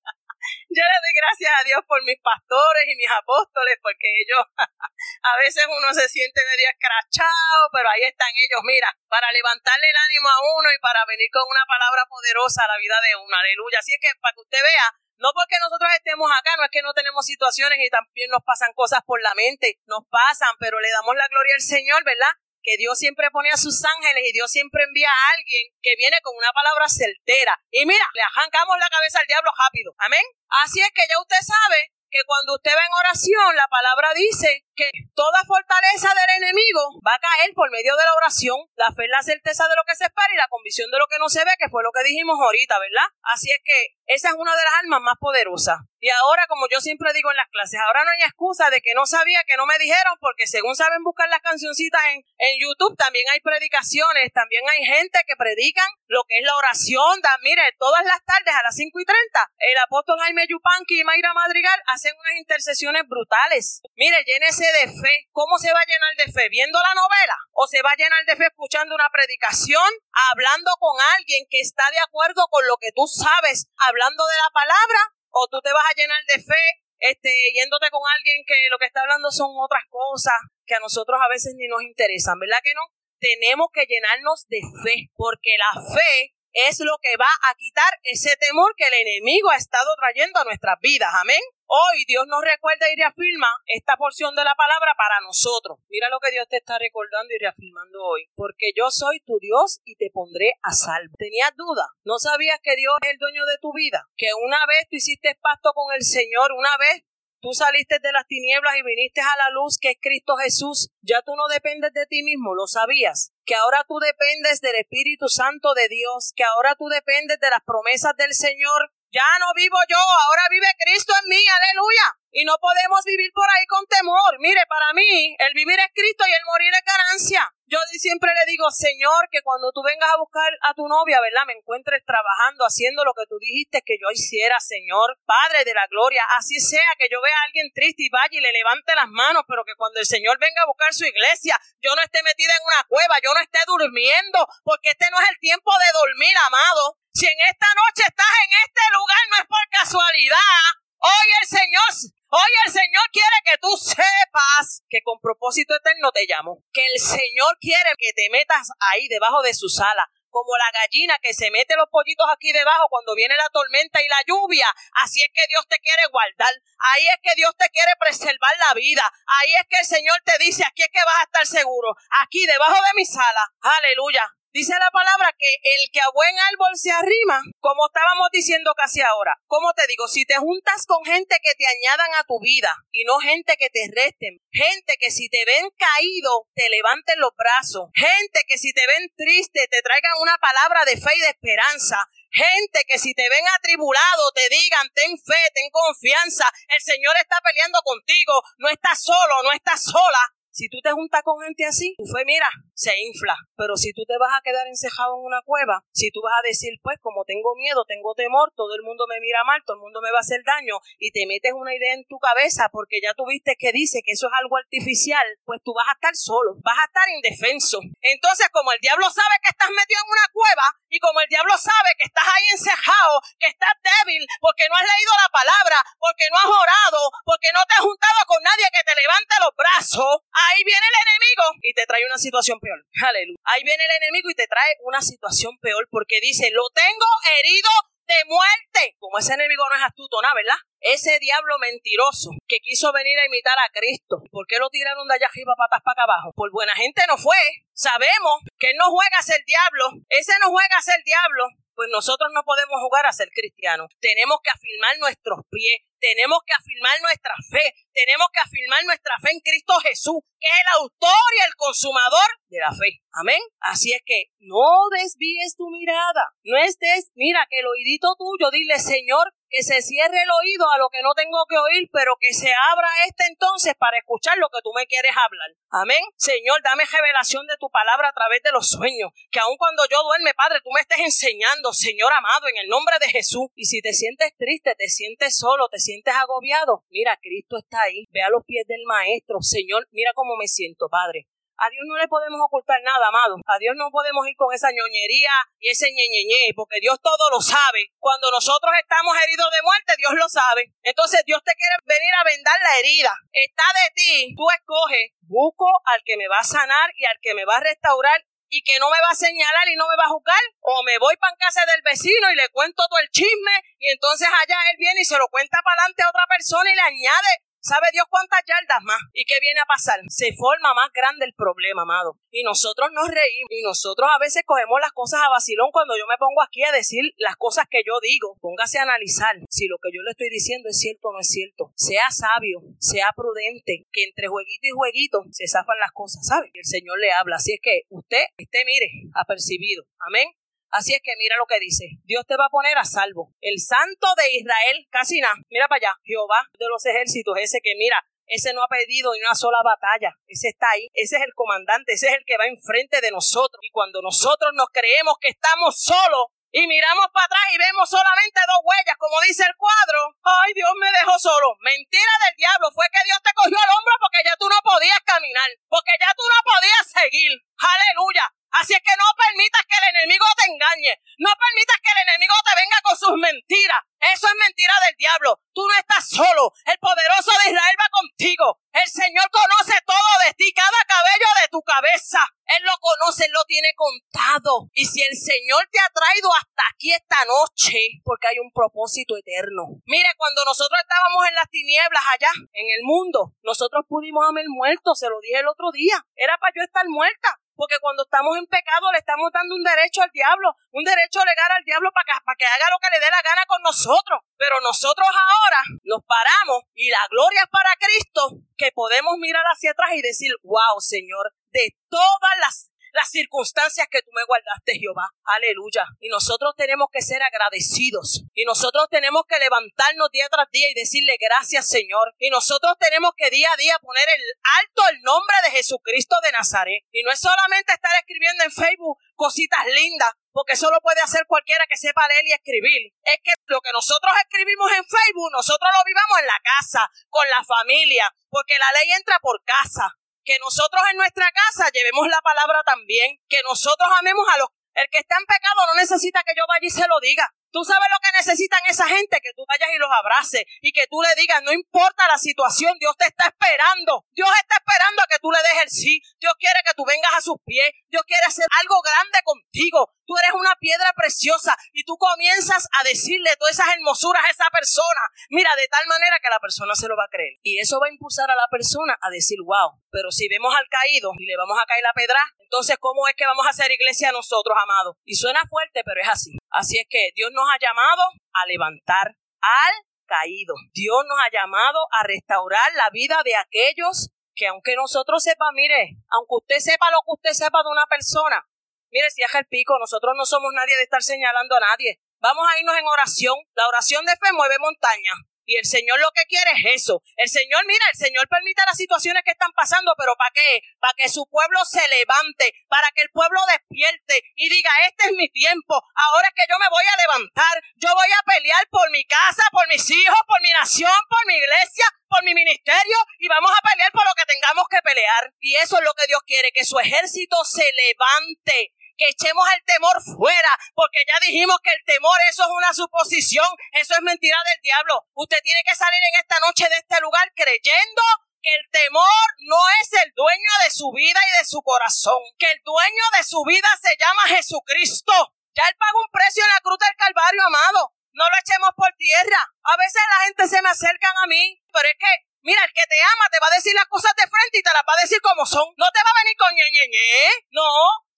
yo 0.77 0.81
le 0.81 0.97
doy 1.05 1.13
gracias 1.13 1.51
a 1.53 1.63
Dios 1.63 1.81
por 1.85 2.01
mis 2.03 2.17
pastores 2.19 2.83
y 2.89 2.95
mis 2.97 3.11
apóstoles, 3.11 3.77
porque 3.81 4.09
ellos, 4.09 4.41
a 4.57 5.33
veces 5.37 5.65
uno 5.69 5.93
se 5.93 6.09
siente 6.09 6.41
medio 6.41 6.69
escrachado, 6.73 7.59
pero 7.71 7.89
ahí 7.89 8.03
están 8.09 8.33
ellos, 8.33 8.61
mira, 8.65 8.89
para 9.07 9.29
levantarle 9.31 9.85
el 9.85 9.97
ánimo 9.97 10.29
a 10.29 10.39
uno 10.57 10.67
y 10.73 10.79
para 10.81 11.05
venir 11.05 11.29
con 11.29 11.45
una 11.45 11.65
palabra 11.69 12.05
poderosa 12.09 12.65
a 12.65 12.73
la 12.73 12.77
vida 12.81 12.97
de 13.05 13.15
uno, 13.21 13.35
aleluya. 13.37 13.79
Así 13.79 13.93
es 13.93 14.01
que 14.01 14.09
para 14.17 14.33
que 14.33 14.41
usted 14.41 14.61
vea, 14.61 14.87
no 15.21 15.29
porque 15.33 15.61
nosotros 15.61 15.93
estemos 15.93 16.27
acá, 16.33 16.57
no 16.57 16.65
es 16.65 16.71
que 16.73 16.81
no 16.81 16.93
tenemos 16.93 17.25
situaciones 17.25 17.77
y 17.79 17.89
también 17.89 18.29
nos 18.33 18.41
pasan 18.43 18.73
cosas 18.73 19.05
por 19.05 19.21
la 19.21 19.33
mente, 19.35 19.79
nos 19.85 20.03
pasan, 20.09 20.57
pero 20.59 20.79
le 20.79 20.89
damos 20.89 21.15
la 21.15 21.27
gloria 21.29 21.53
al 21.55 21.61
Señor, 21.61 22.03
¿verdad? 22.03 22.33
Que 22.63 22.77
Dios 22.77 22.97
siempre 22.97 23.29
pone 23.29 23.51
a 23.51 23.57
sus 23.57 23.83
ángeles 23.83 24.23
y 24.25 24.31
Dios 24.31 24.49
siempre 24.49 24.83
envía 24.83 25.11
a 25.11 25.31
alguien 25.35 25.67
que 25.81 25.95
viene 25.97 26.17
con 26.23 26.35
una 26.35 26.51
palabra 26.51 26.87
certera. 26.87 27.59
Y 27.69 27.85
mira, 27.85 28.07
le 28.13 28.21
arrancamos 28.23 28.77
la 28.79 28.89
cabeza 28.89 29.19
al 29.19 29.27
diablo 29.27 29.51
rápido. 29.51 29.93
Amén. 29.99 30.23
Así 30.63 30.79
es 30.81 30.91
que 30.95 31.03
ya 31.07 31.19
usted 31.19 31.43
sabe 31.43 31.91
que 32.09 32.23
cuando 32.25 32.55
usted 32.55 32.71
va 32.71 32.85
en 32.85 32.93
oración, 32.93 33.55
la 33.55 33.67
palabra 33.67 34.13
dice 34.13 34.63
que 34.75 34.89
toda 35.15 35.43
fortaleza 35.45 36.09
del 36.13 36.43
enemigo 36.43 36.99
va 37.05 37.15
a 37.15 37.19
caer 37.19 37.53
por 37.53 37.69
medio 37.71 37.95
de 37.95 38.03
la 38.03 38.15
oración. 38.15 38.57
La 38.75 38.91
fe 38.93 39.07
la 39.07 39.21
certeza 39.21 39.67
de 39.67 39.75
lo 39.75 39.83
que 39.87 39.95
se 39.95 40.05
espera 40.05 40.33
y 40.33 40.37
la 40.37 40.47
convicción 40.47 40.89
de 40.91 40.97
lo 40.97 41.07
que 41.07 41.19
no 41.19 41.29
se 41.29 41.43
ve, 41.45 41.51
que 41.59 41.69
fue 41.69 41.83
lo 41.83 41.91
que 41.91 42.03
dijimos 42.03 42.37
ahorita, 42.39 42.79
¿verdad? 42.79 43.07
Así 43.23 43.51
es 43.51 43.61
que 43.63 43.97
esa 44.05 44.29
es 44.29 44.35
una 44.35 44.55
de 44.55 44.63
las 44.63 44.73
almas 44.83 45.01
más 45.01 45.15
poderosas. 45.19 45.79
Y 45.99 46.09
ahora, 46.09 46.45
como 46.47 46.67
yo 46.69 46.81
siempre 46.81 47.13
digo 47.13 47.31
en 47.31 47.37
las 47.37 47.47
clases, 47.47 47.79
ahora 47.79 48.03
no 48.03 48.11
hay 48.11 48.23
excusa 48.27 48.69
de 48.69 48.81
que 48.81 48.93
no 48.93 49.05
sabía, 49.05 49.43
que 49.47 49.55
no 49.55 49.65
me 49.65 49.79
dijeron, 49.79 50.17
porque 50.19 50.47
según 50.47 50.75
saben 50.75 51.01
buscar 51.01 51.29
las 51.29 51.39
cancioncitas 51.39 52.01
en, 52.11 52.19
en 52.39 52.53
YouTube, 52.59 52.97
también 52.97 53.23
hay 53.31 53.39
predicaciones, 53.39 54.33
también 54.33 54.67
hay 54.67 54.83
gente 54.83 55.23
que 55.25 55.37
predican 55.37 55.87
lo 56.07 56.25
que 56.27 56.39
es 56.39 56.43
la 56.43 56.57
oración. 56.57 57.21
Da, 57.21 57.37
mire, 57.41 57.63
todas 57.79 58.03
las 58.03 58.19
tardes 58.25 58.53
a 58.53 58.63
las 58.63 58.75
5 58.75 58.99
y 58.99 59.05
30, 59.05 59.51
el 59.59 59.77
apóstol 59.77 60.19
Jaime 60.19 60.45
Yupanqui 60.49 60.99
y 60.99 61.03
Mayra 61.05 61.33
Madrigal 61.33 61.79
hacen 61.87 62.11
unas 62.19 62.35
intercesiones 62.35 63.07
brutales. 63.07 63.81
Mire, 63.95 64.25
llénese 64.25 64.62
de 64.71 64.87
fe. 64.87 65.27
¿Cómo 65.31 65.57
se 65.57 65.73
va 65.73 65.79
a 65.79 65.89
llenar 65.89 66.15
de 66.15 66.31
fe? 66.31 66.49
¿Viendo 66.49 66.79
la 66.81 66.93
novela? 66.93 67.37
¿O 67.51 67.67
se 67.67 67.81
va 67.81 67.91
a 67.91 67.95
llenar 67.95 68.23
de 68.25 68.35
fe 68.35 68.45
escuchando 68.45 68.95
una 68.95 69.09
predicación? 69.11 69.89
Hablando 70.31 70.71
con 70.79 70.95
alguien 71.17 71.45
que 71.49 71.59
está 71.59 71.83
de 71.91 71.99
acuerdo 71.99 72.47
con 72.49 72.65
lo 72.67 72.77
que 72.77 72.91
tú 72.95 73.07
sabes, 73.07 73.67
hablando 73.77 74.25
de 74.25 74.37
la 74.43 74.49
palabra? 74.53 75.01
¿O 75.29 75.47
tú 75.47 75.59
te 75.61 75.73
vas 75.73 75.83
a 75.89 75.97
llenar 75.97 76.21
de 76.27 76.43
fe 76.43 76.83
este, 77.03 77.35
yéndote 77.53 77.89
con 77.91 77.99
alguien 78.07 78.45
que 78.47 78.55
lo 78.71 78.79
que 78.79 78.85
está 78.85 79.01
hablando 79.01 79.29
son 79.29 79.51
otras 79.59 79.83
cosas 79.89 80.39
que 80.65 80.75
a 80.75 80.79
nosotros 80.79 81.19
a 81.19 81.27
veces 81.27 81.53
ni 81.57 81.67
nos 81.67 81.83
interesan, 81.83 82.39
¿verdad 82.39 82.63
que 82.63 82.73
no? 82.73 82.81
Tenemos 83.19 83.67
que 83.73 83.85
llenarnos 83.85 84.47
de 84.47 84.61
fe, 84.83 85.11
porque 85.15 85.51
la 85.59 85.83
fe 85.83 86.33
es 86.53 86.79
lo 86.79 86.97
que 87.01 87.17
va 87.17 87.29
a 87.49 87.55
quitar 87.55 87.99
ese 88.03 88.35
temor 88.37 88.73
que 88.77 88.87
el 88.87 88.93
enemigo 88.93 89.49
ha 89.49 89.57
estado 89.57 89.95
trayendo 89.97 90.39
a 90.39 90.43
nuestras 90.43 90.79
vidas. 90.81 91.09
Amén. 91.13 91.41
Hoy 91.65 92.05
Dios 92.07 92.25
nos 92.27 92.43
recuerda 92.43 92.85
y 92.91 92.95
reafirma 92.95 93.47
esta 93.65 93.97
porción 93.97 94.35
de 94.35 94.43
la 94.43 94.53
palabra 94.53 94.93
para 94.95 95.21
nosotros. 95.21 95.79
Mira 95.89 96.09
lo 96.09 96.19
que 96.19 96.31
Dios 96.31 96.47
te 96.47 96.57
está 96.57 96.77
recordando 96.77 97.33
y 97.33 97.39
reafirmando 97.39 98.03
hoy. 98.03 98.29
Porque 98.35 98.73
yo 98.75 98.91
soy 98.91 99.21
tu 99.21 99.39
Dios 99.39 99.81
y 99.83 99.95
te 99.95 100.11
pondré 100.13 100.53
a 100.61 100.71
salvo. 100.71 101.15
¿Tenías 101.17 101.55
duda? 101.55 101.87
¿No 102.03 102.19
sabías 102.19 102.59
que 102.61 102.75
Dios 102.75 102.93
es 103.01 103.11
el 103.13 103.17
dueño 103.17 103.45
de 103.45 103.57
tu 103.59 103.73
vida? 103.73 104.05
Que 104.15 104.33
una 104.33 104.65
vez 104.67 104.87
tú 104.89 104.97
hiciste 104.97 105.35
pacto 105.41 105.73
con 105.73 105.93
el 105.95 106.03
Señor, 106.03 106.51
una 106.51 106.77
vez 106.77 107.03
Tú 107.43 107.51
saliste 107.51 107.99
de 107.99 108.13
las 108.13 108.25
tinieblas 108.25 108.77
y 108.77 108.83
viniste 108.83 109.19
a 109.19 109.35
la 109.35 109.49
luz 109.51 109.77
que 109.77 109.89
es 109.91 109.97
Cristo 109.99 110.37
Jesús. 110.37 110.91
Ya 111.01 111.21
tú 111.23 111.35
no 111.35 111.49
dependes 111.51 111.91
de 111.91 112.05
ti 112.05 112.23
mismo, 112.23 112.55
lo 112.55 112.67
sabías. 112.67 113.33
Que 113.43 113.53
ahora 113.53 113.83
tú 113.85 113.99
dependes 113.99 114.61
del 114.61 114.75
Espíritu 114.75 115.27
Santo 115.27 115.73
de 115.73 115.89
Dios, 115.89 116.31
que 116.37 116.45
ahora 116.45 116.75
tú 116.75 116.87
dependes 116.87 117.41
de 117.41 117.49
las 117.49 117.59
promesas 117.65 118.15
del 118.15 118.33
Señor. 118.33 118.93
Ya 119.11 119.27
no 119.41 119.51
vivo 119.57 119.75
yo, 119.89 119.99
ahora 119.99 120.43
vive 120.49 120.67
Cristo 120.79 121.11
en 121.21 121.27
mí, 121.27 121.35
aleluya. 121.35 122.22
Y 122.33 122.45
no 122.45 122.57
podemos 122.57 123.05
vivir 123.05 123.29
por 123.31 123.45
ahí 123.45 123.65
con 123.67 123.85
temor. 123.85 124.39
Mire, 124.39 124.65
para 124.65 124.91
mí, 124.93 125.35
el 125.37 125.53
vivir 125.53 125.79
es 125.79 125.93
Cristo 125.93 126.25
y 126.25 126.33
el 126.33 126.45
morir 126.49 126.73
es 126.73 126.81
ganancia. 126.81 127.45
Yo 127.69 127.77
siempre 127.93 128.33
le 128.33 128.49
digo, 128.49 128.69
Señor, 128.73 129.29
que 129.29 129.45
cuando 129.45 129.71
tú 129.71 129.81
vengas 129.85 130.09
a 130.09 130.17
buscar 130.17 130.49
a 130.65 130.73
tu 130.73 130.87
novia, 130.89 131.21
¿verdad? 131.21 131.45
Me 131.45 131.53
encuentres 131.53 132.01
trabajando, 132.05 132.65
haciendo 132.65 133.05
lo 133.05 133.13
que 133.13 133.29
tú 133.29 133.37
dijiste 133.37 133.85
que 133.85 134.01
yo 134.01 134.09
hiciera, 134.09 134.59
Señor, 134.59 135.17
Padre 135.25 135.63
de 135.63 135.77
la 135.77 135.85
gloria. 135.85 136.25
Así 136.37 136.59
sea 136.59 136.89
que 136.97 137.05
yo 137.05 137.21
vea 137.21 137.37
a 137.37 137.45
alguien 137.45 137.69
triste 137.73 138.01
y 138.01 138.09
vaya 138.09 138.33
y 138.33 138.41
le 138.41 138.51
levante 138.51 138.97
las 138.97 139.09
manos, 139.09 139.45
pero 139.47 139.61
que 139.63 139.77
cuando 139.77 140.01
el 140.01 140.09
Señor 140.09 140.37
venga 140.41 140.65
a 140.65 140.69
buscar 140.73 140.93
su 140.93 141.05
iglesia, 141.05 141.53
yo 141.81 141.93
no 141.93 142.01
esté 142.01 142.21
metida 142.23 142.53
en 142.57 142.65
una 142.65 142.83
cueva, 142.89 143.21
yo 143.21 143.29
no 143.33 143.41
esté 143.41 143.61
durmiendo, 143.65 144.41
porque 144.65 144.89
este 144.89 145.05
no 145.13 145.21
es 145.21 145.29
el 145.29 145.37
tiempo 145.37 145.69
de 145.69 145.89
dormir, 145.93 146.33
amado. 146.49 146.97
Si 147.13 147.29
en 147.29 147.39
esta 147.45 147.69
noche 147.77 148.09
estás 148.09 148.33
en 148.41 148.51
este 148.65 148.83
lugar, 148.89 149.21
no 149.29 149.37
es 149.37 149.45
por 149.45 149.65
casualidad. 149.69 150.81
Hoy 150.97 151.27
el 151.41 151.47
Señor 151.47 151.89
Hoy 152.35 152.49
el 152.65 152.73
Señor 152.73 153.05
quiere 153.11 153.37
que 153.45 153.59
tú 153.61 153.69
sepas 153.77 154.81
que 154.89 155.03
con 155.03 155.21
propósito 155.21 155.75
eterno 155.77 156.11
te 156.11 156.25
llamo. 156.25 156.65
Que 156.73 156.81
el 156.81 156.99
Señor 156.99 157.59
quiere 157.61 157.93
que 157.99 158.09
te 158.11 158.27
metas 158.31 158.69
ahí 158.89 159.07
debajo 159.07 159.43
de 159.43 159.53
su 159.53 159.69
sala. 159.69 160.09
Como 160.31 160.49
la 160.57 160.71
gallina 160.73 161.19
que 161.21 161.31
se 161.35 161.51
mete 161.51 161.75
los 161.75 161.85
pollitos 161.91 162.25
aquí 162.33 162.51
debajo 162.51 162.87
cuando 162.89 163.13
viene 163.13 163.37
la 163.37 163.51
tormenta 163.53 164.01
y 164.01 164.07
la 164.07 164.17
lluvia. 164.25 164.65
Así 164.93 165.21
es 165.21 165.29
que 165.31 165.45
Dios 165.47 165.67
te 165.69 165.77
quiere 165.77 166.01
guardar. 166.11 166.51
Ahí 166.79 167.05
es 167.05 167.19
que 167.21 167.35
Dios 167.35 167.53
te 167.55 167.69
quiere 167.69 167.91
preservar 167.99 168.57
la 168.57 168.73
vida. 168.73 169.05
Ahí 169.27 169.53
es 169.53 169.67
que 169.69 169.77
el 169.77 169.85
Señor 169.85 170.17
te 170.25 170.35
dice, 170.39 170.65
aquí 170.65 170.81
es 170.81 170.89
que 170.89 171.05
vas 171.05 171.21
a 171.21 171.29
estar 171.29 171.45
seguro. 171.45 171.93
Aquí 172.25 172.47
debajo 172.47 172.81
de 172.81 172.93
mi 172.95 173.05
sala. 173.05 173.45
Aleluya. 173.61 174.25
Dice 174.53 174.73
la 174.77 174.91
palabra 174.91 175.33
que 175.33 175.49
el 175.49 175.89
que 175.91 175.99
a 175.99 176.13
buen 176.13 176.35
árbol 176.53 176.77
se 176.77 176.91
arrima, 176.91 177.41
como 177.57 177.87
estábamos 177.87 178.29
diciendo 178.31 178.71
casi 178.77 179.01
ahora. 179.01 179.33
¿Cómo 179.47 179.73
te 179.73 179.87
digo? 179.87 180.07
Si 180.07 180.25
te 180.25 180.35
juntas 180.35 180.85
con 180.85 181.03
gente 181.03 181.37
que 181.41 181.55
te 181.55 181.65
añadan 181.65 182.13
a 182.13 182.23
tu 182.23 182.39
vida 182.39 182.71
y 182.91 183.03
no 183.03 183.17
gente 183.17 183.57
que 183.57 183.71
te 183.71 183.89
resten, 183.89 184.37
gente 184.51 184.93
que 184.99 185.09
si 185.09 185.27
te 185.29 185.43
ven 185.45 185.71
caído 185.75 186.45
te 186.53 186.69
levanten 186.69 187.19
los 187.19 187.31
brazos, 187.35 187.89
gente 187.95 188.45
que 188.47 188.59
si 188.59 188.73
te 188.73 188.85
ven 188.85 189.09
triste 189.17 189.67
te 189.71 189.81
traigan 189.81 190.21
una 190.21 190.37
palabra 190.37 190.85
de 190.85 191.01
fe 191.01 191.17
y 191.17 191.21
de 191.21 191.29
esperanza, 191.29 191.97
Gente 192.35 192.81
que 192.87 192.97
si 192.97 193.13
te 193.13 193.29
ven 193.29 193.45
atribulado 193.59 194.31
te 194.33 194.49
digan, 194.49 194.89
ten 194.95 195.15
fe, 195.19 195.37
ten 195.53 195.69
confianza, 195.69 196.51
el 196.67 196.81
Señor 196.81 197.13
está 197.21 197.37
peleando 197.43 197.79
contigo, 197.83 198.41
no 198.57 198.69
estás 198.69 199.03
solo, 199.03 199.43
no 199.43 199.51
estás 199.51 199.83
sola. 199.83 200.33
Si 200.53 200.69
tú 200.69 200.77
te 200.83 200.91
juntas 200.91 201.21
con 201.23 201.41
gente 201.41 201.65
así, 201.65 201.95
tu 201.97 202.05
fe, 202.05 202.25
mira, 202.25 202.49
se 202.73 202.93
infla. 203.01 203.37
Pero 203.55 203.77
si 203.77 203.93
tú 203.93 204.03
te 204.05 204.17
vas 204.17 204.31
a 204.33 204.41
quedar 204.43 204.67
encejado 204.67 205.17
en 205.17 205.25
una 205.25 205.41
cueva, 205.45 205.83
si 205.91 206.11
tú 206.11 206.21
vas 206.21 206.33
a 206.39 206.47
decir, 206.47 206.73
pues 206.81 206.97
como 207.01 207.23
tengo 207.25 207.55
miedo, 207.55 207.85
tengo 207.85 208.13
temor, 208.15 208.51
todo 208.55 208.75
el 208.75 208.83
mundo 208.83 209.05
me 209.07 209.19
mira 209.21 209.43
mal, 209.43 209.61
todo 209.65 209.77
el 209.77 209.81
mundo 209.81 210.01
me 210.01 210.11
va 210.11 210.17
a 210.17 210.25
hacer 210.25 210.41
daño, 210.45 210.79
y 210.99 211.11
te 211.11 211.25
metes 211.25 211.53
una 211.53 211.73
idea 211.75 211.93
en 211.93 212.05
tu 212.05 212.17
cabeza 212.19 212.69
porque 212.71 212.99
ya 213.01 213.13
tuviste 213.13 213.55
que 213.57 213.71
dice 213.71 214.01
que 214.03 214.13
eso 214.13 214.27
es 214.27 214.33
algo 214.39 214.57
artificial, 214.57 215.25
pues 215.45 215.61
tú 215.63 215.73
vas 215.73 215.87
a 215.89 215.93
estar 215.93 216.15
solo, 216.15 216.55
vas 216.63 216.79
a 216.79 216.85
estar 216.85 217.07
indefenso. 217.09 217.79
Entonces, 218.01 218.49
como 218.49 218.71
el 218.71 218.79
diablo 218.79 219.09
sabe 219.09 219.35
que 219.41 219.49
estás 219.49 219.69
metido 219.69 220.01
en 220.03 220.11
una 220.11 220.27
cueva, 220.33 220.67
y 220.89 220.99
como 220.99 221.19
el 221.21 221.29
diablo 221.29 221.57
sabe 221.57 221.89
que 221.97 222.05
estás 222.05 222.25
ahí 222.25 222.45
encejado, 222.53 223.21
que 223.39 223.47
estás 223.47 223.73
débil, 223.81 224.25
porque 224.39 224.65
no 224.69 224.75
has 224.75 224.85
leído 224.85 225.13
la 225.17 225.29
palabra, 225.29 225.77
porque 225.97 226.25
no 226.29 226.37
has 226.37 226.51
orado, 226.51 227.01
porque 227.25 227.49
no 227.53 227.61
te 227.65 227.73
has 227.73 227.85
juntado 227.85 228.19
con 228.27 228.41
nadie 228.43 228.67
que 228.69 228.85
te 228.85 228.93
levante 228.93 229.33
los 229.41 229.53
brazos, 229.57 230.21
ahí 230.31 230.63
viene 230.63 230.85
el 230.85 230.97
enemigo 231.01 231.45
y 231.61 231.73
te 231.73 231.85
trae 231.85 232.05
una 232.05 232.17
situación 232.17 232.59
peor. 232.63 232.79
Aleluya. 233.03 233.37
Ahí 233.43 233.63
viene 233.63 233.83
el 233.83 234.03
enemigo 234.03 234.29
y 234.29 234.35
te 234.35 234.47
trae 234.47 234.79
una 234.87 235.01
situación 235.01 235.57
peor 235.59 235.87
porque 235.91 236.19
dice, 236.21 236.49
lo 236.51 236.63
tengo 236.73 237.07
herido 237.39 237.69
de 238.07 238.19
muerte. 238.27 238.95
Como 238.99 239.17
ese 239.17 239.33
enemigo 239.33 239.63
no 239.69 239.75
es 239.75 239.83
astuto, 239.83 240.21
¿no? 240.21 240.27
¿verdad? 240.35 240.59
Ese 240.79 241.19
diablo 241.19 241.59
mentiroso 241.59 242.31
que 242.47 242.59
quiso 242.59 242.91
venir 242.91 243.17
a 243.19 243.25
imitar 243.25 243.57
a 243.59 243.71
Cristo. 243.71 244.23
¿Por 244.31 244.47
qué 244.47 244.59
lo 244.59 244.69
tiraron 244.69 245.07
de 245.07 245.15
allá 245.15 245.27
arriba 245.27 245.55
patas 245.57 245.81
para 245.83 245.93
acá 245.93 246.03
abajo? 246.03 246.31
Por 246.35 246.51
buena 246.51 246.75
gente 246.75 247.03
no 247.07 247.17
fue. 247.17 247.39
Sabemos 247.73 248.43
que 248.59 248.71
él 248.71 248.77
no 248.77 248.91
juega 248.91 249.17
a 249.19 249.23
ser 249.23 249.43
diablo. 249.45 249.99
Ese 250.09 250.33
no 250.39 250.49
juega 250.49 250.77
a 250.77 250.81
ser 250.81 251.03
diablo 251.03 251.47
pues 251.75 251.89
nosotros 251.91 252.29
no 252.33 252.43
podemos 252.43 252.77
jugar 252.81 253.05
a 253.05 253.11
ser 253.11 253.29
cristianos. 253.29 253.89
Tenemos 253.99 254.37
que 254.43 254.51
afirmar 254.51 254.97
nuestros 254.99 255.39
pies, 255.49 255.81
tenemos 256.03 256.39
que 256.45 256.51
afirmar 256.51 256.99
nuestra 256.99 257.31
fe, 257.49 257.73
tenemos 257.93 258.27
que 258.33 258.43
afirmar 258.43 258.83
nuestra 258.83 259.15
fe 259.23 259.31
en 259.31 259.39
Cristo 259.39 259.79
Jesús, 259.79 260.19
que 260.37 260.47
es 260.51 260.59
el 260.59 260.81
autor 260.81 261.23
y 261.39 261.47
el 261.47 261.55
consumador 261.55 262.27
de 262.49 262.59
la 262.59 262.71
fe. 262.75 262.99
Amén. 263.13 263.39
Así 263.61 263.93
es 263.93 264.01
que 264.05 264.27
no 264.39 264.91
desvíes 264.91 265.55
tu 265.55 265.69
mirada, 265.69 266.35
no 266.43 266.57
estés, 266.57 267.11
mira 267.15 267.47
que 267.49 267.59
el 267.59 267.67
oídito 267.67 268.15
tuyo, 268.19 268.51
dile 268.51 268.79
Señor, 268.79 269.31
que 269.53 269.61
se 269.61 269.81
cierre 269.83 270.17
el 270.17 270.31
oído 270.31 270.65
a 270.71 270.79
lo 270.79 270.89
que 270.89 271.03
no 271.03 271.13
tengo 271.13 271.45
que 271.47 271.55
oír, 271.55 271.87
pero 271.93 272.17
que 272.19 272.33
se 272.33 272.51
abra 272.51 272.89
este 273.07 273.25
entonces 273.29 273.75
para 273.77 273.97
escuchar 273.99 274.35
lo 274.39 274.49
que 274.49 274.59
tú 274.63 274.71
me 274.75 274.87
quieres 274.87 275.13
hablar. 275.15 275.51
Amén. 275.69 276.01
Señor, 276.17 276.59
dame 276.63 276.83
revelación 276.89 277.45
de 277.45 277.55
tu 277.59 277.69
palabra 277.69 278.09
a 278.09 278.13
través 278.13 278.41
de 278.41 278.51
los 278.51 278.67
sueños, 278.67 279.13
que 279.29 279.39
aun 279.39 279.55
cuando 279.57 279.83
yo 279.85 280.01
duerme, 280.01 280.33
Padre, 280.33 280.57
tú 280.63 280.71
me 280.73 280.81
estés 280.81 280.99
enseñando, 280.99 281.71
Señor 281.71 282.11
amado, 282.13 282.47
en 282.49 282.57
el 282.57 282.67
nombre 282.67 282.97
de 282.99 283.09
Jesús. 283.09 283.53
Y 283.53 283.65
si 283.65 283.81
te 283.81 283.93
sientes 283.93 284.33
triste, 284.37 284.73
te 284.75 284.89
sientes 284.89 285.37
solo, 285.37 285.69
te 285.69 285.77
sientes 285.77 285.92
agobiado, 286.05 286.83
mira, 286.89 287.17
Cristo 287.21 287.57
está 287.57 287.83
ahí. 287.83 288.05
Ve 288.11 288.21
a 288.21 288.29
los 288.29 288.43
pies 288.45 288.65
del 288.67 288.83
Maestro. 288.85 289.41
Señor, 289.41 289.87
mira 289.91 290.11
cómo 290.13 290.35
me 290.37 290.47
siento, 290.47 290.89
Padre. 290.89 291.27
A 291.57 291.69
Dios 291.69 291.85
no 291.85 291.95
le 291.97 292.07
podemos 292.07 292.41
ocultar 292.41 292.81
nada, 292.81 293.07
amado. 293.07 293.37
A 293.45 293.57
Dios 293.59 293.75
no 293.77 293.91
podemos 293.91 294.25
ir 294.27 294.35
con 294.35 294.51
esa 294.53 294.71
ñoñería 294.71 295.31
y 295.59 295.69
ese 295.69 295.85
ñeñeñe, 295.91 296.51
porque 296.55 296.81
Dios 296.81 296.97
todo 297.01 297.29
lo 297.29 297.39
sabe. 297.39 297.93
Cuando 297.99 298.31
nosotros 298.31 298.73
estamos 298.81 299.13
heridos 299.21 299.49
de 299.51 299.61
muerte, 299.63 299.93
Dios 299.97 300.13
lo 300.17 300.27
sabe. 300.27 300.73
Entonces 300.81 301.21
Dios 301.25 301.41
te 301.45 301.53
quiere 301.53 301.77
venir 301.85 302.13
a 302.19 302.25
vendar 302.25 302.59
la 302.59 302.79
herida. 302.79 303.13
Está 303.31 303.63
de 303.69 303.87
ti. 303.93 304.35
Tú 304.35 304.43
escoges. 304.49 305.13
Busco 305.21 305.69
al 305.85 306.01
que 306.03 306.17
me 306.17 306.27
va 306.27 306.39
a 306.39 306.43
sanar 306.43 306.89
y 306.97 307.05
al 307.05 307.17
que 307.21 307.33
me 307.33 307.45
va 307.45 307.57
a 307.57 307.63
restaurar 307.63 308.25
y 308.53 308.61
que 308.61 308.77
no 308.77 308.85
me 308.91 309.01
va 309.01 309.09
a 309.09 309.15
señalar 309.15 309.65
y 309.67 309.75
no 309.75 309.89
me 309.89 309.97
va 309.97 310.05
a 310.05 310.13
juzgar, 310.13 310.43
o 310.61 310.83
me 310.83 310.99
voy 310.99 311.17
para 311.17 311.35
casa 311.37 311.65
del 311.65 311.81
vecino 311.81 312.29
y 312.29 312.35
le 312.35 312.49
cuento 312.49 312.85
todo 312.85 312.99
el 313.01 313.09
chisme, 313.09 313.55
y 313.79 313.89
entonces 313.89 314.29
allá 314.29 314.57
él 314.69 314.77
viene 314.77 315.01
y 315.01 315.05
se 315.05 315.17
lo 315.17 315.27
cuenta 315.29 315.57
para 315.63 315.81
adelante 315.81 316.03
a 316.03 316.09
otra 316.09 316.25
persona 316.29 316.69
y 316.69 316.75
le 316.75 316.81
añade 316.81 317.31
¿Sabe 317.63 317.87
Dios 317.93 318.03
cuántas 318.09 318.43
yardas 318.43 318.83
más? 318.83 318.99
¿Y 319.13 319.23
qué 319.23 319.39
viene 319.39 319.61
a 319.61 319.65
pasar? 319.65 319.95
Se 320.09 320.35
forma 320.35 320.73
más 320.73 320.91
grande 320.91 321.23
el 321.23 321.33
problema, 321.33 321.83
amado. 321.83 322.19
Y 322.29 322.43
nosotros 322.43 322.89
nos 322.91 323.07
reímos. 323.07 323.47
Y 323.47 323.63
nosotros 323.63 324.09
a 324.11 324.19
veces 324.19 324.43
cogemos 324.45 324.81
las 324.81 324.91
cosas 324.91 325.21
a 325.23 325.29
vacilón 325.29 325.71
cuando 325.71 325.95
yo 325.95 326.03
me 326.05 326.19
pongo 326.19 326.43
aquí 326.43 326.61
a 326.63 326.73
decir 326.73 327.15
las 327.15 327.37
cosas 327.37 327.63
que 327.71 327.79
yo 327.87 328.01
digo. 328.01 328.35
Póngase 328.41 328.79
a 328.79 328.83
analizar 328.83 329.39
si 329.49 329.69
lo 329.69 329.77
que 329.81 329.95
yo 329.95 330.03
le 330.03 330.11
estoy 330.11 330.27
diciendo 330.29 330.67
es 330.67 330.77
cierto 330.77 331.07
o 331.07 331.13
no 331.13 331.21
es 331.21 331.29
cierto. 331.29 331.71
Sea 331.77 332.11
sabio, 332.11 332.59
sea 332.79 333.15
prudente, 333.15 333.87
que 333.93 334.03
entre 334.03 334.27
jueguito 334.27 334.67
y 334.67 334.75
jueguito 334.75 335.23
se 335.31 335.47
zafan 335.47 335.79
las 335.79 335.93
cosas, 335.93 336.27
¿sabe? 336.27 336.51
El 336.53 336.65
Señor 336.65 336.99
le 336.99 337.13
habla. 337.13 337.37
Así 337.37 337.53
es 337.53 337.61
que 337.63 337.83
usted 337.87 338.25
esté, 338.35 338.65
mire, 338.65 338.91
apercibido. 339.15 339.85
Amén. 340.05 340.27
Así 340.73 340.93
es 340.93 341.01
que 341.03 341.13
mira 341.17 341.37
lo 341.37 341.45
que 341.45 341.59
dice. 341.59 341.85
Dios 342.03 342.25
te 342.25 342.35
va 342.35 342.49
a 342.49 342.49
poner 342.49 342.75
a 342.79 342.83
salvo. 342.83 343.29
El 343.41 343.59
santo 343.61 344.07
de 344.17 344.33
Israel, 344.33 344.87
casi 344.89 345.21
nada. 345.21 345.35
Mira 345.49 345.67
para 345.67 345.77
allá. 345.77 345.93
Jehová 346.03 346.49
de 346.57 346.65
los 346.67 346.83
ejércitos, 346.85 347.37
ese 347.37 347.61
que 347.61 347.75
mira, 347.77 348.01
ese 348.25 348.53
no 348.53 348.63
ha 348.63 348.67
pedido 348.67 349.13
ni 349.13 349.21
una 349.21 349.35
sola 349.35 349.61
batalla. 349.63 350.17
Ese 350.25 350.49
está 350.49 350.71
ahí. 350.71 350.89
Ese 350.93 351.17
es 351.17 351.21
el 351.21 351.33
comandante. 351.35 351.93
Ese 351.93 352.09
es 352.09 352.17
el 352.17 352.25
que 352.25 352.37
va 352.37 352.49
enfrente 352.49 353.01
de 353.01 353.11
nosotros. 353.11 353.61
Y 353.61 353.69
cuando 353.69 354.01
nosotros 354.01 354.49
nos 354.55 354.67
creemos 354.73 355.13
que 355.21 355.29
estamos 355.29 355.77
solos, 355.77 356.33
y 356.53 356.67
miramos 356.67 357.09
para 357.13 357.25
atrás 357.25 357.49
y 357.49 357.57
vemos 357.57 357.89
solamente 357.89 358.37
dos 358.45 358.61
huellas, 358.61 358.97
como 358.97 359.17
dice 359.25 359.41
el 359.41 359.57
cuadro. 359.57 360.13
Ay, 360.21 360.53
Dios 360.53 360.69
me 360.77 360.85
dejó 360.89 361.17
solo. 361.17 361.57
Mentira 361.61 362.13
del 362.25 362.37
diablo. 362.37 362.69
Fue 362.69 362.85
que 362.93 363.01
Dios 363.05 363.17
te 363.25 363.33
cogió 363.33 363.57
al 363.57 363.73
hombro 363.73 363.93
porque 363.99 364.21
ya 364.21 364.37
tú 364.37 364.45
no 364.49 364.61
podías 364.61 365.01
caminar, 365.01 365.49
porque 365.65 365.97
ya 365.97 366.13
tú 366.13 366.21
no 366.29 366.39
podías 366.45 366.85
seguir. 366.85 367.41
Aleluya. 367.57 368.25
Así 368.53 368.73
es 368.73 368.83
que 368.85 368.95
no 369.01 369.09
permitas 369.17 369.65
que 369.65 369.77
el 369.81 369.87
enemigo 369.97 370.25
te 370.37 370.45
engañe. 370.45 370.93
No 371.17 371.31
permitas 371.33 371.77
que 371.81 371.89
el 371.89 372.01
enemigo 372.05 372.35
te 372.45 372.53
venga 372.53 372.77
con 372.85 372.95
sus 372.97 373.15
mentiras. 373.17 373.81
Eso 373.97 374.27
es 374.27 374.35
mentira 374.37 374.73
del 374.85 374.95
diablo. 374.97 375.41
Tú 375.53 375.65
no 375.65 375.73
estás 375.73 376.05
solo. 376.05 376.53
El 376.65 376.77
poderoso 376.77 377.31
de 377.39 377.49
Israel 377.49 377.77
va 377.79 377.89
contigo. 377.89 378.59
El 378.73 378.89
Señor 378.89 379.25
conoce 379.31 379.79
todo 379.85 380.11
de 380.25 380.33
ti, 380.33 380.51
cada 380.53 380.81
cabello 380.85 381.29
de 381.41 381.47
tu 381.49 381.61
cabeza. 381.61 382.19
Él 382.45 382.61
lo 382.65 382.73
conoce, 382.77 383.25
Él 383.25 383.31
lo 383.31 383.45
tiene 383.45 383.73
contado. 383.73 384.69
Y 384.73 384.85
si 384.85 385.01
el 385.01 385.15
Señor 385.15 385.65
te 385.71 385.79
ha 385.79 385.89
traído 385.89 386.29
hasta 386.33 386.63
aquí 386.73 386.91
esta 386.91 387.23
noche, 387.25 388.01
porque 388.03 388.27
hay 388.27 388.39
un 388.39 388.51
propósito 388.51 389.15
eterno. 389.17 389.81
Mire, 389.85 390.09
cuando 390.17 390.43
nosotros 390.45 390.77
estábamos 390.81 391.25
en 391.29 391.35
las 391.35 391.49
tinieblas 391.49 392.03
allá, 392.11 392.31
en 392.53 392.67
el 392.69 392.83
mundo, 392.83 393.33
nosotros 393.41 393.85
pudimos 393.87 394.25
haber 394.27 394.45
muerto, 394.49 394.95
se 394.95 395.09
lo 395.09 395.19
dije 395.21 395.39
el 395.39 395.47
otro 395.47 395.71
día. 395.71 396.05
Era 396.15 396.37
para 396.37 396.53
yo 396.55 396.63
estar 396.63 396.85
muerta. 396.87 397.39
Porque 397.55 397.79
cuando 397.79 398.03
estamos 398.03 398.37
en 398.37 398.45
pecado 398.47 398.91
le 398.91 398.99
estamos 398.99 399.31
dando 399.31 399.55
un 399.55 399.63
derecho 399.63 400.01
al 400.01 400.11
diablo, 400.11 400.55
un 400.71 400.83
derecho 400.83 401.23
legal 401.23 401.51
al 401.51 401.63
diablo 401.63 401.91
para 401.93 402.05
que, 402.05 402.25
para 402.25 402.35
que 402.35 402.45
haga 402.45 402.69
lo 402.69 402.79
que 402.81 402.91
le 402.91 402.99
dé 402.99 403.09
la 403.09 403.21
gana 403.21 403.45
con 403.45 403.61
nosotros. 403.61 404.19
Pero 404.37 404.59
nosotros 404.61 405.07
ahora 405.07 405.61
nos 405.83 406.01
paramos 406.03 406.63
y 406.73 406.89
la 406.89 407.05
gloria 407.09 407.41
es 407.43 407.49
para 407.49 407.75
Cristo, 407.77 408.43
que 408.57 408.71
podemos 408.71 409.17
mirar 409.17 409.43
hacia 409.53 409.71
atrás 409.71 409.91
y 409.93 410.01
decir, 410.01 410.33
wow, 410.43 410.79
Señor, 410.79 411.33
de 411.51 411.77
todas 411.89 412.35
las 412.41 412.72
las 412.93 413.09
circunstancias 413.09 413.87
que 413.89 414.01
tú 414.01 414.11
me 414.13 414.23
guardaste, 414.25 414.77
Jehová. 414.77 415.09
Aleluya. 415.25 415.85
Y 415.99 416.09
nosotros 416.09 416.53
tenemos 416.55 416.87
que 416.91 417.01
ser 417.01 417.21
agradecidos. 417.21 418.23
Y 418.33 418.45
nosotros 418.45 418.87
tenemos 418.89 419.23
que 419.27 419.39
levantarnos 419.39 420.09
día 420.11 420.29
tras 420.29 420.49
día 420.51 420.69
y 420.69 420.73
decirle 420.73 421.17
gracias, 421.19 421.67
Señor. 421.67 422.13
Y 422.19 422.29
nosotros 422.29 422.73
tenemos 422.79 423.11
que 423.17 423.29
día 423.29 423.51
a 423.51 423.57
día 423.57 423.79
poner 423.81 424.07
el 424.07 424.21
alto 424.61 424.81
el 424.89 425.01
nombre 425.01 425.35
de 425.43 425.51
Jesucristo 425.51 426.15
de 426.23 426.31
Nazaret. 426.31 426.83
Y 426.91 427.03
no 427.03 427.11
es 427.11 427.19
solamente 427.19 427.73
estar 427.73 427.91
escribiendo 427.99 428.43
en 428.43 428.51
Facebook 428.51 428.97
cositas 429.15 429.65
lindas, 429.65 430.11
porque 430.31 430.53
eso 430.53 430.69
lo 430.69 430.79
puede 430.81 431.01
hacer 431.01 431.25
cualquiera 431.27 431.65
que 431.69 431.77
sepa 431.77 432.07
leer 432.07 432.25
y 432.25 432.33
escribir. 432.33 432.93
Es 433.03 433.17
que 433.23 433.33
lo 433.45 433.61
que 433.61 433.71
nosotros 433.71 434.13
escribimos 434.21 434.69
en 434.71 434.85
Facebook, 434.85 435.31
nosotros 435.31 435.69
lo 435.73 435.83
vivamos 435.85 436.19
en 436.19 436.27
la 436.27 436.41
casa, 436.43 436.89
con 437.09 437.25
la 437.29 437.43
familia, 437.43 438.13
porque 438.29 438.53
la 438.59 438.79
ley 438.79 438.91
entra 438.91 439.19
por 439.19 439.43
casa 439.43 439.97
que 440.23 440.37
nosotros 440.39 440.81
en 440.91 440.97
nuestra 440.97 441.29
casa 441.31 441.69
llevemos 441.71 442.07
la 442.07 442.21
palabra 442.21 442.63
también, 442.63 443.17
que 443.27 443.41
nosotros 443.47 443.89
amemos 443.99 444.25
a 444.33 444.37
los... 444.39 444.47
El 444.73 444.89
que 444.89 444.99
está 444.99 445.17
en 445.17 445.25
pecado 445.25 445.67
no 445.67 445.75
necesita 445.75 446.23
que 446.23 446.33
yo 446.35 446.43
vaya 446.47 446.65
y 446.65 446.69
se 446.69 446.87
lo 446.87 446.99
diga. 446.99 447.29
Tú 447.53 447.63
sabes 447.63 447.85
lo 447.85 448.01
que 448.01 448.17
necesitan 448.17 448.59
esa 448.67 448.87
gente, 448.89 449.21
que 449.21 449.29
tú 449.37 449.45
vayas 449.47 449.69
y 449.69 449.77
los 449.77 449.91
abraces 449.93 450.41
y 450.59 450.73
que 450.73 450.87
tú 450.89 450.97
le 451.05 451.13
digas, 451.13 451.43
no 451.43 451.53
importa 451.53 452.07
la 452.07 452.17
situación, 452.17 452.73
Dios 452.79 452.97
te 452.97 453.05
está 453.05 453.29
esperando. 453.29 454.09
Dios 454.09 454.27
está 454.41 454.57
esperando 454.57 455.03
a 455.03 455.05
que 455.05 455.21
tú 455.21 455.29
le 455.29 455.37
des 455.37 455.61
el 455.61 455.69
sí. 455.69 456.01
Dios 456.17 456.33
quiere 456.39 456.59
que 456.65 456.73
tú 456.73 456.83
vengas 456.83 457.13
a 457.13 457.21
sus 457.21 457.37
pies. 457.45 457.69
Dios 457.93 458.01
quiere 458.09 458.25
hacer 458.25 458.47
algo 458.59 458.81
grande 458.81 459.19
contigo. 459.23 459.93
Tú 460.05 460.17
eres 460.17 460.33
una 460.33 460.55
piedra 460.57 460.91
preciosa 460.97 461.55
y 461.71 461.85
tú 461.85 461.95
comienzas 461.97 462.67
a 462.73 462.83
decirle 462.83 463.37
todas 463.37 463.53
esas 463.53 463.69
hermosuras 463.69 464.25
a 464.25 464.31
esa 464.33 464.49
persona. 464.49 465.03
Mira, 465.29 465.55
de 465.55 465.67
tal 465.67 465.85
manera 465.85 466.17
que 466.19 466.33
la 466.33 466.39
persona 466.39 466.73
se 466.73 466.87
lo 466.87 466.97
va 466.97 467.05
a 467.05 467.13
creer. 467.13 467.37
Y 467.43 467.59
eso 467.59 467.79
va 467.79 467.85
a 467.85 467.93
impulsar 467.93 468.31
a 468.31 468.35
la 468.35 468.47
persona 468.49 468.97
a 468.99 469.09
decir, 469.09 469.37
wow, 469.45 469.77
pero 469.91 470.09
si 470.09 470.27
vemos 470.27 470.53
al 470.57 470.67
caído 470.67 471.11
y 471.19 471.25
le 471.25 471.37
vamos 471.37 471.57
a 471.61 471.65
caer 471.69 471.83
la 471.83 471.93
pedra, 471.93 472.19
entonces 472.53 472.77
¿cómo 472.79 473.07
es 473.07 473.15
que 473.17 473.25
vamos 473.25 473.47
a 473.47 473.49
hacer 473.49 473.71
iglesia 473.71 474.11
nosotros, 474.11 474.55
amados? 474.61 474.95
Y 475.05 475.15
suena 475.15 475.41
fuerte, 475.49 475.81
pero 475.83 475.99
es 475.99 476.07
así. 476.07 476.37
Así 476.51 476.77
es 476.77 476.85
que 476.87 477.09
Dios 477.15 477.31
nos 477.33 477.49
ha 477.49 477.57
llamado 477.57 478.03
a 478.31 478.45
levantar 478.45 479.17
al 479.41 479.73
caído. 480.05 480.53
Dios 480.71 481.03
nos 481.09 481.17
ha 481.17 481.31
llamado 481.33 481.79
a 481.99 482.03
restaurar 482.05 482.71
la 482.75 482.91
vida 482.91 483.23
de 483.25 483.35
aquellos 483.37 484.11
que 484.35 484.45
aunque 484.45 484.75
nosotros 484.75 485.23
sepa, 485.23 485.45
mire, 485.53 485.97
aunque 486.11 486.35
usted 486.45 486.59
sepa 486.59 486.91
lo 486.91 487.01
que 487.01 487.17
usted 487.17 487.33
sepa 487.33 487.63
de 487.63 487.69
una 487.69 487.87
persona, 487.87 488.45
Mire, 488.93 489.09
si 489.09 489.23
es 489.23 489.33
el 489.33 489.47
pico, 489.47 489.73
nosotros 489.79 490.13
no 490.15 490.23
somos 490.23 490.53
nadie 490.53 490.77
de 490.77 490.83
estar 490.83 491.01
señalando 491.01 491.55
a 491.55 491.59
nadie. 491.61 491.99
Vamos 492.19 492.45
a 492.45 492.59
irnos 492.59 492.77
en 492.77 492.85
oración. 492.85 493.35
La 493.55 493.67
oración 493.67 494.05
de 494.05 494.11
fe 494.11 494.31
mueve 494.31 494.59
montaña. 494.59 495.13
Y 495.45 495.57
el 495.57 495.65
Señor 495.65 495.99
lo 495.99 496.11
que 496.11 496.25
quiere 496.25 496.51
es 496.51 496.81
eso. 496.81 497.01
El 497.17 497.29
Señor, 497.29 497.65
mira, 497.67 497.85
el 497.91 497.97
Señor 497.97 498.27
permite 498.27 498.61
las 498.65 498.77
situaciones 498.77 499.23
que 499.23 499.31
están 499.31 499.51
pasando, 499.51 499.93
pero 499.97 500.15
¿para 500.15 500.31
qué? 500.31 500.61
Para 500.79 500.93
que 500.93 501.09
su 501.09 501.25
pueblo 501.27 501.59
se 501.65 501.85
levante, 501.87 502.53
para 502.67 502.89
que 502.95 503.01
el 503.01 503.09
pueblo 503.09 503.39
despierte 503.47 504.21
y 504.35 504.49
diga, 504.49 504.71
este 504.87 505.05
es 505.05 505.11
mi 505.13 505.29
tiempo, 505.29 505.81
ahora 505.95 506.27
es 506.27 506.33
que 506.35 506.47
yo 506.49 506.57
me 506.59 506.69
voy 506.69 506.85
a 506.85 507.01
levantar, 507.01 507.61
yo 507.75 507.89
voy 507.93 508.11
a 508.11 508.23
pelear 508.23 508.67
por 508.69 508.89
mi 508.91 509.03
casa, 509.05 509.43
por 509.51 509.67
mis 509.67 509.89
hijos, 509.89 510.19
por 510.27 510.41
mi 510.41 510.51
nación, 510.51 510.99
por 511.09 511.25
mi 511.27 511.35
iglesia, 511.35 511.85
por 512.09 512.23
mi 512.23 512.33
ministerio 512.33 512.97
y 513.17 513.27
vamos 513.27 513.51
a 513.51 513.67
pelear 513.67 513.91
por 513.91 514.05
lo 514.05 514.13
que 514.13 514.31
tengamos 514.31 514.65
que 514.69 514.81
pelear. 514.83 515.33
Y 515.39 515.55
eso 515.55 515.77
es 515.77 515.83
lo 515.83 515.93
que 515.93 516.07
Dios 516.07 516.21
quiere, 516.25 516.51
que 516.51 516.63
su 516.63 516.77
ejército 516.79 517.43
se 517.43 517.65
levante 517.65 518.73
que 518.97 519.09
echemos 519.09 519.45
el 519.55 519.63
temor 519.65 519.97
fuera, 520.03 520.57
porque 520.73 520.99
ya 521.07 521.25
dijimos 521.25 521.57
que 521.63 521.71
el 521.71 521.83
temor 521.85 522.17
eso 522.29 522.43
es 522.43 522.49
una 522.49 522.73
suposición, 522.73 523.47
eso 523.73 523.93
es 523.95 524.01
mentira 524.01 524.37
del 524.45 524.61
diablo. 524.61 525.05
Usted 525.13 525.39
tiene 525.43 525.61
que 525.67 525.75
salir 525.75 526.01
en 526.01 526.19
esta 526.21 526.39
noche 526.39 526.69
de 526.69 526.77
este 526.77 526.99
lugar 527.01 527.31
creyendo 527.35 528.01
que 528.43 528.53
el 528.53 528.69
temor 528.69 529.25
no 529.47 529.57
es 529.81 529.93
el 530.03 530.11
dueño 530.13 530.51
de 530.63 530.69
su 530.69 530.91
vida 530.91 531.19
y 531.19 531.37
de 531.39 531.45
su 531.45 531.61
corazón, 531.63 532.21
que 532.37 532.51
el 532.51 532.59
dueño 532.63 533.05
de 533.17 533.23
su 533.23 533.41
vida 533.45 533.69
se 533.81 533.95
llama 533.97 534.35
Jesucristo. 534.35 535.13
Ya 535.55 535.63
él 535.69 535.75
pagó 535.79 536.01
un 536.01 536.11
precio 536.11 536.43
en 536.43 536.49
la 536.49 536.59
cruz 536.59 536.77
del 536.77 536.97
Calvario, 536.97 537.45
amado. 537.45 537.93
No 538.13 538.25
lo 538.29 538.35
echemos 538.37 538.71
por 538.75 538.91
tierra. 538.97 539.41
A 539.63 539.77
veces 539.77 540.01
la 540.09 540.25
gente 540.25 540.47
se 540.47 540.61
me 540.61 540.69
acerca 540.69 541.13
a 541.23 541.27
mí, 541.27 541.61
pero 541.71 541.87
es 541.87 541.97
que 541.97 542.11
Mira, 542.43 542.59
el 542.59 542.73
que 542.75 542.83
te 542.83 542.99
ama 542.99 543.25
te 543.31 543.39
va 543.39 543.47
a 543.47 543.55
decir 543.55 543.71
las 543.73 543.87
cosas 543.87 544.11
de 544.19 544.27
frente 544.27 544.59
y 544.59 544.63
te 544.63 544.73
las 544.75 544.83
va 544.83 544.93
a 544.99 545.01
decir 545.01 545.19
como 545.23 545.47
son. 545.47 545.63
No 545.79 545.87
te 545.95 546.03
va 546.03 546.11
a 546.11 546.19
venir 546.23 546.35
con 546.35 546.51
ñe, 546.51 546.67
ñe, 546.75 546.85
ñe. 546.91 547.07
No, 547.55 547.63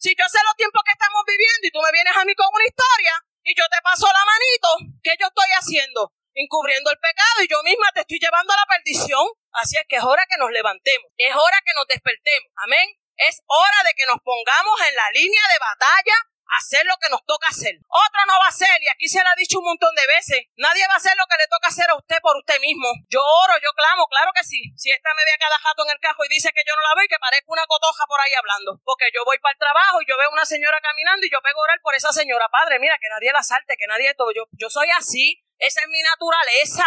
si 0.02 0.18
yo 0.18 0.26
sé 0.26 0.42
los 0.42 0.58
tiempos 0.58 0.82
que 0.82 0.98
estamos 0.98 1.22
viviendo 1.30 1.62
y 1.62 1.72
tú 1.72 1.80
me 1.86 1.94
vienes 1.94 2.18
a 2.18 2.26
mí 2.26 2.34
con 2.34 2.50
una 2.50 2.66
historia 2.66 3.14
y 3.46 3.54
yo 3.54 3.66
te 3.70 3.78
paso 3.86 4.10
la 4.10 4.26
manito, 4.26 4.70
¿qué 5.06 5.14
yo 5.22 5.30
estoy 5.30 5.50
haciendo? 5.54 6.10
Encubriendo 6.34 6.90
el 6.90 6.98
pecado 6.98 7.38
y 7.46 7.48
yo 7.48 7.62
misma 7.62 7.94
te 7.94 8.02
estoy 8.02 8.18
llevando 8.18 8.50
a 8.54 8.58
la 8.58 8.66
perdición. 8.66 9.26
Así 9.62 9.78
es 9.78 9.86
que 9.88 10.02
es 10.02 10.04
hora 10.04 10.26
que 10.26 10.42
nos 10.42 10.50
levantemos, 10.50 11.06
es 11.16 11.34
hora 11.34 11.62
que 11.62 11.74
nos 11.78 11.86
despertemos. 11.86 12.50
Amén. 12.66 12.98
Es 13.18 13.46
hora 13.46 13.80
de 13.86 13.94
que 13.94 14.10
nos 14.10 14.18
pongamos 14.26 14.76
en 14.90 14.96
la 14.96 15.08
línea 15.14 15.46
de 15.54 15.60
batalla 15.62 16.18
hacer 16.58 16.86
lo 16.86 16.96
que 17.02 17.10
nos 17.10 17.24
toca 17.26 17.50
hacer. 17.50 17.76
Otro 17.90 18.22
no 18.28 18.38
va 18.40 18.48
a 18.48 18.54
hacer, 18.54 18.78
y 18.82 18.88
aquí 18.88 19.08
se 19.08 19.22
lo 19.22 19.30
ha 19.30 19.36
dicho 19.36 19.60
un 19.60 19.66
montón 19.66 19.94
de 19.96 20.08
veces, 20.08 20.46
nadie 20.56 20.86
va 20.88 20.96
a 20.96 21.02
hacer 21.02 21.18
lo 21.18 21.26
que 21.26 21.38
le 21.38 21.48
toca 21.48 21.68
hacer 21.70 21.90
a 21.90 21.98
usted 21.98 22.20
por 22.22 22.38
usted 22.38 22.60
mismo. 22.62 22.88
Yo 23.10 23.22
oro, 23.22 23.56
yo 23.62 23.72
clamo, 23.74 24.08
claro 24.08 24.32
que 24.36 24.44
sí. 24.44 24.62
Si 24.78 24.92
esta 24.92 25.14
me 25.14 25.26
ve 25.26 25.34
a 25.34 25.42
cada 25.42 25.60
jato 25.60 25.84
en 25.86 25.92
el 25.92 26.00
cajo 26.00 26.26
y 26.26 26.30
dice 26.30 26.52
que 26.54 26.64
yo 26.66 26.76
no 26.76 26.82
la 26.82 26.96
veo 26.96 27.06
y 27.06 27.12
que 27.12 27.20
parezco 27.20 27.54
una 27.54 27.66
cotoja 27.66 28.06
por 28.06 28.20
ahí 28.22 28.34
hablando, 28.34 28.80
porque 28.84 29.10
yo 29.14 29.26
voy 29.26 29.40
para 29.40 29.54
el 29.54 29.60
trabajo 29.60 30.02
y 30.02 30.08
yo 30.08 30.18
veo 30.18 30.32
una 30.32 30.46
señora 30.46 30.80
caminando 30.82 31.26
y 31.26 31.32
yo 31.32 31.42
pego 31.42 31.62
a 31.62 31.68
orar 31.70 31.80
por 31.82 31.96
esa 31.96 32.12
señora. 32.12 32.48
Padre, 32.50 32.80
mira, 32.80 32.98
que 33.02 33.10
nadie 33.10 33.32
la 33.32 33.44
salte, 33.44 33.76
que 33.78 33.88
nadie 33.88 34.14
todo. 34.16 34.32
Yo, 34.34 34.46
yo 34.54 34.70
soy 34.70 34.90
así, 34.98 35.44
esa 35.58 35.82
es 35.82 35.88
mi 35.88 36.02
naturaleza. 36.02 36.86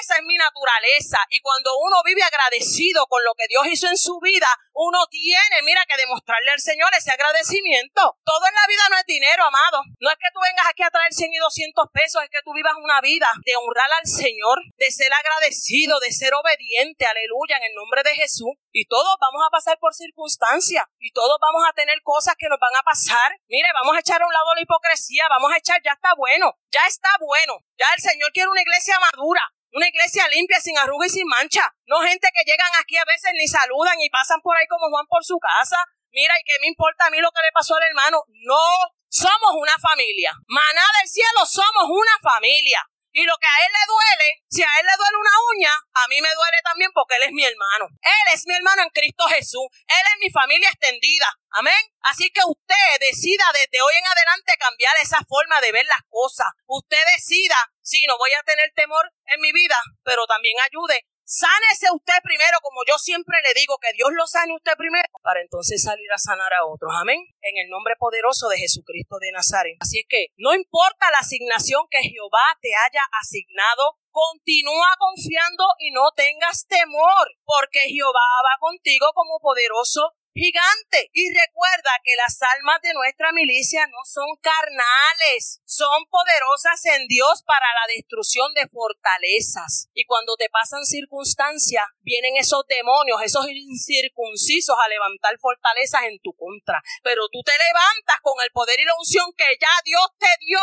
Esa 0.00 0.16
es 0.16 0.22
mi 0.24 0.36
naturaleza. 0.36 1.18
Y 1.28 1.40
cuando 1.40 1.76
uno 1.78 1.96
vive 2.04 2.22
agradecido 2.22 3.06
con 3.08 3.22
lo 3.24 3.34
que 3.34 3.46
Dios 3.48 3.66
hizo 3.66 3.88
en 3.88 3.98
su 3.98 4.18
vida, 4.20 4.48
uno 4.76 5.08
tiene, 5.08 5.64
mira, 5.64 5.80
que 5.88 5.96
demostrarle 5.96 6.52
al 6.52 6.60
Señor 6.60 6.92
ese 6.92 7.10
agradecimiento. 7.10 8.20
Todo 8.24 8.44
en 8.44 8.54
la 8.54 8.68
vida 8.68 8.84
no 8.90 8.98
es 9.00 9.06
dinero, 9.06 9.44
amado. 9.44 9.80
No 10.00 10.10
es 10.10 10.16
que 10.20 10.28
tú 10.34 10.40
vengas 10.44 10.68
aquí 10.68 10.82
a 10.84 10.92
traer 10.92 11.12
100 11.12 11.32
y 11.32 11.38
200 11.38 11.88
pesos, 11.92 12.22
es 12.22 12.28
que 12.28 12.44
tú 12.44 12.52
vivas 12.52 12.76
una 12.76 13.00
vida 13.00 13.28
de 13.44 13.56
honrar 13.56 13.88
al 13.88 14.06
Señor, 14.06 14.60
de 14.76 14.90
ser 14.92 15.08
agradecido, 15.12 15.98
de 16.00 16.12
ser 16.12 16.34
obediente, 16.34 17.06
aleluya, 17.06 17.56
en 17.56 17.72
el 17.72 17.74
nombre 17.74 18.02
de 18.04 18.14
Jesús. 18.20 18.52
Y 18.70 18.84
todos 18.84 19.16
vamos 19.18 19.40
a 19.40 19.50
pasar 19.50 19.78
por 19.80 19.94
circunstancias 19.94 20.84
y 21.00 21.10
todos 21.12 21.38
vamos 21.40 21.64
a 21.64 21.72
tener 21.72 22.02
cosas 22.02 22.36
que 22.36 22.48
nos 22.52 22.60
van 22.60 22.76
a 22.76 22.84
pasar. 22.84 23.32
Mire, 23.48 23.68
vamos 23.72 23.96
a 23.96 24.00
echar 24.00 24.20
a 24.20 24.26
un 24.26 24.32
lado 24.32 24.54
la 24.54 24.60
hipocresía, 24.60 25.24
vamos 25.30 25.50
a 25.52 25.56
echar, 25.56 25.80
ya 25.82 25.92
está 25.92 26.12
bueno, 26.14 26.52
ya 26.68 26.84
está 26.86 27.08
bueno. 27.18 27.64
Ya 27.80 27.88
el 27.96 28.02
Señor 28.02 28.30
quiere 28.32 28.50
una 28.50 28.60
iglesia 28.60 29.00
madura. 29.00 29.40
Una 29.76 29.88
iglesia 29.88 30.26
limpia, 30.28 30.58
sin 30.58 30.78
arruga 30.78 31.06
y 31.06 31.10
sin 31.10 31.26
mancha. 31.26 31.60
No 31.86 32.00
gente 32.00 32.28
que 32.32 32.50
llegan 32.50 32.70
aquí 32.80 32.96
a 32.96 33.04
veces 33.04 33.32
ni 33.34 33.46
saludan 33.46 34.00
y 34.00 34.08
pasan 34.08 34.40
por 34.40 34.56
ahí 34.56 34.65
como 34.68 34.90
Juan 34.90 35.06
por 35.08 35.24
su 35.24 35.38
casa. 35.38 35.78
Mira, 36.10 36.34
¿y 36.38 36.44
qué 36.44 36.58
me 36.60 36.68
importa 36.68 37.06
a 37.06 37.10
mí 37.10 37.18
lo 37.20 37.30
que 37.30 37.42
le 37.42 37.52
pasó 37.52 37.76
al 37.76 37.88
hermano? 37.88 38.24
No, 38.44 38.66
somos 39.08 39.52
una 39.54 39.76
familia. 39.78 40.32
Maná 40.46 40.84
del 41.00 41.08
cielo, 41.08 41.44
somos 41.44 41.88
una 41.88 42.16
familia. 42.22 42.80
Y 43.16 43.24
lo 43.24 43.32
que 43.40 43.48
a 43.48 43.64
él 43.64 43.72
le 43.72 43.84
duele, 43.88 44.28
si 44.44 44.62
a 44.62 44.68
él 44.76 44.84
le 44.84 44.92
duele 44.92 45.16
una 45.16 45.36
uña, 45.56 45.72
a 45.72 46.06
mí 46.08 46.20
me 46.20 46.28
duele 46.28 46.60
también 46.62 46.90
porque 46.92 47.16
él 47.16 47.22
es 47.22 47.32
mi 47.32 47.44
hermano. 47.44 47.88
Él 48.02 48.26
es 48.34 48.44
mi 48.44 48.52
hermano 48.52 48.82
en 48.82 48.90
Cristo 48.90 49.24
Jesús. 49.28 49.64
Él 49.88 50.04
es 50.12 50.18
mi 50.20 50.28
familia 50.28 50.68
extendida. 50.68 51.32
Amén. 51.56 51.80
Así 52.02 52.28
que 52.28 52.44
usted 52.44 53.00
decida 53.00 53.44
desde 53.54 53.80
hoy 53.80 53.94
en 53.96 54.04
adelante 54.04 54.60
cambiar 54.60 54.92
esa 55.00 55.24
forma 55.26 55.62
de 55.62 55.72
ver 55.72 55.86
las 55.86 56.04
cosas. 56.10 56.48
Usted 56.66 57.00
decida, 57.16 57.56
si 57.80 58.04
no 58.04 58.18
voy 58.18 58.32
a 58.36 58.42
tener 58.42 58.70
temor 58.76 59.08
en 59.32 59.40
mi 59.40 59.50
vida, 59.50 59.80
pero 60.04 60.26
también 60.26 60.56
ayude 60.60 61.06
Sánese 61.26 61.90
usted 61.90 62.22
primero, 62.22 62.62
como 62.62 62.86
yo 62.86 62.94
siempre 62.98 63.34
le 63.42 63.52
digo, 63.58 63.78
que 63.82 63.92
Dios 63.98 64.14
lo 64.14 64.28
sane 64.28 64.54
usted 64.54 64.78
primero, 64.78 65.10
para 65.22 65.42
entonces 65.42 65.82
salir 65.82 66.06
a 66.14 66.22
sanar 66.22 66.54
a 66.54 66.64
otros. 66.64 66.94
Amén. 66.94 67.18
En 67.42 67.58
el 67.58 67.68
nombre 67.68 67.96
poderoso 67.98 68.46
de 68.46 68.58
Jesucristo 68.58 69.18
de 69.18 69.32
Nazaret. 69.32 69.74
Así 69.80 69.98
es 69.98 70.06
que 70.08 70.30
no 70.36 70.54
importa 70.54 71.10
la 71.10 71.18
asignación 71.18 71.82
que 71.90 72.06
Jehová 72.06 72.54
te 72.62 72.70
haya 72.78 73.02
asignado, 73.20 73.98
continúa 74.14 74.94
confiando 75.02 75.66
y 75.82 75.90
no 75.90 76.14
tengas 76.14 76.64
temor, 76.68 77.26
porque 77.44 77.90
Jehová 77.90 78.26
va 78.46 78.56
contigo 78.60 79.10
como 79.12 79.40
poderoso 79.40 80.14
gigante. 80.36 81.10
Y 81.12 81.32
recuerda 81.32 81.96
que 82.04 82.14
las 82.16 82.36
almas 82.42 82.80
de 82.82 82.92
nuestra 82.92 83.32
milicia 83.32 83.86
no 83.88 84.04
son 84.04 84.28
carnales, 84.40 85.60
son 85.64 86.04
poderosas 86.10 86.84
en 86.96 87.08
Dios 87.08 87.42
para 87.46 87.66
la 87.80 87.92
destrucción 87.94 88.52
de 88.54 88.68
fortalezas. 88.68 89.88
Y 89.94 90.04
cuando 90.04 90.36
te 90.36 90.50
pasan 90.50 90.84
circunstancias, 90.84 91.84
vienen 92.02 92.36
esos 92.36 92.66
demonios, 92.68 93.22
esos 93.22 93.48
incircuncisos 93.48 94.76
a 94.76 94.88
levantar 94.88 95.38
fortalezas 95.40 96.04
en 96.04 96.20
tu 96.20 96.36
contra. 96.36 96.82
Pero 97.02 97.28
tú 97.32 97.40
te 97.42 97.56
levantas 97.56 98.20
con 98.20 98.36
el 98.44 98.52
poder 98.52 98.78
y 98.78 98.84
la 98.84 98.94
unción 98.98 99.32
que 99.36 99.56
ya 99.60 99.72
Dios 99.84 100.06
te 100.18 100.30
dio 100.44 100.60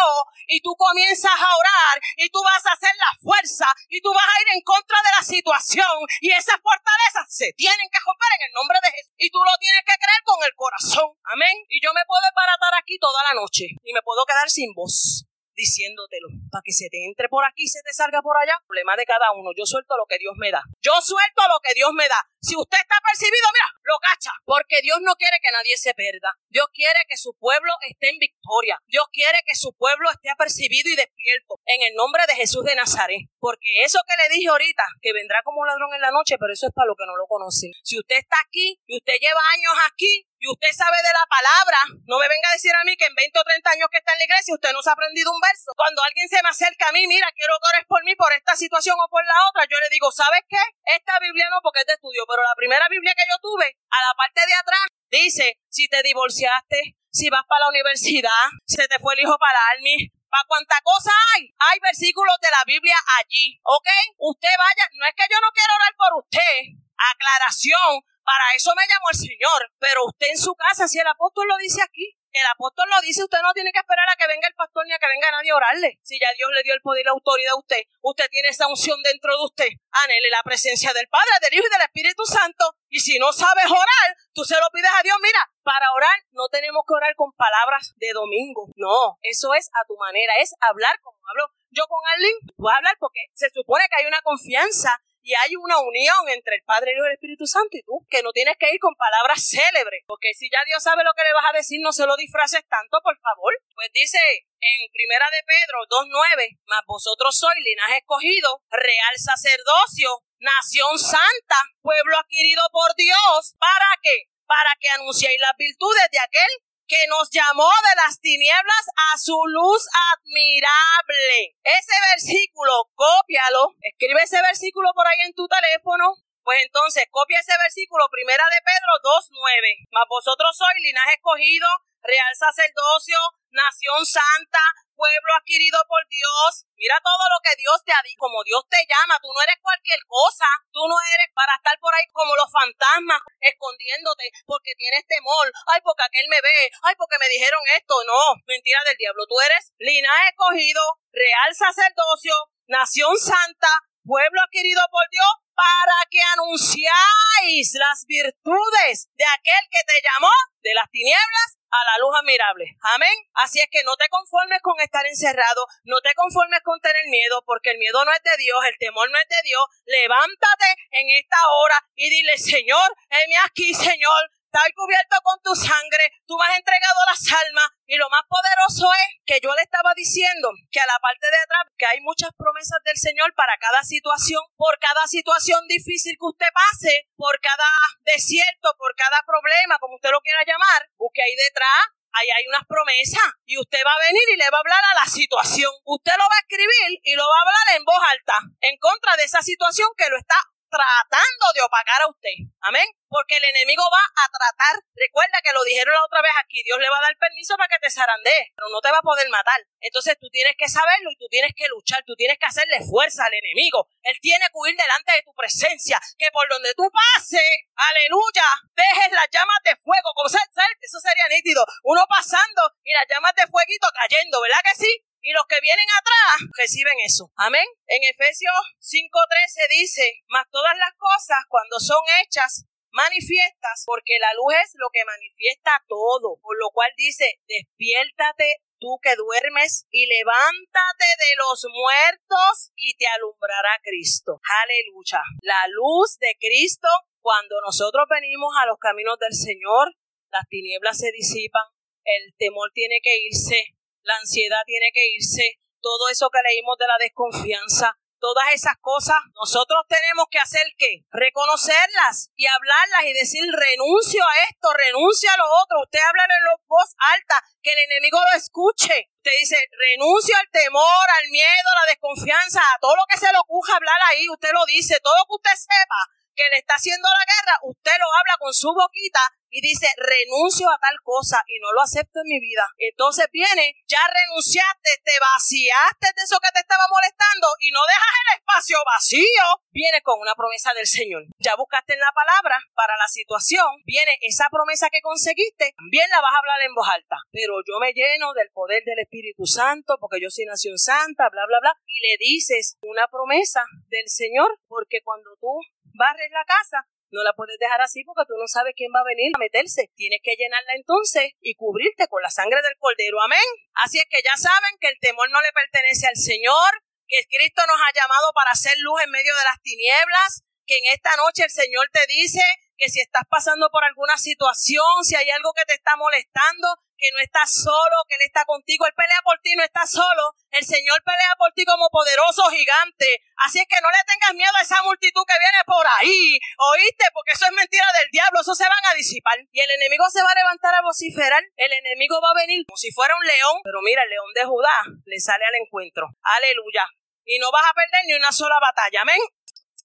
y 0.48 0.62
tú 0.62 0.76
comienzas 0.78 1.34
a 1.34 1.50
orar 1.58 1.98
y 2.18 2.30
tú 2.30 2.40
vas 2.44 2.66
a 2.66 2.74
hacer 2.74 2.94
la 2.98 3.18
fuerza 3.22 3.66
y 3.90 4.02
tú 4.02 4.14
vas 4.14 4.26
a 4.26 4.42
ir 4.42 4.56
en 4.56 4.62
contra 4.62 4.98
de 5.02 5.12
la 5.18 5.24
situación 5.26 5.98
y 6.22 6.32
esas 6.32 6.62
fortalezas 6.62 7.26
se 7.28 7.54
tienen 7.54 7.90
que 7.90 8.04
romper 8.06 8.30
en 8.38 8.46
el 8.48 8.54
nombre 8.54 8.78
de 8.84 8.92
Jesús 8.92 9.14
y 9.18 9.30
tú 9.32 9.40
lo 9.42 9.52
tienes 9.64 9.84
que 9.88 9.96
creer 9.96 10.22
con 10.28 10.40
el 10.44 10.54
corazón. 10.56 11.08
Amén. 11.32 11.56
Y 11.70 11.80
yo 11.80 11.96
me 11.96 12.04
puedo 12.04 12.22
embaratar 12.28 12.76
aquí 12.76 13.00
toda 13.00 13.24
la 13.32 13.40
noche 13.40 13.72
y 13.84 13.94
me 13.94 14.04
puedo 14.04 14.26
quedar 14.28 14.50
sin 14.52 14.74
voz 14.76 15.24
diciéndotelo 15.56 16.28
para 16.52 16.62
que 16.64 16.74
se 16.74 16.90
te 16.90 17.06
entre 17.06 17.30
por 17.30 17.46
aquí 17.46 17.64
y 17.64 17.68
se 17.68 17.82
te 17.82 17.94
salga 17.94 18.22
por 18.22 18.38
allá. 18.38 18.58
Problema 18.66 18.96
de 18.96 19.06
cada 19.06 19.32
uno. 19.34 19.52
Yo 19.58 19.66
suelto 19.66 19.98
lo 19.98 20.06
que 20.06 20.18
Dios 20.18 20.34
me 20.38 20.52
da. 20.52 20.64
Yo 20.82 20.94
suelto 21.02 21.42
lo 21.48 21.60
que 21.64 21.74
Dios 21.74 21.92
me 21.94 22.08
da. 22.08 22.22
Si 22.42 22.56
usted 22.56 22.78
está 22.78 22.96
percibido, 23.00 23.48
mira, 23.54 23.70
lo 23.84 23.96
cacha. 24.00 24.32
Porque 24.46 24.82
Dios 24.82 25.00
no 25.02 25.16
quiere 25.16 25.38
que 25.42 25.52
nadie 25.52 25.78
se 25.78 25.94
pierda. 25.94 26.36
Dios 26.50 26.68
quiere 26.74 27.00
que 27.08 27.18
su 27.18 27.34
pueblo 27.40 27.74
esté 27.88 28.10
en 28.10 28.20
victoria. 28.20 28.78
Dios 28.88 29.06
quiere 29.12 29.40
que 29.46 29.56
su 29.56 29.74
pueblo 29.74 30.12
esté 30.12 30.30
apercibido 30.30 30.90
y 30.90 30.96
despierto. 30.96 31.62
En 31.66 31.82
el 31.88 31.96
nombre 31.96 32.24
de 32.28 32.36
Jesús 32.36 32.64
de 32.66 32.76
Nazaret. 32.76 33.24
Porque 33.40 33.84
eso 33.84 34.00
que 34.06 34.16
le 34.22 34.36
dije 34.36 34.50
ahorita, 34.50 34.84
que 35.02 35.14
vendrá 35.14 35.42
como 35.44 35.62
un 35.62 35.68
ladrón 35.68 35.94
en 35.96 36.02
la 36.02 36.12
noche, 36.12 36.38
pero 36.38 36.52
eso 36.52 36.68
es 36.68 36.74
para 36.74 36.88
los 36.88 36.98
que 36.98 37.08
no 37.08 37.16
lo 37.16 37.28
conocen. 37.28 37.72
Si 37.84 37.98
usted 37.98 38.18
está 38.18 38.38
aquí 38.46 38.80
y 38.88 38.98
usted 38.98 39.14
lleva 39.20 39.40
años 39.56 39.74
aquí, 39.88 40.28
y 40.44 40.52
usted 40.52 40.76
sabe 40.76 41.00
de 41.00 41.16
la 41.16 41.24
palabra, 41.32 41.80
no 42.04 42.20
me 42.20 42.28
venga 42.28 42.52
a 42.52 42.60
decir 42.60 42.76
a 42.76 42.84
mí 42.84 43.00
que 43.00 43.08
en 43.08 43.16
20 43.16 43.40
o 43.40 43.48
30 43.48 43.64
años 43.80 43.88
que 43.88 44.04
está 44.04 44.12
en 44.12 44.20
la 44.20 44.28
iglesia 44.28 44.52
usted 44.52 44.76
no 44.76 44.84
se 44.84 44.92
ha 44.92 45.00
aprendido 45.00 45.32
un 45.32 45.40
verso. 45.40 45.72
Cuando 45.72 46.04
alguien 46.04 46.28
se 46.28 46.44
me 46.44 46.52
acerca 46.52 46.92
a 46.92 46.92
mí, 46.92 47.08
mira, 47.08 47.32
quiero 47.32 47.56
que 47.64 47.70
ores 47.72 47.88
por 47.88 48.04
mí 48.04 48.12
por 48.20 48.28
esta 48.36 48.52
situación 48.60 49.00
o 49.00 49.08
por 49.08 49.24
la 49.24 49.40
otra, 49.48 49.64
yo 49.72 49.80
le 49.80 49.88
digo, 49.88 50.12
¿sabes 50.12 50.44
qué? 50.52 50.60
Esta 50.84 51.16
Biblia 51.24 51.48
no 51.48 51.64
porque 51.64 51.80
es 51.80 51.88
de 51.88 51.96
estudio, 51.96 52.28
pero 52.28 52.44
la 52.44 52.60
primera 52.60 52.92
Biblia 52.92 53.16
que 53.16 53.24
yo 53.24 53.40
tuve, 53.40 53.72
a 53.72 54.00
la 54.04 54.12
parte 54.20 54.44
de 54.44 54.56
atrás, 54.60 54.84
dice, 55.08 55.64
si 55.72 55.88
te 55.88 56.04
divorciaste, 56.04 57.00
si 57.08 57.32
vas 57.32 57.48
para 57.48 57.64
la 57.64 57.72
universidad, 57.72 58.44
si 58.68 58.76
se 58.84 58.92
te 58.92 59.00
fue 59.00 59.16
el 59.16 59.24
hijo 59.24 59.40
para 59.40 59.56
el 59.56 59.80
army, 59.80 60.12
para 60.28 60.44
cuánta 60.44 60.76
cosa 60.84 61.16
hay. 61.32 61.56
Hay 61.72 61.80
versículos 61.80 62.36
de 62.44 62.52
la 62.52 62.68
Biblia 62.68 63.00
allí, 63.24 63.64
¿ok? 63.64 63.88
Usted 64.18 64.52
vaya, 64.60 64.92
no 65.00 65.08
es 65.08 65.16
que 65.16 65.32
yo 65.32 65.40
no 65.40 65.56
quiero 65.56 65.72
orar 65.72 65.96
por 65.96 66.12
usted, 66.20 66.84
aclaración, 67.00 68.04
para 68.24 68.56
eso 68.56 68.72
me 68.76 68.88
llamó 68.88 69.08
el 69.12 69.18
Señor. 69.18 69.72
Pero 69.80 70.06
usted 70.06 70.28
en 70.28 70.38
su 70.38 70.56
casa, 70.56 70.88
si 70.88 71.00
el 71.00 71.08
apóstol 71.08 71.48
lo 71.48 71.58
dice 71.58 71.82
aquí, 71.84 72.18
el 72.34 72.48
apóstol 72.50 72.90
lo 72.90 73.00
dice, 73.02 73.22
usted 73.22 73.38
no 73.44 73.54
tiene 73.54 73.72
que 73.72 73.78
esperar 73.78 74.10
a 74.10 74.18
que 74.18 74.26
venga 74.26 74.48
el 74.48 74.56
pastor 74.56 74.86
ni 74.88 74.94
a 74.94 74.98
que 74.98 75.06
venga 75.06 75.30
nadie 75.30 75.52
a 75.52 75.56
orarle. 75.56 76.00
Si 76.02 76.18
ya 76.20 76.34
Dios 76.34 76.50
le 76.50 76.64
dio 76.64 76.74
el 76.74 76.82
poder 76.82 77.02
y 77.02 77.06
la 77.06 77.12
autoridad 77.12 77.54
a 77.54 77.62
usted, 77.62 77.86
usted 78.02 78.26
tiene 78.30 78.50
esa 78.50 78.68
unción 78.68 78.98
dentro 79.04 79.38
de 79.38 79.46
usted. 79.46 79.70
Anhele 79.92 80.30
la 80.34 80.42
presencia 80.42 80.94
del 80.94 81.08
Padre, 81.14 81.30
del 81.42 81.54
Hijo 81.54 81.68
y 81.70 81.70
del 81.70 81.86
Espíritu 81.86 82.26
Santo. 82.26 82.74
Y 82.90 83.02
si 83.02 83.20
no 83.20 83.32
sabes 83.34 83.70
orar, 83.70 84.08
tú 84.34 84.44
se 84.44 84.58
lo 84.58 84.66
pides 84.74 84.90
a 84.90 85.04
Dios. 85.04 85.16
Mira, 85.22 85.46
para 85.62 85.94
orar 85.94 86.18
no 86.32 86.50
tenemos 86.50 86.82
que 86.88 86.96
orar 86.98 87.14
con 87.16 87.32
palabras 87.34 87.94
de 87.98 88.12
domingo. 88.14 88.66
No, 88.76 89.22
eso 89.22 89.54
es 89.54 89.70
a 89.70 89.86
tu 89.86 89.96
manera, 89.98 90.34
es 90.42 90.56
hablar 90.60 91.00
como 91.02 91.22
hablo 91.30 91.54
yo 91.70 91.86
con 91.88 92.02
alguien. 92.14 92.34
Voy 92.58 92.74
a 92.74 92.78
hablar 92.78 92.98
porque 93.00 93.22
se 93.34 93.50
supone 93.54 93.86
que 93.90 94.02
hay 94.02 94.08
una 94.08 94.22
confianza 94.22 94.98
y 95.24 95.34
hay 95.34 95.56
una 95.56 95.80
unión 95.80 96.28
entre 96.30 96.56
el 96.56 96.64
Padre 96.64 96.92
y 96.92 97.00
el 97.00 97.14
Espíritu 97.14 97.48
Santo 97.48 97.78
y 97.78 97.84
tú, 97.84 98.06
que 98.10 98.22
no 98.22 98.32
tienes 98.32 98.58
que 98.60 98.70
ir 98.72 98.80
con 98.80 98.94
palabras 98.96 99.40
célebres, 99.40 100.04
porque 100.06 100.36
si 100.36 100.52
ya 100.52 100.60
Dios 100.68 100.84
sabe 100.84 101.04
lo 101.04 101.16
que 101.16 101.24
le 101.24 101.34
vas 101.34 101.48
a 101.50 101.58
decir, 101.58 101.80
no 101.82 101.94
se 101.94 102.06
lo 102.06 102.16
disfraces 102.18 102.68
tanto, 102.68 103.00
por 103.02 103.18
favor. 103.18 103.56
Pues 103.74 103.90
dice 103.94 104.20
en 104.60 104.92
Primera 104.92 105.26
de 105.32 105.42
Pedro 105.48 105.80
2.9, 105.88 106.60
mas 106.68 106.84
vosotros 106.86 107.40
sois 107.40 107.58
linaje 107.64 108.04
escogido, 108.04 108.62
real 108.70 109.16
sacerdocio, 109.16 110.24
nación 110.40 111.00
santa, 111.00 111.60
pueblo 111.82 112.20
adquirido 112.20 112.64
por 112.72 112.94
Dios, 112.96 113.56
¿para 113.58 113.96
qué? 114.04 114.28
Para 114.46 114.76
que 114.80 114.90
anunciéis 114.90 115.40
las 115.40 115.56
virtudes 115.58 116.08
de 116.12 116.20
aquel 116.20 116.52
que 116.94 117.10
nos 117.10 117.26
llamó 117.34 117.66
de 117.90 117.96
las 118.06 118.22
tinieblas 118.22 118.86
a 119.10 119.18
su 119.18 119.34
luz 119.50 119.82
admirable. 120.14 121.58
Ese 121.66 121.96
versículo, 122.14 122.86
cópialo, 122.94 123.74
escribe 123.82 124.22
ese 124.22 124.40
versículo 124.46 124.94
por 124.94 125.08
ahí 125.08 125.26
en 125.26 125.34
tu 125.34 125.48
teléfono. 125.50 126.14
Pues 126.44 126.62
entonces, 126.62 127.10
copia 127.10 127.40
ese 127.40 127.58
versículo, 127.58 128.06
primera 128.12 128.46
de 128.46 128.62
Pedro 128.62 128.94
2.9. 129.02 129.90
Mas 129.90 130.06
vosotros 130.06 130.54
sois 130.54 130.84
linaje 130.86 131.18
escogido, 131.18 131.66
real 132.04 132.34
sacerdocio, 132.38 133.18
nación 133.50 134.06
santa, 134.06 134.62
pueblo 134.96 135.32
adquirido 135.38 135.78
por 135.88 136.02
Dios. 136.08 136.66
Mira 136.78 136.98
todo 137.04 137.26
lo 137.30 137.40
que 137.44 137.56
Dios 137.58 137.78
te 137.86 137.94
ha 137.94 138.02
dicho, 138.04 138.20
como 138.20 138.44
Dios 138.44 138.64
te 138.70 138.82
llama. 138.86 139.20
Tú 139.20 139.30
no 139.34 139.42
eres 139.42 139.58
cualquier 139.62 140.00
cosa. 140.08 140.46
Tú 140.72 140.82
no 140.88 140.96
eres 141.14 141.30
para 141.34 141.56
estar 141.56 141.78
por 141.80 141.94
ahí 141.94 142.06
como 142.14 142.36
los 142.36 142.50
fantasmas, 142.52 143.22
escondiéndote 143.40 144.32
porque 144.46 144.74
tienes 144.78 145.06
temor. 145.08 145.52
Ay, 145.70 145.82
porque 145.84 146.04
aquel 146.04 146.28
me 146.30 146.42
ve. 146.42 146.72
Ay, 146.84 146.96
porque 146.98 147.20
me 147.20 147.30
dijeron 147.30 147.62
esto. 147.76 147.96
No, 148.06 148.38
mentira 148.46 148.80
del 148.86 148.98
diablo. 148.98 149.26
Tú 149.28 149.40
eres 149.40 149.74
linaje 149.78 150.30
escogido, 150.30 150.82
real 151.12 151.52
sacerdocio, 151.56 152.34
nación 152.68 153.18
santa, 153.18 153.70
pueblo 154.04 154.42
adquirido 154.42 154.82
por 154.92 155.08
Dios, 155.10 155.32
para 155.56 155.98
que 156.10 156.22
anunciáis 156.34 157.74
las 157.76 158.06
virtudes 158.08 159.10
de 159.16 159.26
aquel 159.26 159.64
que 159.70 159.84
te 159.86 160.02
llamó 160.04 160.32
de 160.62 160.74
las 160.74 160.90
tinieblas 160.90 161.58
a 161.74 161.86
la 161.86 161.98
luz 161.98 162.14
admirable. 162.18 162.78
Amén. 162.94 163.14
Así 163.34 163.60
es 163.60 163.68
que 163.72 163.84
no 163.84 163.96
te 163.98 164.08
conformes 164.10 164.62
con 164.62 164.80
estar 164.80 165.06
encerrado, 165.06 165.66
no 165.84 166.00
te 166.02 166.14
conformes 166.14 166.62
con 166.64 166.80
tener 166.80 167.08
miedo, 167.10 167.44
porque 167.46 167.72
el 167.72 167.80
miedo 167.80 168.06
no 168.06 168.12
es 168.14 168.22
de 168.24 168.38
Dios, 168.38 168.60
el 168.66 168.78
temor 168.78 169.10
no 169.10 169.18
es 169.18 169.28
de 169.28 169.42
Dios. 169.44 169.64
Levántate 169.86 170.70
en 170.92 171.10
esta 171.18 171.38
hora 171.50 171.84
y 171.96 172.10
dile, 172.10 172.38
Señor, 172.38 172.96
heme 173.10 173.38
aquí, 173.46 173.74
Señor, 173.74 174.30
Está 174.54 174.70
cubierto 174.78 175.18
con 175.24 175.42
tu 175.42 175.56
sangre, 175.56 176.14
tú 176.28 176.38
me 176.38 176.46
has 176.46 176.60
entregado 176.60 177.00
las 177.10 177.26
almas 177.42 177.74
y 177.88 177.98
lo 177.98 178.08
más 178.14 178.22
poderoso 178.30 178.86
es 178.94 179.18
que 179.26 179.42
yo 179.42 179.50
le 179.56 179.64
estaba 179.64 179.96
diciendo 179.96 180.54
que 180.70 180.80
a 180.80 180.86
la 180.86 181.00
parte 181.02 181.26
de 181.26 181.42
atrás 181.42 181.74
que 181.76 181.88
hay 181.88 182.00
muchas 182.02 182.30
promesas 182.38 182.78
del 182.86 182.94
Señor 182.94 183.34
para 183.34 183.58
cada 183.58 183.82
situación, 183.82 184.44
por 184.56 184.78
cada 184.78 185.08
situación 185.08 185.66
difícil 185.66 186.14
que 186.22 186.30
usted 186.30 186.54
pase, 186.54 187.10
por 187.18 187.42
cada 187.42 187.66
desierto, 188.06 188.78
por 188.78 188.94
cada 188.94 189.26
problema, 189.26 189.80
como 189.80 189.96
usted 189.96 190.12
lo 190.12 190.22
quiera 190.22 190.46
llamar, 190.46 190.86
busque 191.02 191.24
ahí 191.24 191.34
detrás 191.34 191.90
ahí 192.14 192.30
hay 192.30 192.46
unas 192.46 192.70
promesas 192.70 193.26
y 193.50 193.58
usted 193.58 193.82
va 193.82 193.90
a 193.90 194.06
venir 194.06 194.22
y 194.34 194.38
le 194.38 194.52
va 194.52 194.58
a 194.58 194.62
hablar 194.62 194.84
a 194.86 195.02
la 195.02 195.06
situación. 195.10 195.74
Usted 195.84 196.14
lo 196.14 196.30
va 196.30 196.38
a 196.38 196.46
escribir 196.46 197.02
y 197.02 197.16
lo 197.16 197.26
va 197.26 197.38
a 197.38 197.42
hablar 197.42 197.68
en 197.74 197.86
voz 197.86 198.02
alta 198.06 198.38
en 198.62 198.78
contra 198.78 199.18
de 199.18 199.24
esa 199.24 199.42
situación 199.42 199.90
que 199.98 200.14
lo 200.14 200.18
está 200.18 200.38
tratando 200.74 201.46
de 201.54 201.62
opacar 201.62 202.02
a 202.02 202.10
usted. 202.10 202.50
Amén. 202.66 202.90
Porque 203.06 203.38
el 203.38 203.46
enemigo 203.46 203.86
va 203.94 204.02
a 204.02 204.26
tratar. 204.26 204.74
Recuerda 204.98 205.38
que 205.46 205.54
lo 205.54 205.62
dijeron 205.64 205.94
la 205.94 206.02
otra 206.02 206.26
vez 206.26 206.34
aquí. 206.42 206.66
Dios 206.66 206.82
le 206.82 206.90
va 206.90 206.98
a 206.98 207.06
dar 207.06 207.18
permiso 207.22 207.54
para 207.54 207.70
que 207.70 207.78
te 207.78 207.94
zarandee, 207.94 208.50
pero 208.58 208.74
no 208.74 208.82
te 208.82 208.90
va 208.90 208.98
a 208.98 209.06
poder 209.06 209.30
matar. 209.30 209.62
Entonces 209.80 210.18
tú 210.18 210.34
tienes 210.34 210.58
que 210.58 210.66
saberlo 210.66 211.14
y 211.14 211.18
tú 211.22 211.30
tienes 211.30 211.54
que 211.54 211.70
luchar. 211.70 212.02
Tú 212.10 212.18
tienes 212.18 212.42
que 212.42 212.50
hacerle 212.50 212.82
fuerza 212.82 213.30
al 213.30 213.38
enemigo. 213.38 213.86
Él 214.02 214.18
tiene 214.20 214.50
que 214.50 214.58
huir 214.58 214.74
delante 214.74 215.14
de 215.14 215.22
tu 215.22 215.34
presencia. 215.38 216.02
Que 216.18 216.32
por 216.32 216.50
donde 216.50 216.74
tú 216.74 216.90
pases, 216.90 217.46
aleluya, 217.78 218.50
dejes 218.74 219.12
las 219.14 219.30
llamas 219.30 219.62
de 219.64 219.78
fuego. 219.78 220.10
Como 220.18 220.28
eso 220.28 221.00
sería 221.00 221.28
nítido. 221.30 221.66
Uno 221.84 222.06
pasando 222.10 222.62
y 222.84 222.94
las 222.94 223.06
llamas 223.08 223.36
de 223.36 223.46
fueguito 223.46 223.88
cayendo, 223.94 224.42
¿verdad 224.42 224.62
que 224.64 224.74
sí? 224.74 225.06
Y 225.24 225.32
los 225.32 225.48
que 225.48 225.64
vienen 225.64 225.88
atrás 225.88 226.52
reciben 226.60 227.00
eso. 227.00 227.32
Amén. 227.36 227.66
En 227.88 228.04
Efesios 228.04 228.54
5:13 228.80 229.68
dice, 229.72 230.22
mas 230.28 230.46
todas 230.52 230.76
las 230.78 230.92
cosas 231.00 231.40
cuando 231.48 231.80
son 231.80 232.04
hechas 232.22 232.68
manifiestas, 232.92 233.84
porque 233.88 234.20
la 234.20 234.34
luz 234.36 234.54
es 234.62 234.72
lo 234.76 234.92
que 234.94 235.04
manifiesta 235.04 235.82
todo, 235.88 236.38
por 236.44 236.56
lo 236.60 236.70
cual 236.70 236.92
dice, 236.96 237.42
despiértate 237.48 238.62
tú 238.80 239.00
que 239.02 239.16
duermes 239.16 239.88
y 239.90 240.06
levántate 240.06 241.08
de 241.18 241.32
los 241.40 241.66
muertos 241.72 242.72
y 242.76 242.96
te 242.98 243.08
alumbrará 243.08 243.80
Cristo. 243.82 244.40
Aleluya. 244.44 245.24
La 245.42 245.64
luz 245.72 246.20
de 246.20 246.36
Cristo, 246.38 246.88
cuando 247.22 247.56
nosotros 247.66 248.06
venimos 248.10 248.54
a 248.60 248.68
los 248.68 248.78
caminos 248.78 249.18
del 249.18 249.34
Señor, 249.34 249.96
las 250.30 250.48
tinieblas 250.50 251.00
se 251.00 251.12
disipan, 251.12 251.64
el 252.04 252.36
temor 252.38 252.72
tiene 252.74 253.00
que 253.02 253.18
irse, 253.24 253.74
la 254.04 254.18
ansiedad 254.18 254.62
tiene 254.66 254.92
que 254.94 255.12
irse, 255.16 255.60
todo 255.82 256.08
eso 256.10 256.30
que 256.30 256.40
leímos 256.44 256.78
de 256.78 256.88
la 256.88 256.98
desconfianza, 257.00 257.98
todas 258.24 258.56
esas 258.56 258.80
cosas, 258.80 259.20
nosotros 259.36 259.84
tenemos 259.90 260.32
que 260.32 260.40
hacer 260.40 260.64
qué? 260.78 261.04
Reconocerlas 261.12 262.32
y 262.36 262.48
hablarlas 262.48 263.04
y 263.04 263.12
decir 263.12 263.44
renuncio 263.52 264.24
a 264.24 264.48
esto, 264.48 264.72
renuncio 264.72 265.28
a 265.28 265.36
lo 265.36 265.44
otro. 265.60 265.84
Usted 265.84 266.00
habla 266.00 266.24
en 266.24 266.56
voz 266.64 266.96
alta, 267.12 267.44
que 267.62 267.74
el 267.74 267.80
enemigo 267.80 268.20
lo 268.24 268.38
escuche. 268.40 269.12
Usted 269.20 269.36
dice 269.40 269.60
renuncio 269.76 270.40
al 270.40 270.48
temor, 270.56 271.06
al 271.20 271.28
miedo, 271.32 271.68
a 271.68 271.84
la 271.84 271.92
desconfianza, 271.92 272.62
a 272.64 272.80
todo 272.80 272.96
lo 272.96 273.04
que 273.12 273.20
se 273.20 273.28
le 273.28 273.40
ocurra 273.40 273.76
hablar 273.76 274.00
ahí. 274.08 274.24
Usted 274.32 274.52
lo 274.54 274.64
dice, 274.72 275.04
todo 275.04 275.18
lo 275.20 275.26
que 275.28 275.44
usted 275.44 275.60
sepa 275.60 276.00
que 276.36 276.50
le 276.50 276.58
está 276.60 276.76
haciendo 276.76 277.08
la 277.08 277.26
guerra, 277.26 277.60
usted 277.64 277.96
lo 278.00 278.08
habla 278.20 278.36
con 278.40 278.54
su 278.54 278.74
boquita 278.74 279.22
y 279.54 279.62
dice, 279.62 279.86
renuncio 280.02 280.66
a 280.66 280.82
tal 280.82 280.98
cosa 281.06 281.38
y 281.46 281.62
no 281.62 281.72
lo 281.78 281.82
acepto 281.86 282.26
en 282.26 282.28
mi 282.28 282.42
vida. 282.42 282.66
Entonces 282.78 283.30
viene, 283.32 283.78
ya 283.86 284.02
renunciaste, 284.02 284.90
te 285.06 285.14
vaciaste 285.22 286.10
de 286.10 286.22
eso 286.26 286.42
que 286.42 286.50
te 286.58 286.66
estaba 286.66 286.90
molestando 286.90 287.54
y 287.62 287.70
no 287.70 287.86
dejas 287.86 288.16
el 288.18 288.30
espacio 288.42 288.78
vacío. 288.82 289.46
Viene 289.70 290.02
con 290.02 290.20
una 290.20 290.34
promesa 290.34 290.74
del 290.74 290.90
Señor. 290.90 291.30
Ya 291.38 291.56
buscaste 291.56 291.94
en 291.94 292.02
la 292.02 292.12
palabra 292.18 292.58
para 292.74 292.98
la 292.98 293.08
situación. 293.08 293.78
Viene 293.86 294.18
esa 294.26 294.50
promesa 294.50 294.90
que 294.90 295.06
conseguiste. 295.06 295.74
También 295.78 296.10
la 296.10 296.22
vas 296.22 296.34
a 296.34 296.42
hablar 296.42 296.62
en 296.66 296.74
voz 296.74 296.90
alta. 296.90 297.22
Pero 297.30 297.62
yo 297.62 297.78
me 297.78 297.94
lleno 297.94 298.34
del 298.34 298.50
poder 298.50 298.82
del 298.84 299.06
Espíritu 299.06 299.46
Santo 299.46 300.02
porque 300.02 300.18
yo 300.18 300.34
soy 300.34 300.46
nación 300.46 300.80
santa, 300.82 301.30
bla, 301.30 301.46
bla, 301.46 301.62
bla. 301.62 301.78
Y 301.86 302.02
le 302.02 302.18
dices 302.18 302.78
una 302.82 303.06
promesa 303.06 303.62
del 303.86 304.10
Señor 304.10 304.50
porque 304.68 305.06
cuando 305.06 305.38
tú 305.38 305.62
barres 305.94 306.30
la 306.32 306.46
casa, 306.46 306.86
no 307.14 307.22
la 307.24 307.34
puedes 307.34 307.58
dejar 307.62 307.80
así 307.82 308.04
porque 308.04 308.26
tú 308.26 308.34
no 308.34 308.48
sabes 308.50 308.74
quién 308.76 308.90
va 308.90 309.06
a 309.06 309.12
venir 309.14 309.30
a 309.36 309.40
meterse. 309.40 309.94
Tienes 309.96 310.20
que 310.26 310.36
llenarla 310.36 310.74
entonces 310.74 311.38
y 311.40 311.54
cubrirte 311.54 312.10
con 312.10 312.22
la 312.22 312.34
sangre 312.34 312.62
del 312.66 312.78
cordero. 312.82 313.22
Amén. 313.22 313.46
Así 313.86 314.00
es 314.00 314.10
que 314.10 314.26
ya 314.26 314.36
saben 314.36 314.74
que 314.82 314.90
el 314.90 314.98
temor 315.00 315.30
no 315.30 315.40
le 315.42 315.54
pertenece 315.54 316.10
al 316.10 316.18
Señor, 316.18 316.82
que 317.06 317.22
Cristo 317.30 317.62
nos 317.70 317.78
ha 317.78 317.94
llamado 317.94 318.34
para 318.34 318.52
hacer 318.52 318.74
luz 318.82 318.98
en 319.06 319.14
medio 319.14 319.30
de 319.30 319.46
las 319.46 319.62
tinieblas, 319.62 320.42
que 320.66 320.78
en 320.82 320.86
esta 320.94 321.16
noche 321.18 321.46
el 321.46 321.54
Señor 321.54 321.86
te 321.94 322.02
dice 322.08 322.42
que 322.78 322.90
si 322.90 323.02
estás 323.02 323.24
pasando 323.30 323.70
por 323.72 323.84
alguna 323.84 324.18
situación, 324.18 325.04
si 325.04 325.16
hay 325.16 325.30
algo 325.30 325.54
que 325.54 325.66
te 325.66 325.74
está 325.74 325.96
molestando, 325.96 326.68
que 327.04 327.12
no 327.12 327.20
estás 327.20 327.52
solo, 327.52 327.96
que 328.08 328.16
Él 328.16 328.24
está 328.24 328.46
contigo. 328.46 328.88
Él 328.88 328.96
pelea 328.96 329.20
por 329.28 329.36
ti, 329.44 329.52
no 329.60 329.64
estás 329.64 329.92
solo. 329.92 330.32
El 330.52 330.64
Señor 330.64 331.04
pelea 331.04 331.36
por 331.38 331.52
ti 331.52 331.66
como 331.66 331.92
poderoso 331.92 332.48
gigante. 332.48 333.20
Así 333.44 333.60
es 333.60 333.68
que 333.68 333.82
no 333.84 333.92
le 333.92 334.00
tengas 334.08 334.34
miedo 334.34 334.56
a 334.56 334.64
esa 334.64 334.80
multitud 334.84 335.28
que 335.28 335.36
viene 335.36 335.60
por 335.68 335.84
ahí. 336.00 336.40
¿Oíste? 336.72 337.06
Porque 337.12 337.36
eso 337.36 337.46
es 337.46 337.52
mentira 337.52 337.86
del 338.00 338.08
diablo. 338.08 338.40
Eso 338.40 338.56
se 338.56 338.64
van 338.64 338.86
a 338.88 338.96
disipar. 338.96 339.36
Y 339.52 339.60
el 339.60 339.72
enemigo 339.72 340.08
se 340.10 340.24
va 340.24 340.32
a 340.32 340.40
levantar 340.40 340.74
a 340.76 340.82
vociferar. 340.82 341.44
El 341.58 341.72
enemigo 341.74 342.22
va 342.24 342.32
a 342.32 342.40
venir 342.40 342.64
como 342.66 342.78
si 342.78 342.92
fuera 342.96 343.12
un 343.20 343.28
león. 343.28 343.60
Pero 343.68 343.84
mira, 343.84 344.04
el 344.04 344.10
león 344.10 344.32
de 344.34 344.46
Judá 344.46 344.88
le 345.04 345.20
sale 345.20 345.44
al 345.44 345.60
encuentro. 345.60 346.08
Aleluya. 346.24 346.88
Y 347.26 347.40
no 347.40 347.52
vas 347.52 347.68
a 347.68 347.74
perder 347.76 348.08
ni 348.08 348.14
una 348.14 348.32
sola 348.32 348.56
batalla. 348.64 349.02
Amén. 349.02 349.20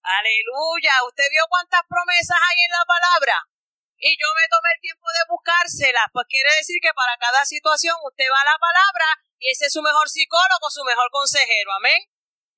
Aleluya. 0.02 0.92
¿Usted 1.06 1.28
vio 1.30 1.44
cuántas 1.48 1.82
promesas 1.88 2.38
hay 2.38 2.58
en 2.64 2.72
la 2.72 2.84
palabra? 2.84 3.36
y 3.98 4.14
yo 4.14 4.30
me 4.30 4.46
tomé 4.46 4.70
el 4.74 4.80
tiempo 4.80 5.06
de 5.10 5.26
buscárselas, 5.26 6.06
pues 6.14 6.26
quiere 6.30 6.50
decir 6.54 6.78
que 6.78 6.94
para 6.94 7.18
cada 7.18 7.42
situación 7.44 7.98
usted 8.06 8.30
va 8.30 8.40
a 8.40 8.52
la 8.54 8.58
palabra 8.58 9.08
y 9.42 9.50
ese 9.50 9.66
es 9.66 9.72
su 9.74 9.82
mejor 9.82 10.08
psicólogo, 10.08 10.70
su 10.70 10.86
mejor 10.86 11.10
consejero. 11.10 11.74
Amén. 11.74 11.98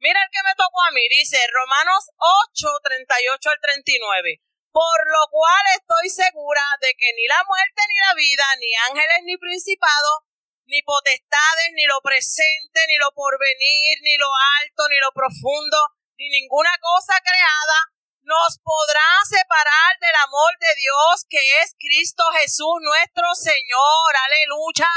Mira 0.00 0.20
el 0.20 0.32
que 0.32 0.44
me 0.44 0.56
tocó 0.56 0.80
a 0.88 0.92
mí, 0.92 1.04
dice 1.08 1.40
Romanos 1.52 2.12
8, 2.52 2.68
38 2.84 3.50
al 3.50 3.60
39. 3.60 4.40
Por 4.72 4.98
lo 5.08 5.22
cual 5.28 5.64
estoy 5.76 6.08
segura 6.08 6.62
de 6.80 6.94
que 6.94 7.12
ni 7.16 7.26
la 7.26 7.42
muerte 7.44 7.80
ni 7.88 7.98
la 7.98 8.14
vida, 8.14 8.46
ni 8.60 8.70
ángeles 8.88 9.20
ni 9.24 9.36
principados, 9.36 10.28
ni 10.64 10.80
potestades, 10.82 11.72
ni 11.74 11.84
lo 11.84 12.00
presente, 12.00 12.80
ni 12.86 12.96
lo 12.96 13.12
porvenir, 13.12 13.98
ni 14.00 14.16
lo 14.16 14.30
alto, 14.62 14.88
ni 14.88 14.98
lo 15.00 15.10
profundo, 15.12 15.76
ni 16.20 16.28
ninguna 16.28 16.68
cosa 16.84 17.16
creada 17.24 17.78
nos 18.20 18.60
podrá 18.60 19.08
separar 19.24 19.96
del 20.04 20.16
amor 20.28 20.52
de 20.60 20.68
Dios 20.76 21.24
que 21.24 21.40
es 21.64 21.72
Cristo 21.80 22.28
Jesús 22.36 22.76
nuestro 22.84 23.32
Señor. 23.32 24.10
Aleluya. 24.28 24.92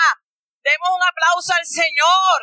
Demos 0.60 0.92
un 0.92 1.04
aplauso 1.08 1.56
al 1.56 1.64
Señor. 1.64 2.38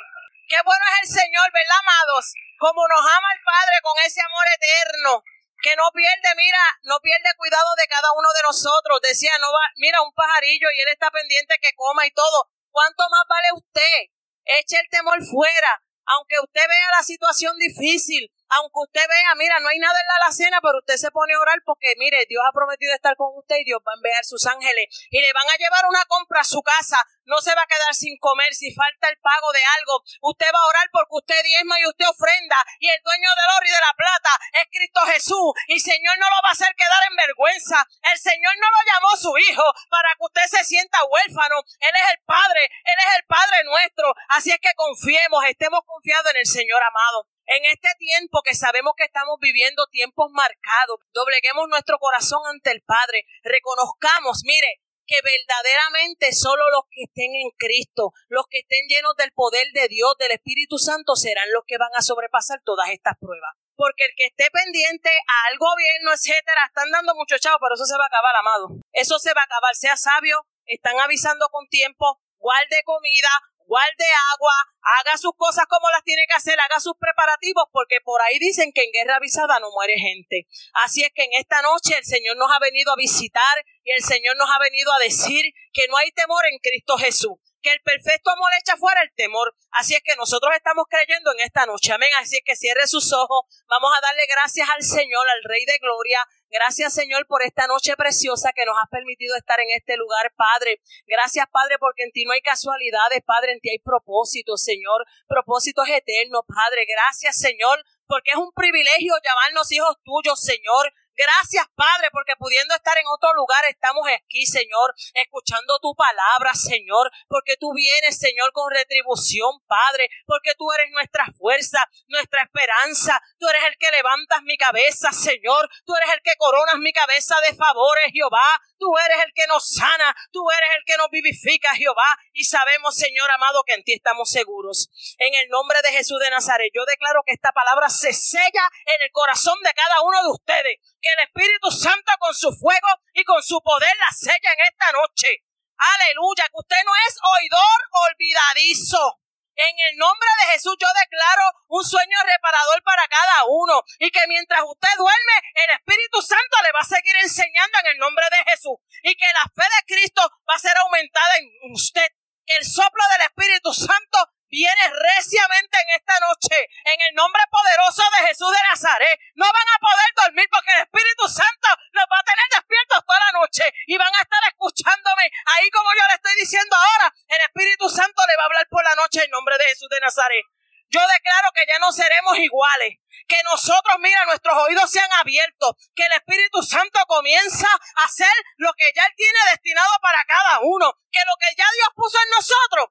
Qué 0.49 0.57
bueno 0.65 0.81
es 0.97 0.97
el 1.05 1.09
Señor, 1.13 1.45
¿verdad, 1.53 1.77
amados? 1.77 2.33
Como 2.57 2.81
nos 2.89 3.05
ama 3.05 3.29
el 3.37 3.45
Padre 3.45 3.77
con 3.85 3.97
ese 4.01 4.25
amor 4.25 4.49
eterno 4.57 5.13
que 5.61 5.77
no 5.77 5.93
pierde, 5.93 6.33
mira, 6.41 6.65
no 6.89 7.05
pierde 7.05 7.37
cuidado 7.37 7.69
de 7.77 7.85
cada 7.85 8.09
uno 8.17 8.33
de 8.33 8.49
nosotros. 8.49 8.97
Decía, 9.05 9.37
no 9.45 9.53
va, 9.53 9.61
mira, 9.77 10.01
un 10.01 10.17
pajarillo 10.17 10.73
y 10.73 10.81
él 10.81 10.89
está 10.89 11.13
pendiente 11.13 11.61
que 11.61 11.77
coma 11.77 12.09
y 12.09 12.17
todo. 12.17 12.49
¿Cuánto 12.73 13.05
más 13.13 13.29
vale 13.29 13.61
usted? 13.61 14.09
Eche 14.57 14.81
el 14.81 14.89
temor 14.89 15.21
fuera. 15.21 15.85
Aunque 16.17 16.41
usted 16.41 16.65
vea 16.65 16.97
la 16.97 17.05
situación 17.05 17.59
difícil, 17.59 18.33
aunque 18.51 18.83
usted 18.83 19.07
vea, 19.07 19.35
mira, 19.39 19.59
no 19.61 19.69
hay 19.69 19.79
nada 19.79 19.95
en 19.95 20.07
la 20.07 20.27
alacena, 20.27 20.59
pero 20.61 20.79
usted 20.79 20.97
se 20.97 21.11
pone 21.11 21.35
a 21.35 21.41
orar 21.41 21.59
porque, 21.65 21.95
mire, 21.99 22.27
Dios 22.29 22.43
ha 22.43 22.53
prometido 22.53 22.95
estar 22.95 23.15
con 23.17 23.31
usted 23.39 23.63
y 23.63 23.65
Dios 23.65 23.79
va 23.87 23.93
a 23.95 23.99
enviar 23.99 24.25
sus 24.25 24.45
ángeles 24.47 24.87
y 25.11 25.21
le 25.21 25.33
van 25.33 25.47
a 25.47 25.57
llevar 25.57 25.87
una 25.87 26.05
compra 26.07 26.41
a 26.41 26.45
su 26.45 26.63
casa. 26.63 26.99
No 27.31 27.39
se 27.39 27.55
va 27.55 27.63
a 27.63 27.71
quedar 27.71 27.95
sin 27.95 28.19
comer 28.19 28.53
si 28.55 28.75
falta 28.75 29.09
el 29.09 29.19
pago 29.23 29.53
de 29.53 29.63
algo. 29.79 30.03
Usted 30.23 30.51
va 30.51 30.59
a 30.59 30.71
orar 30.71 30.87
porque 30.91 31.15
usted 31.23 31.43
diezma 31.47 31.79
y 31.79 31.87
usted 31.87 32.11
ofrenda 32.11 32.59
y 32.83 32.91
el 32.91 33.01
dueño 33.07 33.31
del 33.31 33.51
oro 33.55 33.67
y 33.67 33.71
de 33.71 33.87
la 33.87 33.95
plata 33.95 34.33
es 34.59 34.67
Cristo 34.67 35.01
Jesús 35.07 35.51
y 35.69 35.79
Señor 35.79 36.19
no 36.19 36.27
lo 36.27 36.43
va 36.43 36.51
a 36.51 36.59
hacer 36.59 36.75
quedar 36.75 37.03
en 37.07 37.17
vergüenza. 37.17 37.87
El 38.03 38.19
Señor 38.19 38.55
no 38.59 38.67
lo 38.67 38.81
llamó 38.83 39.11
su 39.15 39.31
hijo 39.39 39.63
para 39.89 40.11
que 40.19 40.27
usted 40.27 40.47
se 40.59 40.65
sienta 40.65 40.99
huérfano. 41.07 41.63
Él 41.79 41.95
es 41.95 42.07
el 42.11 42.21
Padre, 42.27 42.67
Él 42.67 42.99
es 42.99 43.11
el 43.15 43.25
Padre 43.31 43.63
nuestro. 43.63 44.11
Así 44.35 44.51
es 44.51 44.59
que 44.59 44.75
confiemos, 44.75 45.45
estemos 45.47 45.81
confiados 45.87 46.35
en 46.35 46.39
el 46.43 46.47
Señor 46.47 46.83
amado. 46.83 47.31
En 47.51 47.65
este 47.65 47.89
tiempo 47.99 48.43
que 48.45 48.55
sabemos 48.55 48.95
que 48.97 49.11
estamos 49.11 49.35
viviendo 49.41 49.83
tiempos 49.91 50.31
marcados, 50.31 51.03
dobleguemos 51.13 51.67
nuestro 51.69 51.99
corazón 51.99 52.39
ante 52.47 52.71
el 52.71 52.81
Padre, 52.87 53.27
reconozcamos, 53.43 54.43
mire, 54.45 54.79
que 55.05 55.19
verdaderamente 55.19 56.31
solo 56.33 56.71
los 56.71 56.87
que 56.95 57.11
estén 57.11 57.35
en 57.35 57.51
Cristo, 57.59 58.13
los 58.29 58.47
que 58.49 58.61
estén 58.63 58.87
llenos 58.87 59.17
del 59.19 59.33
poder 59.33 59.67
de 59.75 59.89
Dios, 59.89 60.15
del 60.21 60.31
Espíritu 60.31 60.79
Santo, 60.79 61.17
serán 61.17 61.51
los 61.51 61.65
que 61.67 61.75
van 61.77 61.91
a 61.99 62.03
sobrepasar 62.03 62.63
todas 62.65 62.89
estas 62.91 63.19
pruebas. 63.19 63.51
Porque 63.75 64.05
el 64.05 64.15
que 64.15 64.27
esté 64.27 64.47
pendiente 64.53 65.11
al 65.11 65.59
gobierno, 65.59 66.15
etcétera, 66.15 66.71
están 66.71 66.93
dando 66.93 67.17
mucho 67.17 67.35
chavo, 67.43 67.59
pero 67.59 67.75
eso 67.75 67.85
se 67.85 67.99
va 67.99 68.05
a 68.05 68.15
acabar, 68.15 68.37
amado. 68.37 68.79
Eso 68.93 69.19
se 69.19 69.35
va 69.35 69.41
a 69.41 69.51
acabar. 69.51 69.75
Sea 69.75 69.97
sabio, 69.97 70.47
están 70.67 71.01
avisando 71.01 71.49
con 71.51 71.67
tiempo, 71.67 72.23
guarde 72.39 72.85
comida, 72.85 73.31
guarde 73.71 74.09
agua, 74.35 74.55
haga 74.99 75.17
sus 75.17 75.31
cosas 75.37 75.65
como 75.71 75.89
las 75.91 76.03
tiene 76.03 76.27
que 76.27 76.35
hacer, 76.35 76.59
haga 76.59 76.81
sus 76.81 76.95
preparativos, 76.99 77.65
porque 77.71 78.01
por 78.03 78.21
ahí 78.23 78.41
dicen 78.41 78.73
que 78.75 78.83
en 78.83 78.91
guerra 78.91 79.17
avisada 79.17 79.61
no 79.61 79.71
muere 79.71 79.95
gente. 79.97 80.49
Así 80.83 81.05
es 81.05 81.13
que 81.15 81.23
en 81.23 81.35
esta 81.39 81.63
noche 81.63 81.97
el 81.97 82.05
Señor 82.05 82.37
nos 82.37 82.51
ha 82.51 82.59
venido 82.59 82.91
a 82.93 82.97
visitar 82.97 83.65
y 83.85 83.93
el 83.93 84.03
Señor 84.03 84.37
nos 84.37 84.51
ha 84.51 84.59
venido 84.59 84.93
a 84.93 84.99
decir 84.99 85.55
que 85.73 85.87
no 85.87 85.97
hay 85.97 86.11
temor 86.11 86.43
en 86.51 86.59
Cristo 86.59 86.99
Jesús 86.99 87.39
que 87.63 87.73
el 87.73 87.81
perfecto 87.83 88.31
amor 88.31 88.51
echa 88.59 88.77
fuera 88.77 89.03
el 89.03 89.13
temor. 89.15 89.55
Así 89.73 89.95
es 89.95 90.01
que 90.03 90.17
nosotros 90.17 90.53
estamos 90.57 90.87
creyendo 90.89 91.33
en 91.33 91.41
esta 91.41 91.67
noche. 91.67 91.93
Amén. 91.93 92.11
Así 92.19 92.37
es 92.37 92.43
que 92.45 92.57
cierre 92.57 92.87
sus 92.87 93.13
ojos. 93.13 93.45
Vamos 93.69 93.91
a 93.97 94.01
darle 94.01 94.23
gracias 94.27 94.69
al 94.69 94.83
Señor, 94.83 95.27
al 95.29 95.45
Rey 95.45 95.65
de 95.65 95.79
Gloria. 95.79 96.27
Gracias, 96.51 96.93
Señor, 96.95 97.27
por 97.29 97.43
esta 97.43 97.69
noche 97.69 97.97
preciosa 97.97 98.51
que 98.53 98.65
nos 98.67 98.75
has 98.83 98.89
permitido 98.91 99.37
estar 99.37 99.61
en 99.61 99.71
este 99.71 99.97
lugar, 99.97 100.33
Padre. 100.37 100.81
Gracias, 101.07 101.47
Padre, 101.51 101.77
porque 101.79 102.03
en 102.03 102.11
ti 102.11 102.25
no 102.25 102.33
hay 102.33 102.41
casualidades, 102.41 103.23
Padre, 103.25 103.53
en 103.53 103.61
ti 103.61 103.71
hay 103.71 103.79
propósitos, 103.79 104.63
Señor. 104.63 105.07
Propósitos 105.29 105.89
eternos, 105.89 106.43
Padre. 106.49 106.87
Gracias, 106.91 107.39
Señor, 107.39 107.85
porque 108.09 108.33
es 108.33 108.37
un 108.37 108.51
privilegio 108.51 109.15
llamarnos 109.23 109.71
hijos 109.71 109.97
tuyos, 110.03 110.43
Señor. 110.43 110.93
Gracias, 111.21 111.67
Padre, 111.75 112.09
porque 112.13 112.33
pudiendo 112.39 112.75
estar 112.75 112.97
en 112.97 113.05
otro 113.13 113.35
lugar, 113.35 113.63
estamos 113.69 114.09
aquí, 114.09 114.47
Señor, 114.47 114.95
escuchando 115.13 115.79
tu 115.79 115.95
palabra, 115.95 116.55
Señor, 116.55 117.11
porque 117.29 117.59
tú 117.61 117.75
vienes, 117.75 118.19
Señor, 118.19 118.53
con 118.55 118.73
retribución, 118.73 119.61
Padre, 119.67 120.09
porque 120.25 120.55
tú 120.57 120.73
eres 120.73 120.91
nuestra 120.93 121.27
fuerza, 121.37 121.87
nuestra 122.09 122.45
esperanza, 122.45 123.21
tú 123.39 123.47
eres 123.51 123.65
el 123.69 123.77
que 123.77 123.91
levantas 123.91 124.41
mi 124.45 124.57
cabeza, 124.57 125.13
Señor, 125.13 125.69
tú 125.85 125.95
eres 125.95 126.09
el 126.15 126.23
que 126.23 126.37
coronas 126.39 126.79
mi 126.79 126.91
cabeza 126.91 127.37
de 127.47 127.55
favores, 127.55 128.13
Jehová, 128.15 128.49
tú 128.79 128.89
eres 128.97 129.19
el 129.27 129.33
que 129.35 129.47
nos 129.47 129.69
sana, 129.69 130.17
tú 130.33 130.41
eres 130.51 130.71
el 130.79 130.85
que 130.87 130.97
nos 130.97 131.11
vivifica, 131.11 131.75
Jehová, 131.75 132.17
y 132.33 132.45
sabemos, 132.45 132.97
Señor 132.97 133.31
amado, 133.31 133.63
que 133.67 133.75
en 133.75 133.85
ti 133.85 133.93
estamos 133.93 134.31
seguros. 134.31 134.89
En 135.19 135.35
el 135.35 135.51
nombre 135.51 135.83
de 135.83 135.93
Jesús 135.93 136.19
de 136.19 136.31
Nazaret, 136.31 136.73
yo 136.75 136.87
declaro 136.87 137.21
que 137.27 137.35
esta 137.35 137.53
palabra 137.53 137.91
se 137.91 138.15
sella 138.15 138.65
en 138.87 139.03
el 139.03 139.13
corazón 139.13 139.59
de 139.63 139.75
cada 139.75 140.01
uno 140.01 140.23
de 140.23 140.31
ustedes, 140.31 140.79
el 141.13 141.25
Espíritu 141.27 141.71
Santo 141.71 142.13
con 142.19 142.35
su 142.35 142.53
fuego 142.53 142.89
y 143.13 143.25
con 143.25 143.43
su 143.43 143.61
poder 143.61 143.97
la 143.99 144.13
sella 144.13 144.53
en 144.53 144.67
esta 144.67 144.93
noche. 144.93 145.45
Aleluya, 145.77 146.45
que 146.49 146.61
usted 146.61 146.77
no 146.85 146.93
es 147.09 147.17
oidor 147.41 147.79
olvidadizo. 148.11 149.21
En 149.57 149.77
el 149.91 149.97
nombre 149.99 150.29
de 150.41 150.53
Jesús 150.53 150.77
yo 150.81 150.89
declaro 150.89 151.45
un 151.69 151.85
sueño 151.85 152.17
reparador 152.25 152.83
para 152.83 153.07
cada 153.09 153.45
uno 153.47 153.83
y 153.99 154.11
que 154.11 154.27
mientras 154.27 154.63
usted 154.65 154.89
duerme, 154.97 155.37
el 155.53 155.77
Espíritu 155.77 156.23
Santo 156.23 156.57
le 156.65 156.73
va 156.73 156.81
a 156.81 156.85
seguir 156.85 157.15
enseñando 157.21 157.79
en 157.81 157.87
el 157.93 157.99
nombre 157.99 158.25
de 158.31 158.51
Jesús 158.53 158.79
y 159.03 159.15
que 159.17 159.27
la 159.35 159.45
fe 159.53 159.69
de 159.69 159.85
Cristo 159.87 160.23
va 160.49 160.55
a 160.55 160.59
ser 160.59 160.77
aumentada 160.79 161.37
en 161.37 161.73
usted. 161.73 162.09
Que 162.47 162.57
el 162.57 162.65
soplo 162.65 163.05
del 163.13 163.27
Espíritu 163.27 163.73
Santo 163.75 164.19
viene 164.51 164.83
reciamente 164.91 165.79
en 165.79 165.97
esta 165.97 166.19
noche, 166.21 166.69
en 166.85 167.01
el 167.09 167.15
nombre 167.15 167.43
poderoso 167.51 168.03
de 168.19 168.27
Jesús 168.27 168.51
de 168.51 168.69
Nazaret. 168.69 169.19
No 169.35 169.47
van 169.47 169.69
a 169.75 169.79
poder 169.79 170.11
dormir 170.17 170.49
porque 170.51 170.73
el 170.75 170.83
Espíritu 170.83 171.29
Santo 171.29 171.69
los 171.93 172.05
va 172.11 172.19
a 172.19 172.29
tener 172.29 172.47
despiertos 172.51 173.07
toda 173.07 173.21
la 173.21 173.39
noche 173.41 173.65
y 173.87 173.97
van 173.97 174.15
a 174.15 174.23
estar 174.23 174.43
escuchándome 174.49 175.31
ahí 175.57 175.71
como 175.71 175.91
yo 175.95 176.05
le 176.09 176.15
estoy 176.15 176.35
diciendo 176.37 176.77
ahora. 176.77 177.15
El 177.29 177.41
Espíritu 177.47 177.89
Santo 177.89 178.23
le 178.27 178.37
va 178.37 178.43
a 178.43 178.47
hablar 178.47 178.67
por 178.69 178.85
la 178.85 178.95
noche 178.97 179.25
en 179.25 179.31
nombre 179.31 179.57
de 179.57 179.65
Jesús 179.65 179.89
de 179.89 180.01
Nazaret. 180.01 180.45
Yo 180.91 181.01
declaro 181.01 181.53
que 181.55 181.65
ya 181.69 181.79
no 181.79 181.93
seremos 181.93 182.37
iguales, 182.39 182.99
Que 183.29 183.41
nosotros, 183.45 183.95
mira, 184.01 184.25
nuestros 184.25 184.57
oídos 184.59 184.91
sean 184.91 185.09
abiertos, 185.21 185.77
que 185.95 186.05
el 186.05 186.13
Espíritu 186.15 186.63
Santo 186.65 186.99
comienza 187.07 187.69
a 187.69 188.05
hacer 188.05 188.33
lo 188.57 188.73
que 188.75 188.91
ya 188.97 189.07
Él 189.07 189.15
tiene 189.17 189.39
destinado 189.53 189.91
para 190.03 190.25
cada 190.25 190.59
uno, 190.63 190.93
que 191.13 191.21
lo 191.21 191.33
que 191.39 191.55
ya 191.57 191.67
Dios 191.77 191.91
puso 191.95 192.19
en 192.19 192.31
nosotros, 192.31 192.89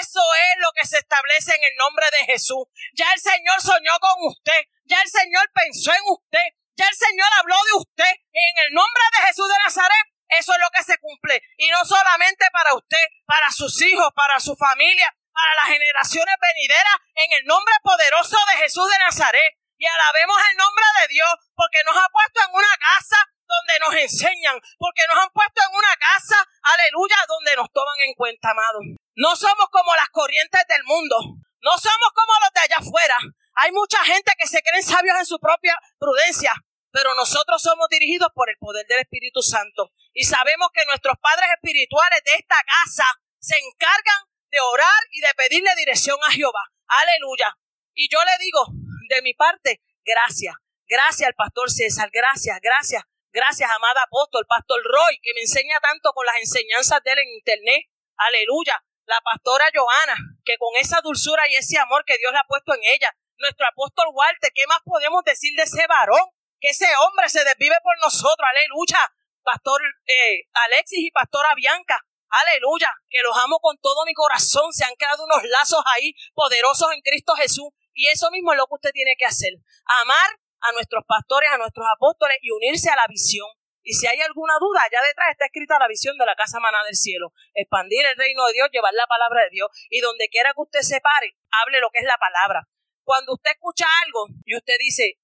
eso 0.00 0.20
es 0.20 0.60
lo 0.60 0.72
que 0.72 0.86
se 0.86 0.98
establece 0.98 1.54
en 1.54 1.62
el 1.62 1.76
nombre 1.76 2.06
de 2.12 2.24
Jesús. 2.26 2.66
Ya 2.94 3.12
el 3.12 3.20
Señor 3.20 3.60
soñó 3.60 3.98
con 4.00 4.26
usted, 4.28 4.62
ya 4.84 5.00
el 5.02 5.10
Señor 5.10 5.50
pensó 5.52 5.92
en 5.92 6.02
usted, 6.06 6.46
ya 6.76 6.86
el 6.88 6.96
Señor 6.96 7.28
habló 7.38 7.56
de 7.56 7.78
usted. 7.78 8.12
En 8.32 8.54
el 8.66 8.72
nombre 8.72 9.02
de 9.12 9.26
Jesús 9.26 9.48
de 9.48 9.58
Nazaret, 9.64 10.06
eso 10.28 10.52
es 10.52 10.58
lo 10.60 10.70
que 10.70 10.84
se 10.84 10.98
cumple. 10.98 11.42
Y 11.56 11.68
no 11.68 11.84
solamente 11.84 12.46
para 12.52 12.74
usted, 12.74 13.02
para 13.26 13.50
sus 13.50 13.82
hijos, 13.82 14.08
para 14.14 14.38
su 14.38 14.54
familia, 14.56 15.12
para 15.32 15.54
las 15.56 15.66
generaciones 15.66 16.36
venideras, 16.40 16.96
en 17.14 17.32
el 17.38 17.44
nombre 17.46 17.74
poderoso 17.82 18.36
de 18.52 18.58
Jesús 18.58 18.88
de 18.90 18.98
Nazaret. 18.98 19.58
Y 19.78 19.86
alabemos 19.86 20.36
el 20.50 20.56
nombre 20.56 20.84
de 21.00 21.08
Dios, 21.08 21.30
porque 21.54 21.78
nos 21.86 21.96
ha 21.96 22.08
puesto 22.08 22.40
en 22.42 22.54
una 22.54 22.76
casa 22.78 23.16
donde 23.48 23.80
nos 23.80 23.94
enseñan, 23.96 24.60
porque 24.78 25.02
nos 25.08 25.24
han 25.24 25.30
puesto 25.30 25.60
en 25.64 25.74
una 25.74 25.94
casa, 25.96 26.36
aleluya, 26.62 27.16
donde 27.26 27.56
nos 27.56 27.72
toman 27.72 27.96
en 28.06 28.14
cuenta, 28.14 28.50
amado. 28.50 28.78
No 29.16 29.34
somos 29.34 29.66
como 29.72 29.94
las 29.96 30.10
corrientes 30.10 30.62
del 30.68 30.84
mundo, 30.84 31.16
no 31.60 31.72
somos 31.78 32.10
como 32.14 32.32
los 32.44 32.52
de 32.52 32.60
allá 32.60 32.76
afuera. 32.78 33.16
Hay 33.54 33.72
mucha 33.72 34.04
gente 34.04 34.32
que 34.38 34.46
se 34.46 34.62
creen 34.62 34.84
sabios 34.84 35.18
en 35.18 35.26
su 35.26 35.40
propia 35.40 35.76
prudencia, 35.98 36.52
pero 36.92 37.14
nosotros 37.14 37.60
somos 37.60 37.88
dirigidos 37.88 38.28
por 38.34 38.48
el 38.48 38.56
poder 38.58 38.86
del 38.86 39.00
Espíritu 39.00 39.42
Santo. 39.42 39.90
Y 40.12 40.24
sabemos 40.24 40.68
que 40.72 40.84
nuestros 40.86 41.16
padres 41.20 41.48
espirituales 41.56 42.22
de 42.24 42.34
esta 42.34 42.62
casa 42.62 43.06
se 43.40 43.56
encargan 43.58 44.22
de 44.50 44.60
orar 44.60 45.02
y 45.10 45.20
de 45.20 45.34
pedirle 45.34 45.74
dirección 45.76 46.18
a 46.26 46.30
Jehová. 46.30 46.64
Aleluya. 46.86 47.56
Y 47.94 48.08
yo 48.10 48.18
le 48.24 48.44
digo, 48.44 48.66
de 49.08 49.22
mi 49.22 49.34
parte, 49.34 49.82
gracias. 50.04 50.54
Gracias 50.88 51.26
al 51.26 51.34
pastor 51.34 51.70
César, 51.70 52.08
gracias, 52.10 52.58
gracias, 52.62 53.02
gracias, 53.32 53.70
amada 53.70 54.02
apóstol, 54.02 54.46
pastor 54.48 54.82
Roy, 54.82 55.18
que 55.22 55.34
me 55.34 55.40
enseña 55.40 55.80
tanto 55.80 56.12
con 56.12 56.26
las 56.26 56.36
enseñanzas 56.36 57.02
de 57.04 57.12
él 57.12 57.18
en 57.18 57.28
internet. 57.34 57.84
Aleluya. 58.16 58.82
La 59.06 59.20
pastora 59.22 59.70
Joana, 59.72 60.16
que 60.44 60.58
con 60.58 60.76
esa 60.76 61.00
dulzura 61.00 61.48
y 61.48 61.56
ese 61.56 61.78
amor 61.78 62.04
que 62.04 62.18
Dios 62.18 62.32
le 62.32 62.38
ha 62.38 62.44
puesto 62.46 62.74
en 62.74 62.80
ella. 62.84 63.10
Nuestro 63.38 63.66
apóstol 63.66 64.08
Walter, 64.12 64.52
¿qué 64.54 64.66
más 64.66 64.80
podemos 64.84 65.24
decir 65.24 65.56
de 65.56 65.62
ese 65.62 65.86
varón? 65.86 66.28
Que 66.60 66.68
ese 66.70 66.86
hombre 66.96 67.28
se 67.28 67.44
desvive 67.44 67.76
por 67.82 67.96
nosotros. 68.00 68.46
Aleluya. 68.48 69.10
Pastor 69.42 69.80
eh, 70.04 70.44
Alexis 70.52 70.98
y 71.06 71.10
pastora 71.10 71.54
Bianca, 71.54 72.04
Aleluya, 72.28 72.92
que 73.08 73.22
los 73.22 73.36
amo 73.38 73.58
con 73.60 73.78
todo 73.78 74.04
mi 74.04 74.12
corazón. 74.12 74.72
Se 74.72 74.84
han 74.84 74.94
quedado 74.96 75.24
unos 75.24 75.42
lazos 75.44 75.82
ahí 75.86 76.12
poderosos 76.34 76.92
en 76.92 77.00
Cristo 77.00 77.34
Jesús. 77.34 77.70
Y 77.94 78.08
eso 78.08 78.30
mismo 78.30 78.52
es 78.52 78.58
lo 78.58 78.66
que 78.66 78.74
usted 78.74 78.90
tiene 78.92 79.16
que 79.18 79.24
hacer. 79.24 79.54
Amar 80.02 80.38
a 80.60 80.72
nuestros 80.72 81.04
pastores, 81.06 81.50
a 81.50 81.58
nuestros 81.58 81.86
apóstoles 81.86 82.38
y 82.42 82.50
unirse 82.50 82.90
a 82.90 82.96
la 82.96 83.06
visión. 83.06 83.46
Y 83.82 83.94
si 83.94 84.06
hay 84.06 84.20
alguna 84.20 84.54
duda, 84.60 84.82
allá 84.82 85.00
detrás 85.06 85.30
está 85.30 85.46
escrita 85.46 85.78
la 85.78 85.88
visión 85.88 86.18
de 86.18 86.26
la 86.26 86.34
casa 86.34 86.60
maná 86.60 86.84
del 86.84 86.94
cielo. 86.94 87.32
Expandir 87.54 88.04
el 88.04 88.16
reino 88.16 88.44
de 88.46 88.52
Dios, 88.52 88.68
llevar 88.70 88.92
la 88.92 89.06
palabra 89.06 89.44
de 89.44 89.50
Dios. 89.50 89.68
Y 89.88 90.00
donde 90.00 90.28
quiera 90.28 90.52
que 90.52 90.60
usted 90.60 90.80
se 90.80 91.00
pare, 91.00 91.36
hable 91.50 91.80
lo 91.80 91.88
que 91.90 92.00
es 92.00 92.04
la 92.04 92.18
palabra. 92.18 92.68
Cuando 93.04 93.32
usted 93.32 93.52
escucha 93.52 93.86
algo 94.04 94.26
y 94.44 94.56
usted 94.56 94.76
dice, 94.78 95.18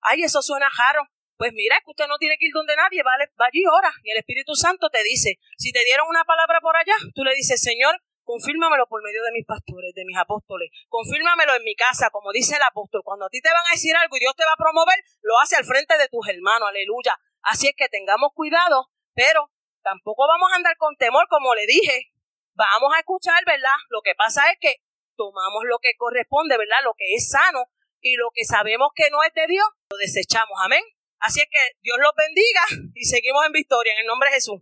ay, 0.00 0.22
eso 0.22 0.40
suena 0.40 0.68
raro, 0.72 1.04
pues 1.36 1.52
mira, 1.52 1.76
que 1.84 1.90
usted 1.90 2.06
no 2.08 2.16
tiene 2.16 2.38
que 2.38 2.46
ir 2.46 2.52
donde 2.54 2.74
nadie, 2.76 3.02
va 3.02 3.12
allí 3.44 3.62
ora. 3.66 3.92
Y 4.02 4.12
el 4.12 4.18
Espíritu 4.18 4.54
Santo 4.54 4.88
te 4.88 5.02
dice, 5.02 5.38
si 5.58 5.70
te 5.72 5.84
dieron 5.84 6.08
una 6.08 6.24
palabra 6.24 6.60
por 6.60 6.76
allá, 6.76 6.94
tú 7.14 7.24
le 7.24 7.34
dices, 7.34 7.60
Señor, 7.60 8.00
confírmamelo 8.26 8.86
por 8.90 9.02
medio 9.02 9.22
de 9.22 9.32
mis 9.32 9.46
pastores, 9.46 9.94
de 9.94 10.04
mis 10.04 10.18
apóstoles. 10.18 10.68
Confírmamelo 10.88 11.54
en 11.54 11.62
mi 11.62 11.74
casa, 11.74 12.10
como 12.10 12.32
dice 12.32 12.56
el 12.56 12.62
apóstol. 12.62 13.02
Cuando 13.04 13.24
a 13.26 13.30
ti 13.30 13.40
te 13.40 13.48
van 13.48 13.64
a 13.64 13.72
decir 13.72 13.94
algo 13.96 14.16
y 14.16 14.20
Dios 14.20 14.34
te 14.36 14.44
va 14.44 14.52
a 14.52 14.60
promover, 14.60 14.98
lo 15.22 15.38
hace 15.38 15.56
al 15.56 15.64
frente 15.64 15.96
de 15.96 16.08
tus 16.08 16.28
hermanos, 16.28 16.68
aleluya. 16.68 17.16
Así 17.42 17.68
es 17.68 17.74
que 17.78 17.88
tengamos 17.88 18.34
cuidado, 18.34 18.90
pero 19.14 19.48
tampoco 19.82 20.26
vamos 20.26 20.50
a 20.52 20.56
andar 20.56 20.76
con 20.76 20.96
temor, 20.96 21.26
como 21.30 21.54
le 21.54 21.66
dije. 21.66 22.12
Vamos 22.54 22.92
a 22.94 22.98
escuchar, 22.98 23.44
¿verdad? 23.46 23.78
Lo 23.88 24.02
que 24.02 24.14
pasa 24.14 24.50
es 24.50 24.58
que 24.60 24.82
tomamos 25.16 25.64
lo 25.64 25.78
que 25.78 25.96
corresponde, 25.96 26.58
¿verdad? 26.58 26.82
Lo 26.84 26.94
que 26.94 27.14
es 27.14 27.30
sano 27.30 27.70
y 28.00 28.16
lo 28.16 28.30
que 28.34 28.44
sabemos 28.44 28.90
que 28.94 29.08
no 29.10 29.22
es 29.22 29.32
de 29.34 29.46
Dios, 29.46 29.66
lo 29.90 29.96
desechamos. 29.96 30.58
Amén. 30.62 30.82
Así 31.20 31.40
es 31.40 31.46
que 31.46 31.78
Dios 31.82 31.96
los 32.00 32.12
bendiga 32.16 32.92
y 32.94 33.04
seguimos 33.04 33.46
en 33.46 33.52
victoria 33.52 33.92
en 33.94 34.00
el 34.00 34.06
nombre 34.06 34.28
de 34.30 34.34
Jesús. 34.34 34.60